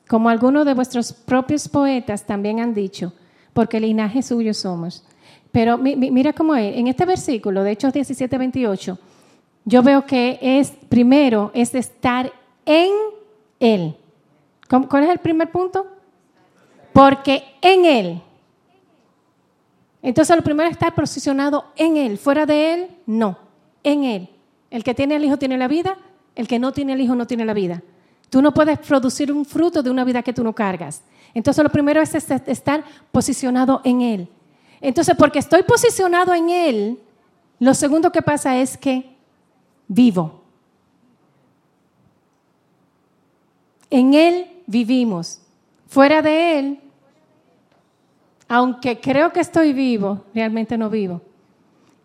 como 0.07 0.29
algunos 0.29 0.65
de 0.65 0.73
vuestros 0.73 1.13
propios 1.13 1.69
poetas 1.69 2.25
también 2.25 2.59
han 2.59 2.73
dicho, 2.73 3.13
porque 3.53 3.79
linaje 3.79 4.23
suyo 4.23 4.55
somos. 4.55 5.05
Pero 5.51 5.77
mira 5.77 6.33
cómo 6.33 6.55
es, 6.55 6.75
en 6.77 6.87
este 6.87 7.05
versículo 7.05 7.63
de 7.63 7.71
Hechos 7.71 7.93
17, 7.93 8.37
28, 8.37 8.99
yo 9.65 9.83
veo 9.83 10.05
que 10.05 10.39
es, 10.41 10.71
primero, 10.89 11.51
es 11.53 11.73
estar 11.75 12.31
en 12.65 12.91
Él. 13.59 13.95
¿Cuál 14.67 15.03
es 15.03 15.09
el 15.09 15.19
primer 15.19 15.51
punto? 15.51 15.87
Porque 16.93 17.43
en 17.61 17.85
Él. 17.85 18.21
Entonces 20.01 20.35
lo 20.35 20.41
primero 20.41 20.69
es 20.69 20.73
estar 20.73 20.93
posicionado 20.93 21.65
en 21.75 21.97
Él. 21.97 22.17
Fuera 22.17 22.45
de 22.45 22.73
Él, 22.73 22.87
no. 23.05 23.37
En 23.83 24.03
Él. 24.03 24.29
El 24.69 24.83
que 24.83 24.93
tiene 24.93 25.15
el 25.15 25.25
Hijo 25.25 25.37
tiene 25.37 25.57
la 25.57 25.67
vida, 25.67 25.97
el 26.35 26.47
que 26.47 26.59
no 26.59 26.71
tiene 26.71 26.93
el 26.93 27.01
Hijo 27.01 27.15
no 27.15 27.27
tiene 27.27 27.45
la 27.45 27.53
vida. 27.53 27.83
Tú 28.29 28.41
no 28.41 28.53
puedes 28.53 28.79
producir 28.79 29.31
un 29.31 29.45
fruto 29.45 29.81
de 29.81 29.89
una 29.89 30.03
vida 30.03 30.21
que 30.21 30.33
tú 30.33 30.43
no 30.43 30.53
cargas. 30.53 31.03
Entonces 31.33 31.63
lo 31.63 31.69
primero 31.69 32.01
es 32.01 32.13
estar 32.13 32.83
posicionado 33.11 33.81
en 33.83 34.01
Él. 34.01 34.29
Entonces, 34.81 35.15
porque 35.17 35.39
estoy 35.39 35.63
posicionado 35.63 36.33
en 36.33 36.49
Él, 36.49 36.99
lo 37.59 37.73
segundo 37.73 38.11
que 38.11 38.21
pasa 38.21 38.57
es 38.57 38.77
que 38.77 39.15
vivo. 39.87 40.43
En 43.89 44.13
Él 44.13 44.47
vivimos. 44.65 45.41
Fuera 45.87 46.21
de 46.21 46.59
Él, 46.59 46.79
aunque 48.47 48.99
creo 48.99 49.31
que 49.31 49.39
estoy 49.39 49.73
vivo, 49.73 50.23
realmente 50.33 50.77
no 50.77 50.89
vivo. 50.89 51.21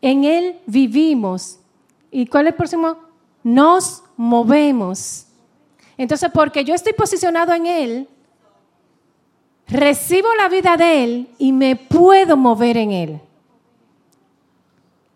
En 0.01 0.25
Él 0.25 0.59
vivimos. 0.67 1.59
¿Y 2.11 2.27
cuál 2.27 2.47
es 2.47 2.53
el 2.53 2.57
próximo? 2.57 2.97
Nos 3.43 4.03
movemos. 4.17 5.27
Entonces, 5.97 6.31
porque 6.33 6.65
yo 6.65 6.75
estoy 6.75 6.93
posicionado 6.93 7.53
en 7.53 7.67
Él, 7.67 8.09
recibo 9.73 10.29
la 10.39 10.49
vida 10.49 10.77
de 10.77 11.05
Él 11.05 11.29
y 11.39 11.53
me 11.53 11.77
puedo 11.77 12.37
mover 12.37 12.77
en 12.77 12.93
Él. 12.93 13.21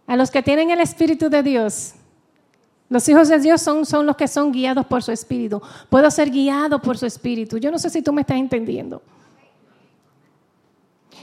A 0.07 0.17
los 0.17 0.31
que 0.31 0.43
tienen 0.43 0.71
el 0.71 0.81
Espíritu 0.81 1.29
de 1.29 1.43
Dios, 1.43 1.95
los 2.89 3.09
hijos 3.09 3.29
de 3.29 3.39
Dios 3.41 3.61
son, 3.61 3.85
son 3.85 4.07
los 4.07 4.17
que 4.17 4.29
son 4.29 4.53
guiados 4.53 4.87
por 4.87 5.03
su 5.03 5.13
Espíritu. 5.13 5.61
Puedo 5.91 6.11
ser 6.11 6.31
guiado 6.31 6.81
por 6.81 6.97
su 6.97 7.07
Espíritu. 7.07 7.59
Yo 7.59 7.71
no 7.71 7.79
sé 7.79 7.91
si 7.91 8.03
tú 8.03 8.13
me 8.13 8.21
estás 8.21 8.37
entendiendo. 8.37 9.03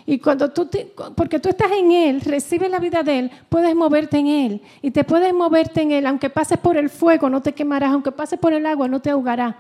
Y 0.06 0.20
cuando 0.20 0.52
tú, 0.52 0.70
porque 1.16 1.40
tú 1.40 1.48
estás 1.48 1.72
en 1.72 1.92
Él, 1.94 2.20
recibes 2.22 2.70
la 2.70 2.80
vida 2.80 3.04
de 3.04 3.20
Él, 3.20 3.32
puedes 3.48 3.74
moverte 3.74 4.18
en 4.18 4.28
Él. 4.28 4.62
Y 4.82 4.92
te 4.92 5.06
puedes 5.06 5.34
moverte 5.34 5.82
en 5.82 5.94
Él, 5.94 6.06
aunque 6.06 6.30
pases 6.30 6.58
por 6.58 6.76
el 6.76 6.90
fuego, 6.90 7.30
no 7.30 7.42
te 7.42 7.54
quemarás, 7.54 7.94
aunque 7.94 8.12
pases 8.12 8.38
por 8.38 8.52
el 8.52 8.66
agua, 8.66 8.90
no 8.90 9.02
te 9.02 9.12
ahogarás. 9.12 9.56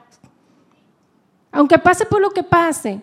Aunque 1.49 1.77
pases 1.79 2.07
por 2.07 2.19
lo 2.19 2.31
que 2.31 2.43
pase, 2.43 2.99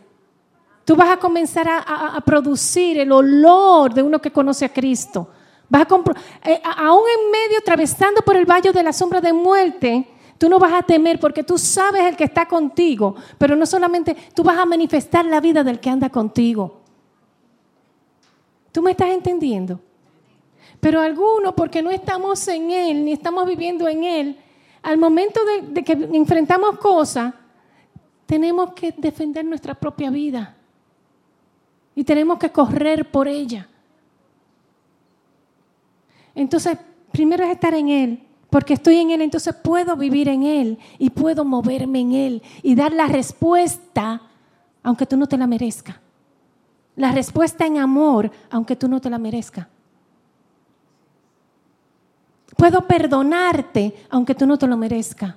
tú 0.84 0.96
vas 0.96 1.10
a 1.10 1.16
comenzar 1.18 1.68
a, 1.68 2.20
producir 2.24 2.98
el 2.98 3.12
olor 3.12 3.94
de 3.94 4.02
uno 4.02 4.20
que 4.20 4.30
conoce 4.30 4.64
a 4.64 4.72
Cristo. 4.72 5.28
Vas 5.68 5.82
a 5.82 6.48
eh, 6.50 6.60
aún 6.64 7.02
en 7.18 7.30
medio, 7.30 7.58
atravesando 7.58 8.22
por 8.22 8.36
el 8.36 8.44
valle 8.44 8.72
de 8.72 8.82
la 8.82 8.92
sombra 8.92 9.20
de 9.20 9.32
muerte, 9.32 10.08
tú 10.36 10.48
no 10.48 10.58
vas 10.58 10.72
a 10.72 10.82
temer 10.82 11.20
porque 11.20 11.44
tú 11.44 11.58
sabes 11.58 12.02
el 12.02 12.16
que 12.16 12.24
está 12.24 12.46
contigo, 12.46 13.14
pero 13.38 13.54
no 13.54 13.66
solamente 13.66 14.16
tú 14.34 14.42
vas 14.42 14.58
a 14.58 14.64
manifestar 14.64 15.24
la 15.26 15.40
vida 15.40 15.62
del 15.62 15.78
que 15.78 15.90
anda 15.90 16.08
contigo. 16.08 16.80
¿Tú 18.72 18.82
me 18.82 18.92
estás 18.92 19.10
entendiendo? 19.10 19.80
Pero 20.80 21.00
algunos, 21.00 21.54
porque 21.54 21.82
no 21.82 21.90
estamos 21.90 22.46
en 22.48 22.70
Él, 22.70 23.04
ni 23.04 23.12
estamos 23.12 23.46
viviendo 23.46 23.86
en 23.88 24.04
Él, 24.04 24.36
Al 24.82 24.96
momento 24.96 25.40
de, 25.44 25.84
que 25.84 25.92
enfrentamos 25.92 26.78
cosas, 26.78 27.34
tenemos 28.24 28.72
que 28.72 28.92
defender 28.96 29.44
nuestra 29.44 29.74
propia 29.74 30.10
vida. 30.10 30.56
Y 31.94 32.04
tenemos 32.04 32.38
que 32.38 32.50
correr 32.50 33.10
por 33.10 33.28
ella. 33.28 33.68
Entonces, 36.34 36.78
primero 37.12 37.44
es 37.44 37.50
estar 37.50 37.74
en 37.74 37.88
Él, 37.88 38.22
porque 38.48 38.74
estoy 38.74 38.96
en 38.96 39.10
Él, 39.10 39.22
entonces 39.22 39.54
puedo 39.54 39.96
vivir 39.96 40.28
en 40.28 40.42
Él 40.42 40.78
y 40.98 41.10
puedo 41.10 41.44
moverme 41.44 42.00
en 42.00 42.12
Él 42.12 42.42
y 42.62 42.74
dar 42.74 42.92
la 42.92 43.06
respuesta, 43.06 44.22
aunque 44.82 45.06
tú 45.06 45.16
no 45.16 45.26
te 45.26 45.36
la 45.36 45.46
merezcas. 45.46 45.96
La 46.96 47.12
respuesta 47.12 47.66
en 47.66 47.78
amor, 47.78 48.30
aunque 48.50 48.76
tú 48.76 48.88
no 48.88 49.00
te 49.00 49.10
la 49.10 49.18
merezcas. 49.18 49.66
Puedo 52.56 52.86
perdonarte, 52.86 53.94
aunque 54.10 54.34
tú 54.34 54.46
no 54.46 54.58
te 54.58 54.66
lo 54.66 54.76
merezcas. 54.76 55.34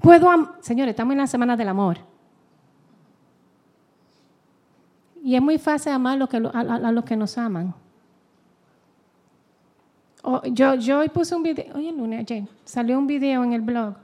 Puedo, 0.00 0.56
señores, 0.60 0.92
estamos 0.92 1.12
en 1.12 1.18
la 1.18 1.26
semana 1.26 1.56
del 1.56 1.68
amor. 1.68 1.98
Y 5.28 5.36
es 5.36 5.42
muy 5.42 5.58
fácil 5.58 5.92
amar 5.92 6.14
a 6.14 6.90
los 6.90 7.04
que 7.04 7.14
nos 7.14 7.36
aman. 7.36 7.74
Yo, 10.52 10.98
hoy 10.98 11.10
puse 11.10 11.36
un 11.36 11.42
video, 11.42 11.66
oye, 11.74 11.92
lunes, 11.92 12.26
salió 12.64 12.98
un 12.98 13.06
video 13.06 13.44
en 13.44 13.52
el 13.52 13.60
blog. 13.60 13.94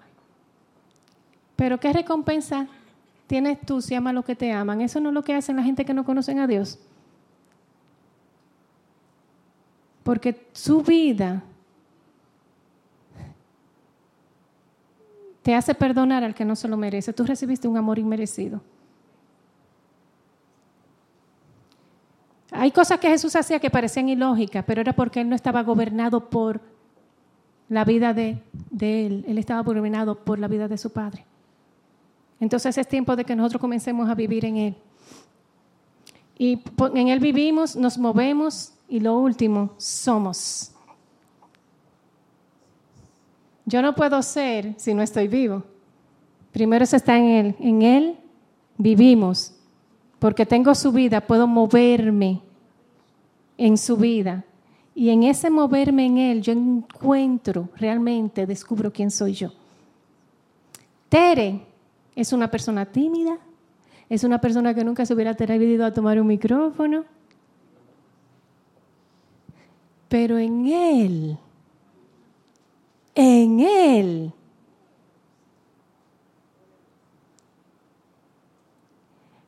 Pero 1.56 1.80
¿qué 1.80 1.94
recompensa 1.94 2.68
tienes 3.26 3.58
tú 3.62 3.80
si 3.80 3.94
amas 3.94 4.10
a 4.10 4.12
los 4.12 4.26
que 4.26 4.36
te 4.36 4.52
aman? 4.52 4.82
Eso 4.82 5.00
no 5.00 5.08
es 5.08 5.14
lo 5.14 5.24
que 5.24 5.34
hacen 5.34 5.56
la 5.56 5.62
gente 5.62 5.86
que 5.86 5.94
no 5.94 6.04
conocen 6.04 6.40
a 6.40 6.46
Dios. 6.46 6.78
Porque 10.02 10.46
su 10.52 10.82
vida 10.82 11.42
te 15.40 15.54
hace 15.54 15.74
perdonar 15.74 16.22
al 16.22 16.34
que 16.34 16.44
no 16.44 16.54
se 16.54 16.68
lo 16.68 16.76
merece. 16.76 17.14
Tú 17.14 17.24
recibiste 17.24 17.66
un 17.66 17.78
amor 17.78 17.98
inmerecido. 17.98 18.60
Hay 22.56 22.70
cosas 22.70 23.00
que 23.00 23.08
Jesús 23.08 23.34
hacía 23.34 23.58
que 23.58 23.68
parecían 23.68 24.08
ilógicas, 24.08 24.64
pero 24.64 24.80
era 24.80 24.92
porque 24.92 25.20
Él 25.20 25.28
no 25.28 25.34
estaba 25.34 25.62
gobernado 25.62 26.30
por 26.30 26.60
la 27.68 27.84
vida 27.84 28.14
de, 28.14 28.40
Él, 28.80 29.24
Él 29.26 29.38
estaba 29.38 29.62
gobernado 29.62 30.14
por 30.14 30.38
la 30.38 30.46
vida 30.46 30.68
de 30.68 30.78
su 30.78 30.90
Padre. 30.90 31.24
Entonces 32.38 32.78
es 32.78 32.86
tiempo 32.86 33.16
de 33.16 33.24
que 33.24 33.34
nosotros 33.34 33.60
comencemos 33.60 34.08
a 34.08 34.14
vivir 34.14 34.44
en 34.44 34.56
Él. 34.56 34.76
Y 36.38 36.60
en 36.94 37.08
Él 37.08 37.18
vivimos, 37.18 37.74
nos 37.74 37.98
movemos 37.98 38.72
y 38.88 39.00
lo 39.00 39.18
último, 39.18 39.74
somos. 39.76 40.70
Yo 43.66 43.82
no 43.82 43.94
puedo 43.94 44.22
ser 44.22 44.74
si 44.76 44.94
no 44.94 45.02
estoy 45.02 45.26
vivo. 45.26 45.64
Primero 46.52 46.86
se 46.86 46.96
está 46.96 47.16
en 47.16 47.24
Él. 47.24 47.56
En 47.58 47.82
Él 47.82 48.16
vivimos. 48.76 49.53
Porque 50.24 50.46
tengo 50.46 50.74
su 50.74 50.90
vida, 50.90 51.20
puedo 51.20 51.46
moverme 51.46 52.40
en 53.58 53.76
su 53.76 53.98
vida. 53.98 54.42
Y 54.94 55.10
en 55.10 55.22
ese 55.22 55.50
moverme 55.50 56.06
en 56.06 56.16
Él, 56.16 56.40
yo 56.40 56.52
encuentro, 56.52 57.68
realmente 57.76 58.46
descubro 58.46 58.90
quién 58.90 59.10
soy 59.10 59.34
yo. 59.34 59.52
Tere 61.10 61.60
es 62.16 62.32
una 62.32 62.50
persona 62.50 62.86
tímida, 62.86 63.36
es 64.08 64.24
una 64.24 64.40
persona 64.40 64.72
que 64.74 64.82
nunca 64.82 65.04
se 65.04 65.12
hubiera 65.12 65.32
atrevido 65.32 65.84
a 65.84 65.92
tomar 65.92 66.18
un 66.18 66.26
micrófono. 66.26 67.04
Pero 70.08 70.38
en 70.38 70.66
Él, 70.68 71.38
en 73.14 73.60
Él, 73.60 74.32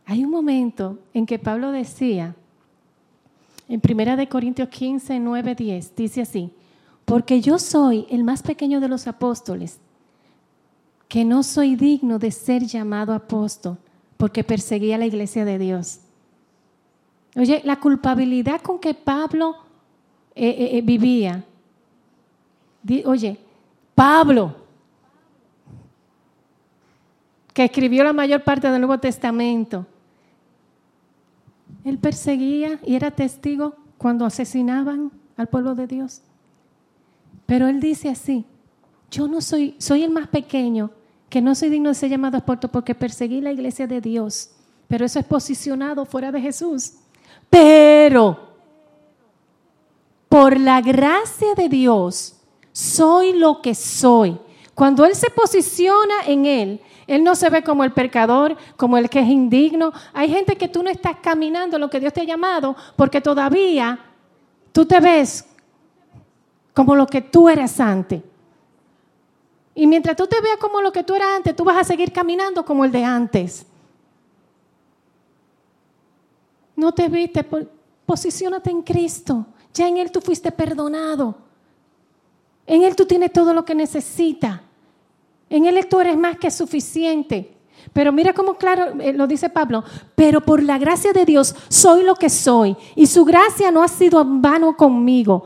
hay 0.07 0.25
un 0.25 0.31
momento 0.31 1.01
en 1.13 1.27
que 1.27 1.39
Pablo 1.41 1.73
decía, 1.73 2.37
en 3.69 3.81
Primera 3.81 4.15
de 4.15 4.29
Corintios 4.29 4.69
15, 4.69 5.19
9, 5.19 5.55
10, 5.57 5.97
dice 5.97 6.23
así, 6.23 6.53
porque 7.05 7.41
yo 7.41 7.59
soy 7.59 8.07
el 8.09 8.23
más 8.23 8.43
pequeño 8.43 8.79
de 8.79 8.89
los 8.89 9.09
apóstoles, 9.09 9.81
que 11.09 11.25
no 11.25 11.43
soy 11.43 11.75
digno 11.75 12.21
de 12.21 12.31
ser 12.31 12.65
llamado 12.65 13.13
apóstol, 13.13 13.79
porque 14.17 14.45
perseguía 14.45 14.97
la 14.97 15.07
iglesia 15.07 15.45
de 15.45 15.59
Dios. 15.59 15.99
Oye, 17.35 17.61
la 17.65 17.81
culpabilidad 17.81 18.61
con 18.61 18.79
que 18.79 18.95
Pablo 18.95 19.57
eh, 20.37 20.49
eh, 20.49 20.79
eh, 20.79 20.83
vivía. 20.83 21.45
oye, 23.05 23.39
Pablo, 23.95 24.55
que 27.53 27.65
escribió 27.65 28.05
la 28.05 28.13
mayor 28.13 28.45
parte 28.45 28.71
del 28.71 28.81
Nuevo 28.81 28.99
Testamento, 28.99 29.87
él 31.87 31.99
perseguía 31.99 32.81
y 32.85 32.97
era 32.97 33.13
testigo 33.13 33.77
cuando 33.97 34.25
asesinaban 34.25 35.13
al 35.37 35.49
pueblo 35.49 35.75
de 35.75 35.87
Dios. 35.87 36.23
Pero 37.47 37.69
él 37.69 37.81
dice 37.81 38.09
así, 38.09 38.45
yo 39.11 39.29
no 39.29 39.41
soy, 39.41 39.77
soy 39.79 40.03
el 40.03 40.11
más 40.11 40.27
pequeño, 40.29 40.91
que 41.29 41.41
no 41.41 41.55
soy 41.55 41.71
digno 41.71 41.91
de 41.91 41.95
ser 41.95 42.11
llamado 42.11 42.39
apóstol 42.39 42.71
porque 42.73 42.95
perseguí 42.95 43.41
la 43.41 43.53
iglesia 43.53 43.87
de 43.87 44.01
Dios. 44.01 44.51
Pero 44.89 45.05
eso 45.05 45.19
es 45.19 45.25
posicionado 45.25 46.05
fuera 46.05 46.33
de 46.33 46.41
Jesús. 46.41 46.95
Pero 47.49 48.47
por 50.29 50.59
la 50.59 50.81
gracia 50.81 51.55
de 51.55 51.69
Dios 51.69 52.37
soy 52.73 53.33
lo 53.33 53.63
que 53.63 53.75
soy. 53.75 54.39
Cuando 54.75 55.05
Él 55.05 55.15
se 55.15 55.31
posiciona 55.31 56.15
en 56.27 56.47
Él, 56.47 56.81
él 57.07 57.23
no 57.23 57.35
se 57.37 57.51
ve 57.51 57.63
como 57.63 57.85
el 57.85 57.93
pecador, 57.93 58.57
como 58.77 58.97
el 58.97 59.09
que 59.09 59.21
es 59.21 59.29
indigno. 59.29 59.93
Hay 60.13 60.29
gente 60.29 60.57
que 60.57 60.69
tú 60.69 60.83
no 60.83 60.91
estás 60.91 61.17
caminando 61.23 61.79
lo 61.79 61.89
que 61.89 62.01
Dios 62.01 62.13
te 62.13 62.23
ha 62.23 62.25
llamado 62.25 62.75
porque 62.97 63.21
todavía 63.21 63.99
tú 64.73 64.85
te 64.85 64.99
ves 64.99 65.47
como 66.75 66.97
lo 66.97 67.07
que 67.07 67.23
tú 67.23 67.49
eras 67.49 67.79
antes. 67.79 68.23
Y 69.75 69.87
mientras 69.87 70.17
tú 70.17 70.27
te 70.27 70.41
veas 70.41 70.57
como 70.57 70.81
lo 70.81 70.91
que 70.91 71.05
tú 71.05 71.15
eras 71.15 71.29
antes, 71.37 71.55
tú 71.55 71.63
vas 71.63 71.77
a 71.77 71.85
seguir 71.85 72.13
caminando 72.13 72.65
como 72.65 72.85
el 72.85 72.91
de 72.91 73.05
antes. 73.05 73.67
No 76.75 76.93
te 76.93 77.09
viste, 77.09 77.47
posiciónate 78.05 78.71
en 78.71 78.83
Cristo. 78.83 79.47
Ya 79.73 79.87
en 79.87 79.99
Él 79.99 80.11
tú 80.11 80.21
fuiste 80.21 80.51
perdonado. 80.51 81.37
En 82.67 82.83
Él 82.83 82.97
tú 82.97 83.07
tienes 83.07 83.33
todo 83.33 83.55
lo 83.55 83.65
que 83.65 83.75
necesitas. 83.75 84.61
En 85.49 85.67
Él 85.67 85.87
tú 85.89 86.01
eres 86.01 86.17
más 86.17 86.39
que 86.39 86.51
suficiente. 86.51 87.53
Pero 87.93 88.13
mira 88.13 88.33
cómo 88.33 88.55
claro 88.55 89.01
eh, 89.01 89.13
lo 89.13 89.27
dice 89.27 89.49
Pablo, 89.49 89.85
pero 90.15 90.41
por 90.41 90.63
la 90.63 90.77
gracia 90.77 91.13
de 91.13 91.25
Dios 91.25 91.55
soy 91.69 92.03
lo 92.03 92.15
que 92.17 92.29
soy 92.29 92.77
y 92.95 93.07
su 93.07 93.25
gracia 93.25 93.71
no 93.71 93.83
ha 93.83 93.89
sido 93.89 94.21
en 94.21 94.43
vano 94.43 94.77
conmigo. 94.77 95.45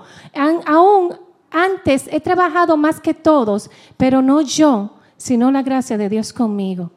aún 0.66 1.14
antes 1.51 2.09
he 2.11 2.20
trabajado 2.20 2.76
más 2.76 3.01
que 3.01 3.12
todos, 3.12 3.70
pero 3.96 4.22
no 4.22 4.40
yo, 4.40 4.94
sino 5.16 5.51
la 5.51 5.62
gracia 5.62 5.98
de 5.98 6.09
Dios 6.09 6.32
conmigo. 6.32 6.90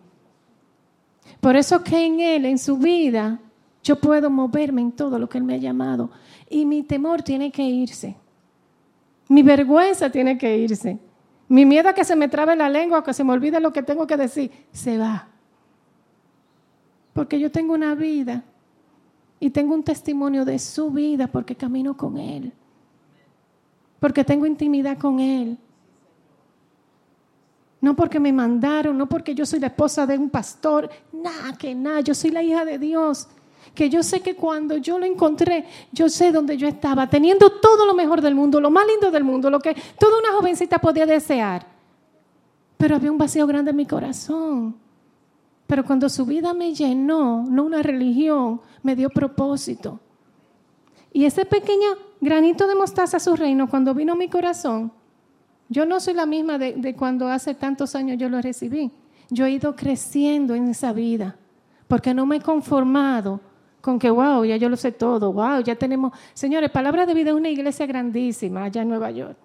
Por 1.42 1.56
eso 1.56 1.84
que 1.84 2.06
en 2.06 2.20
Él, 2.20 2.46
en 2.46 2.58
su 2.58 2.78
vida, 2.78 3.40
yo 3.84 3.98
puedo 3.98 4.30
moverme 4.30 4.82
en 4.82 4.92
todo 4.92 5.20
lo 5.20 5.28
que 5.28 5.38
Él 5.38 5.44
me 5.44 5.56
ha 5.56 5.58
llamado. 5.58 6.10
Y 6.50 6.66
mi 6.66 6.84
temor 6.84 7.22
tiene 7.22 7.52
que 7.52 7.64
irse. 7.64 8.16
Mi 9.28 9.44
vergüenza 9.44 10.10
tiene 10.10 10.38
que 10.38 10.58
irse. 10.58 11.00
Mi 11.54 11.68
miedo 11.68 11.88
a 11.88 11.94
que 11.94 12.04
se 12.04 12.16
me 12.16 12.28
trabe 12.28 12.56
la 12.56 12.68
lengua, 12.68 13.04
que 13.04 13.14
se 13.14 13.24
me 13.24 13.32
olvide 13.32 13.60
lo 13.60 13.72
que 13.72 13.84
tengo 13.84 14.08
que 14.08 14.18
decir, 14.18 14.50
se 14.72 14.98
va. 14.98 15.28
Porque 17.14 17.40
yo 17.40 17.52
tengo 17.52 17.76
una 17.76 17.94
vida 17.94 18.44
y 19.40 19.52
tengo 19.52 19.76
un 19.76 19.84
testimonio 19.84 20.46
de 20.46 20.58
su 20.58 20.90
vida 20.90 21.28
porque 21.28 21.56
camino 21.56 21.96
con 21.96 22.18
Él. 22.18 22.52
Porque 24.00 24.24
tengo 24.24 24.48
intimidad 24.48 24.98
con 24.98 25.20
Él. 25.20 25.56
No 27.82 27.96
porque 27.96 28.20
me 28.20 28.34
mandaron, 28.34 28.98
no 28.98 29.08
porque 29.08 29.36
yo 29.36 29.46
soy 29.46 29.60
la 29.60 29.68
esposa 29.68 30.08
de 30.08 30.18
un 30.18 30.32
pastor, 30.32 30.90
nada, 31.12 31.56
que 31.56 31.76
nada, 31.76 32.00
yo 32.00 32.16
soy 32.16 32.32
la 32.32 32.42
hija 32.42 32.66
de 32.66 32.80
Dios 32.80 33.28
que 33.74 33.90
yo 33.90 34.04
sé 34.04 34.22
que 34.22 34.36
cuando 34.36 34.78
yo 34.78 35.00
lo 35.00 35.06
encontré, 35.06 35.66
yo 35.92 36.10
sé 36.10 36.32
dónde 36.32 36.58
yo 36.58 36.68
estaba, 36.68 37.10
teniendo 37.10 37.50
todo 37.50 37.86
lo 37.86 37.94
mejor 37.94 38.22
del 38.22 38.36
mundo, 38.36 38.62
lo 38.62 38.70
más 38.70 38.86
lindo 38.86 39.10
del 39.10 39.24
mundo, 39.24 39.50
lo 39.50 39.60
que 39.60 39.76
toda 39.98 40.20
una 40.20 40.32
jovencita 40.34 40.80
podía 40.80 41.06
desear. 41.06 41.66
Pero 42.78 42.96
había 42.96 43.12
un 43.12 43.18
vacío 43.18 43.48
grande 43.48 43.72
en 43.72 43.78
mi 43.78 43.86
corazón. 43.86 44.76
Pero 45.66 45.86
cuando 45.86 46.10
su 46.10 46.26
vida 46.26 46.54
me 46.54 46.74
llenó, 46.74 47.46
no 47.50 47.64
una 47.64 47.82
religión, 47.82 48.62
me 48.84 48.96
dio 48.96 49.10
propósito. 49.10 50.00
Y 51.12 51.26
ese 51.26 51.46
pequeño 51.46 51.88
granito 52.22 52.68
de 52.68 52.76
mostaza 52.76 53.18
a 53.18 53.20
su 53.20 53.36
reino, 53.36 53.70
cuando 53.70 53.94
vino 53.94 54.14
a 54.14 54.18
mi 54.18 54.28
corazón, 54.28 54.92
yo 55.70 55.86
no 55.86 56.00
soy 56.00 56.14
la 56.14 56.26
misma 56.26 56.58
de, 56.58 56.74
de 56.74 56.96
cuando 56.96 57.28
hace 57.28 57.56
tantos 57.56 57.96
años 57.96 58.18
yo 58.20 58.30
lo 58.30 58.42
recibí. 58.42 58.92
Yo 59.30 59.46
he 59.46 59.52
ido 59.52 59.76
creciendo 59.76 60.54
en 60.54 60.68
esa 60.68 60.94
vida, 60.94 61.38
porque 61.88 62.14
no 62.14 62.26
me 62.26 62.36
he 62.36 62.42
conformado 62.42 63.40
con 63.84 64.00
que, 64.00 64.10
wow, 64.10 64.46
ya 64.46 64.56
yo 64.56 64.70
lo 64.70 64.78
sé 64.78 64.94
todo, 64.94 65.34
wow, 65.34 65.60
ya 65.60 65.76
tenemos, 65.76 66.14
señores, 66.34 66.72
Palabra 66.72 67.06
de 67.06 67.14
Vida 67.14 67.32
es 67.32 67.36
una 67.36 67.50
iglesia 67.50 67.86
grandísima 67.86 68.64
allá 68.64 68.82
en 68.82 68.88
Nueva 68.88 69.12
York. 69.12 69.36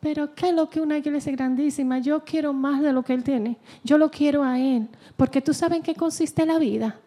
pero 0.00 0.34
¿qué 0.34 0.48
es 0.48 0.54
lo 0.54 0.70
que 0.70 0.80
una 0.80 0.96
iglesia 0.96 1.30
grandísima? 1.32 1.98
Yo 1.98 2.24
quiero 2.24 2.54
más 2.54 2.80
de 2.80 2.94
lo 2.94 3.02
que 3.02 3.12
Él 3.12 3.22
tiene. 3.22 3.58
Yo 3.82 3.98
lo 3.98 4.10
quiero 4.10 4.42
a 4.42 4.58
Él, 4.58 4.88
porque 5.18 5.42
tú 5.42 5.52
sabes 5.52 5.76
en 5.76 5.82
qué 5.82 5.94
consiste 5.94 6.46
la 6.46 6.58
vida. 6.58 6.98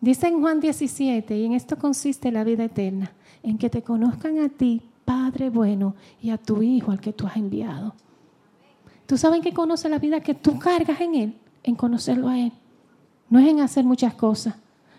Dice 0.00 0.26
en 0.26 0.40
Juan 0.40 0.58
17, 0.58 1.38
y 1.38 1.44
en 1.44 1.52
esto 1.52 1.78
consiste 1.78 2.32
la 2.32 2.42
vida 2.42 2.64
eterna, 2.64 3.12
en 3.44 3.56
que 3.56 3.70
te 3.70 3.82
conozcan 3.82 4.40
a 4.40 4.48
ti, 4.48 4.82
Padre 5.04 5.48
bueno, 5.48 5.94
y 6.20 6.30
a 6.30 6.38
tu 6.38 6.60
Hijo 6.60 6.90
al 6.90 7.00
que 7.00 7.12
tú 7.12 7.24
has 7.24 7.36
enviado. 7.36 7.94
¿Tú 9.06 9.16
sabes 9.16 9.36
en 9.36 9.44
qué 9.44 9.52
conoce 9.52 9.88
la 9.88 10.00
vida 10.00 10.18
que 10.20 10.34
tú 10.34 10.58
cargas 10.58 11.00
en 11.00 11.14
Él? 11.14 11.34
En 11.62 11.76
conocerlo 11.76 12.28
a 12.28 12.40
Él. 12.40 12.52
No 13.28 13.38
es 13.38 13.48
en 13.48 13.60
hacer 13.60 13.84
muchas 13.84 14.14
cosas, 14.14 14.54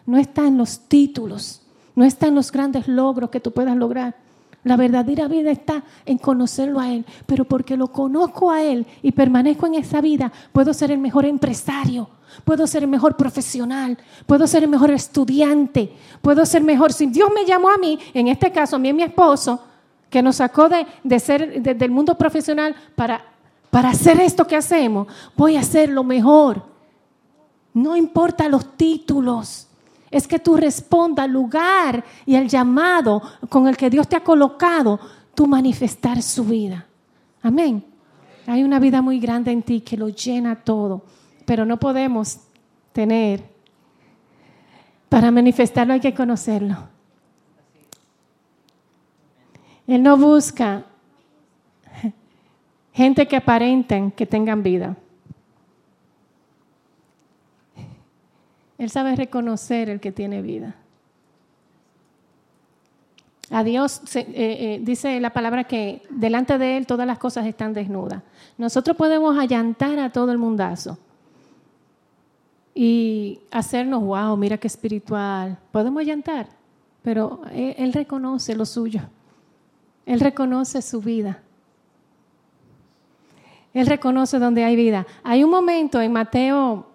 no 0.06 0.18
está 0.18 0.48
en 0.48 0.58
los 0.58 0.80
títulos, 0.88 1.62
no 1.96 2.04
está 2.04 2.28
en 2.28 2.36
los 2.36 2.52
grandes 2.52 2.88
logros 2.88 3.30
que 3.30 3.40
tú 3.40 3.52
puedas 3.52 3.76
lograr. 3.76 4.16
La 4.64 4.76
verdadera 4.76 5.28
vida 5.28 5.50
está 5.50 5.84
en 6.06 6.18
conocerlo 6.18 6.80
a 6.80 6.92
Él, 6.92 7.06
pero 7.26 7.46
porque 7.46 7.78
lo 7.78 7.92
conozco 7.92 8.52
a 8.52 8.62
Él 8.62 8.86
y 9.02 9.14
permanezco 9.14 9.66
en 9.66 9.76
esa 9.76 10.02
vida, 10.02 10.32
puedo 10.52 10.74
ser 10.74 10.92
el 10.92 10.98
mejor 10.98 11.26
empresario, 11.26 12.10
puedo 12.44 12.68
ser 12.68 12.84
el 12.84 12.90
mejor 12.90 13.16
profesional, 13.16 13.98
puedo 14.26 14.46
ser 14.46 14.64
el 14.64 14.70
mejor 14.70 14.92
estudiante, 14.92 15.94
puedo 16.22 16.46
ser 16.46 16.64
mejor. 16.64 16.92
Si 16.92 17.06
Dios 17.06 17.30
me 17.34 17.46
llamó 17.46 17.70
a 17.70 17.78
mí, 17.78 17.98
en 18.14 18.28
este 18.28 18.52
caso 18.52 18.76
a 18.76 18.80
mí 18.80 18.90
y 18.90 18.92
a 18.92 18.96
mi 18.96 19.04
esposo, 19.04 19.62
que 20.10 20.22
nos 20.22 20.38
sacó 20.38 20.70
de, 20.70 21.20
ser 21.20 21.62
del 21.62 21.92
mundo 21.92 22.18
profesional 22.18 22.76
para, 22.96 23.22
para 23.70 23.90
hacer 23.90 24.20
esto 24.20 24.46
que 24.46 24.56
hacemos, 24.56 25.08
voy 25.36 25.56
a 25.56 25.62
hacer 25.62 25.90
lo 25.90 26.04
mejor. 26.04 26.77
No 27.78 27.96
importa 27.96 28.50
los 28.50 28.76
títulos. 28.76 29.68
Es 30.10 30.28
que 30.28 30.40
tú 30.40 30.58
respondas 30.58 31.26
al 31.26 31.32
lugar 31.32 32.04
y 32.26 32.36
al 32.36 32.48
llamado 32.48 33.22
con 33.50 33.68
el 33.68 33.78
que 33.78 33.92
Dios 33.92 34.08
te 34.08 34.16
ha 34.16 34.24
colocado, 34.24 35.00
tú 35.36 35.46
manifestar 35.46 36.24
su 36.24 36.44
vida. 36.44 36.88
Amén. 37.44 37.86
Hay 38.48 38.64
una 38.64 38.80
vida 38.80 39.04
muy 39.04 39.20
grande 39.20 39.52
en 39.52 39.62
ti 39.62 39.82
que 39.82 39.96
lo 39.96 40.10
llena 40.10 40.56
todo, 40.56 41.04
pero 41.46 41.66
no 41.66 41.78
podemos 41.78 42.40
tener. 42.94 43.44
Para 45.08 45.30
manifestarlo 45.30 45.94
hay 45.94 46.00
que 46.00 46.16
conocerlo. 46.16 46.78
Él 49.86 50.02
no 50.02 50.18
busca 50.18 50.84
gente 52.92 53.28
que 53.28 53.36
aparenten 53.36 54.10
que 54.10 54.26
tengan 54.26 54.64
vida. 54.64 54.96
Él 58.78 58.90
sabe 58.90 59.16
reconocer 59.16 59.90
el 59.90 60.00
que 60.00 60.12
tiene 60.12 60.42
vida. 60.42 60.76
A 63.50 63.64
Dios 63.64 64.02
eh, 64.16 64.26
eh, 64.36 64.80
dice 64.84 65.20
la 65.22 65.32
palabra 65.32 65.64
que 65.64 66.02
delante 66.10 66.58
de 66.58 66.78
Él 66.78 66.86
todas 66.86 67.08
las 67.08 67.18
cosas 67.18 67.46
están 67.46 67.74
desnudas. 67.74 68.22
Nosotros 68.58 68.98
podemos 68.98 69.38
allantar 69.38 70.00
a 70.00 70.12
todo 70.12 70.32
el 70.32 70.38
mundazo 70.38 70.98
y 72.76 73.40
hacernos, 73.50 74.04
wow, 74.04 74.36
mira 74.36 74.58
qué 74.58 74.68
espiritual. 74.68 75.58
Podemos 75.72 76.02
allantar, 76.02 76.48
pero 77.02 77.42
él, 77.52 77.74
él 77.78 77.94
reconoce 77.94 78.54
lo 78.56 78.66
suyo. 78.66 79.02
Él 80.06 80.20
reconoce 80.20 80.82
su 80.82 81.02
vida. 81.02 81.42
Él 83.74 83.88
reconoce 83.88 84.40
donde 84.40 84.64
hay 84.64 84.76
vida. 84.76 85.08
Hay 85.24 85.44
un 85.44 85.50
momento 85.50 86.02
en 86.02 86.12
Mateo 86.12 86.86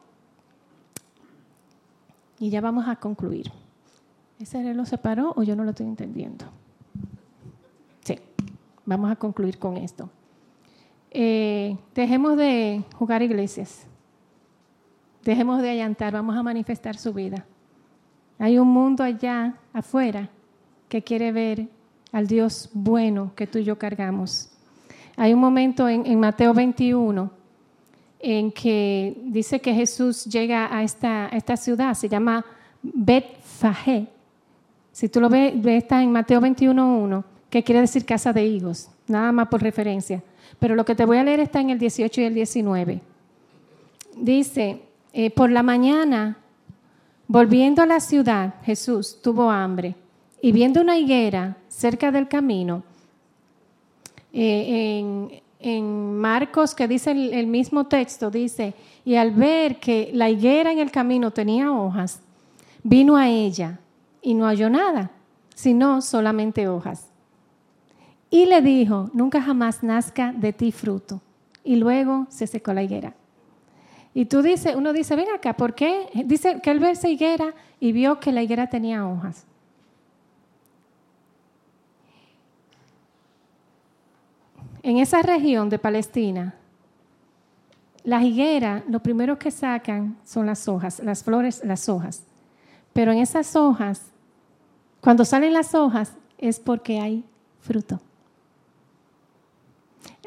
y 2.43 2.51
ya 2.51 2.61
vamos 2.61 2.89
a 2.89 2.97
concluir. 2.97 3.53
¿Ese 4.41 4.75
lo 4.75 4.85
separó 4.85 5.33
o 5.37 5.45
yo 5.45 5.55
no 5.55 5.63
lo 5.63 5.71
estoy 5.71 5.87
entendiendo? 5.87 6.45
Sí, 8.01 8.19
vamos 8.85 9.13
a 9.13 9.15
concluir 9.15 9.61
con 9.61 9.77
esto. 9.77 10.11
Eh, 11.13 11.77
dejemos 11.95 12.37
de 12.37 12.83
jugar 12.97 13.23
iglesias. 13.23 13.87
Dejemos 15.23 15.63
de 15.63 15.71
allantar, 15.71 16.15
vamos 16.15 16.37
a 16.37 16.43
manifestar 16.43 16.97
su 16.97 17.13
vida. 17.13 17.47
Hay 18.41 18.59
un 18.59 18.67
mundo 18.67 19.05
allá 19.05 19.55
afuera 19.73 20.29
que 20.89 21.01
quiere 21.01 21.31
ver 21.31 21.69
al 22.11 22.27
Dios 22.27 22.71
bueno 22.73 23.31
que 23.37 23.47
tú 23.47 23.59
y 23.59 23.65
yo 23.65 23.79
cargamos. 23.79 24.51
Hay 25.17 25.33
un 25.33 25.39
momento 25.39 25.89
en, 25.89 26.07
en 26.07 26.19
Mateo 26.19 26.53
21 26.53 27.31
en 28.23 28.53
que 28.53 29.21
dice 29.25 29.61
que 29.61 29.75
Jesús 29.75 30.25
llega 30.25 30.75
a 30.75 30.85
esta, 30.85 31.29
esta 31.29 31.57
ciudad, 31.57 31.95
se 31.95 32.09
llama 32.09 32.45
Betfagé. 32.83 34.07
Si 34.93 35.09
tú 35.09 35.21
lo 35.21 35.29
ves, 35.29 35.55
está 35.67 36.03
en 36.03 36.13
Mateo 36.13 36.41
21.1, 36.41 37.25
que 37.51 37.65
quiere 37.65 37.81
decir 37.81 38.05
casa 38.05 38.33
de 38.33 38.47
higos, 38.47 38.91
nada 39.09 39.33
más 39.33 39.49
por 39.49 39.61
referencia. 39.61 40.23
Pero 40.59 40.77
lo 40.77 40.85
que 40.85 40.95
te 40.95 41.05
voy 41.05 41.19
a 41.19 41.25
leer 41.25 41.41
está 41.41 41.61
en 41.61 41.71
el 41.71 41.79
18 41.79 42.21
y 42.21 42.25
el 42.25 42.35
19. 42.35 43.01
Dice, 44.17 44.83
eh, 45.13 45.31
por 45.31 45.51
la 45.51 45.63
mañana, 45.63 46.39
volviendo 47.27 47.83
a 47.83 47.87
la 47.87 47.99
ciudad, 47.99 48.55
Jesús 48.63 49.21
tuvo 49.21 49.51
hambre 49.51 49.97
y 50.41 50.53
viendo 50.53 50.81
una 50.81 50.97
higuera 50.97 51.57
cerca 51.69 52.13
del 52.13 52.29
camino, 52.29 52.85
eh, 54.33 54.99
en, 54.99 55.42
en 55.63 56.17
Marcos, 56.19 56.75
que 56.75 56.89
dice 56.89 57.13
el, 57.13 57.47
mismo 57.47 57.87
texto, 57.87 58.31
dice, 58.31 58.75
y 59.05 59.15
al 59.15 59.31
ver 59.31 59.79
que 59.79 60.11
la 60.13 60.29
higuera 60.29 60.73
en 60.73 60.79
el 60.79 60.91
camino 60.91 61.31
tenía 61.31 61.73
hojas, 61.73 62.21
vino 62.83 63.17
a 63.17 63.29
ella 63.29 63.79
y 64.21 64.35
no 64.35 64.47
halló 64.47 64.69
nada, 64.69 65.11
sino 65.55 66.03
solamente 66.03 66.69
hojas. 66.69 67.09
Y 68.31 68.47
le 68.47 68.61
dijo, 68.61 69.11
nunca 69.13 69.41
jamás 69.41 69.83
nazca 69.83 70.33
de 70.33 70.53
ti 70.53 70.73
fruto. 70.73 71.21
Y 71.65 71.77
luego 71.77 72.27
se 72.29 72.47
secó 72.47 72.73
la 72.73 72.83
higuera. 72.83 73.15
Y 74.15 74.27
tú 74.27 74.43
dices, 74.43 74.75
uno 74.75 74.93
dice, 74.93 75.17
ven 75.17 75.29
acá, 75.35 75.55
¿por 75.55 75.75
qué? 75.75 76.09
Dice 76.25 76.61
que 76.61 76.71
él 76.71 76.81
ve 76.81 76.91
esa 76.91 77.09
higuera 77.09 77.55
y 77.79 77.93
vio 77.93 78.21
que 78.21 78.33
la 78.33 78.43
higuera 78.43 78.69
tenía 78.69 79.07
hojas. 79.07 79.47
En 84.83 84.99
esa 84.99 85.23
región 85.23 85.69
de 85.69 85.79
Palestina, 85.79 86.55
las 88.05 88.25
higueras, 88.25 88.83
lo 88.89 89.01
primero 89.01 89.39
que 89.39 89.51
sacan 89.51 90.17
son 90.25 90.47
las 90.47 90.67
hojas, 90.67 91.01
las 91.05 91.23
flores, 91.23 91.63
las 91.65 91.89
hojas. 91.89 92.25
Pero 92.93 93.13
en 93.13 93.19
esas 93.19 93.55
hojas, 93.55 94.11
cuando 95.01 95.25
salen 95.25 95.53
las 95.53 95.75
hojas, 95.75 96.17
es 96.37 96.59
porque 96.59 96.99
hay 96.99 97.25
fruto. 97.61 98.01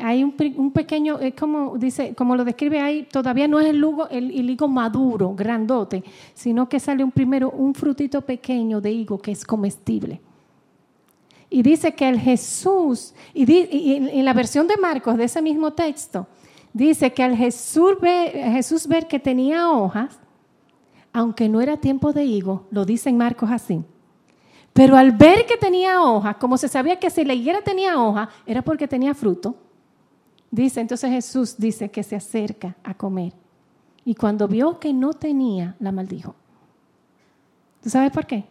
Hay 0.02 0.24
un, 0.24 0.72
pequeño, 0.72 1.20
es 1.20 1.34
como 1.36 1.78
dice, 1.78 2.14
como 2.16 2.36
lo 2.36 2.44
describe 2.44 2.80
ahí, 2.80 3.04
todavía 3.04 3.48
no 3.48 3.60
es 3.60 3.68
el, 3.68 3.84
el, 4.12 4.50
higo 4.50 4.68
maduro, 4.68 5.34
grandote, 5.34 6.04
sino 6.34 6.68
que 6.68 6.80
sale 6.80 7.04
un 7.04 7.12
primero 7.12 7.50
un 7.52 7.74
frutito 7.74 8.22
pequeño 8.22 8.82
de 8.82 8.92
higo 8.92 9.18
que 9.20 9.32
es 9.32 9.46
comestible. 9.46 10.22
Y 11.56 11.64
dice 11.64 11.96
que 11.96 12.10
el 12.10 12.20
Jesús, 12.20 13.14
y, 13.34 13.50
en 13.50 14.26
la 14.26 14.34
versión 14.34 14.68
de 14.68 14.76
Marcos 14.76 15.16
de 15.16 15.24
ese 15.24 15.42
mismo 15.42 15.72
texto, 15.72 16.28
dice 16.74 17.14
que 17.14 17.24
al 17.24 17.34
Jesús 17.34 17.98
ver, 18.90 19.08
que 19.08 19.20
tenía 19.20 19.72
hojas, 19.72 20.20
aunque 21.14 21.48
no 21.48 21.62
era 21.62 21.78
tiempo 21.78 22.12
de 22.12 22.26
higo, 22.26 22.68
lo 22.72 22.84
dice 22.84 23.08
en 23.08 23.16
Marcos 23.16 23.50
así. 23.50 23.82
Pero 24.74 24.98
al 24.98 25.14
ver 25.14 25.46
que 25.46 25.56
tenía 25.56 26.02
hojas, 26.02 26.36
como 26.42 26.58
se 26.58 26.68
sabía 26.68 27.00
que 27.00 27.10
si 27.10 27.24
la 27.24 27.34
higuera 27.34 27.62
tenía 27.62 28.04
hoja, 28.04 28.28
era 28.46 28.62
porque 28.62 28.86
tenía 28.86 29.14
fruto. 29.14 29.56
Dice, 30.52 30.82
entonces 30.82 31.10
Jesús 31.10 31.56
dice 31.58 31.90
que 31.90 32.04
se 32.04 32.18
acerca 32.18 32.76
a 32.84 32.94
comer. 32.96 33.32
Y 34.04 34.14
cuando 34.14 34.50
vio 34.50 34.78
que 34.78 34.92
no 34.92 35.14
tenía, 35.14 35.78
la 35.80 35.94
maldijo. 35.94 36.36
¿Tú 37.82 37.90
sabes 37.90 38.12
por 38.12 38.26
qué? 38.26 38.44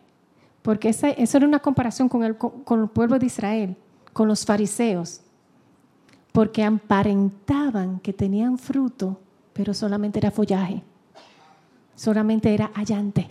Porque 0.65 0.89
esa, 0.89 1.11
eso 1.11 1.37
era 1.37 1.47
una 1.47 1.59
comparación 1.59 2.09
con 2.09 2.25
el, 2.25 2.39
con 2.39 2.81
el 2.81 2.89
pueblo 2.89 3.19
de 3.19 3.27
Israel, 3.27 3.77
con 4.15 4.29
los 4.29 4.47
fariseos, 4.47 5.21
porque 6.33 6.65
aparentaban 6.65 8.01
que 8.01 8.15
tenían 8.15 8.57
fruto, 8.57 9.21
pero 9.53 9.75
solamente 9.75 10.21
era 10.21 10.31
follaje, 10.31 10.83
solamente 11.95 12.55
era 12.55 12.71
allante. 12.75 13.29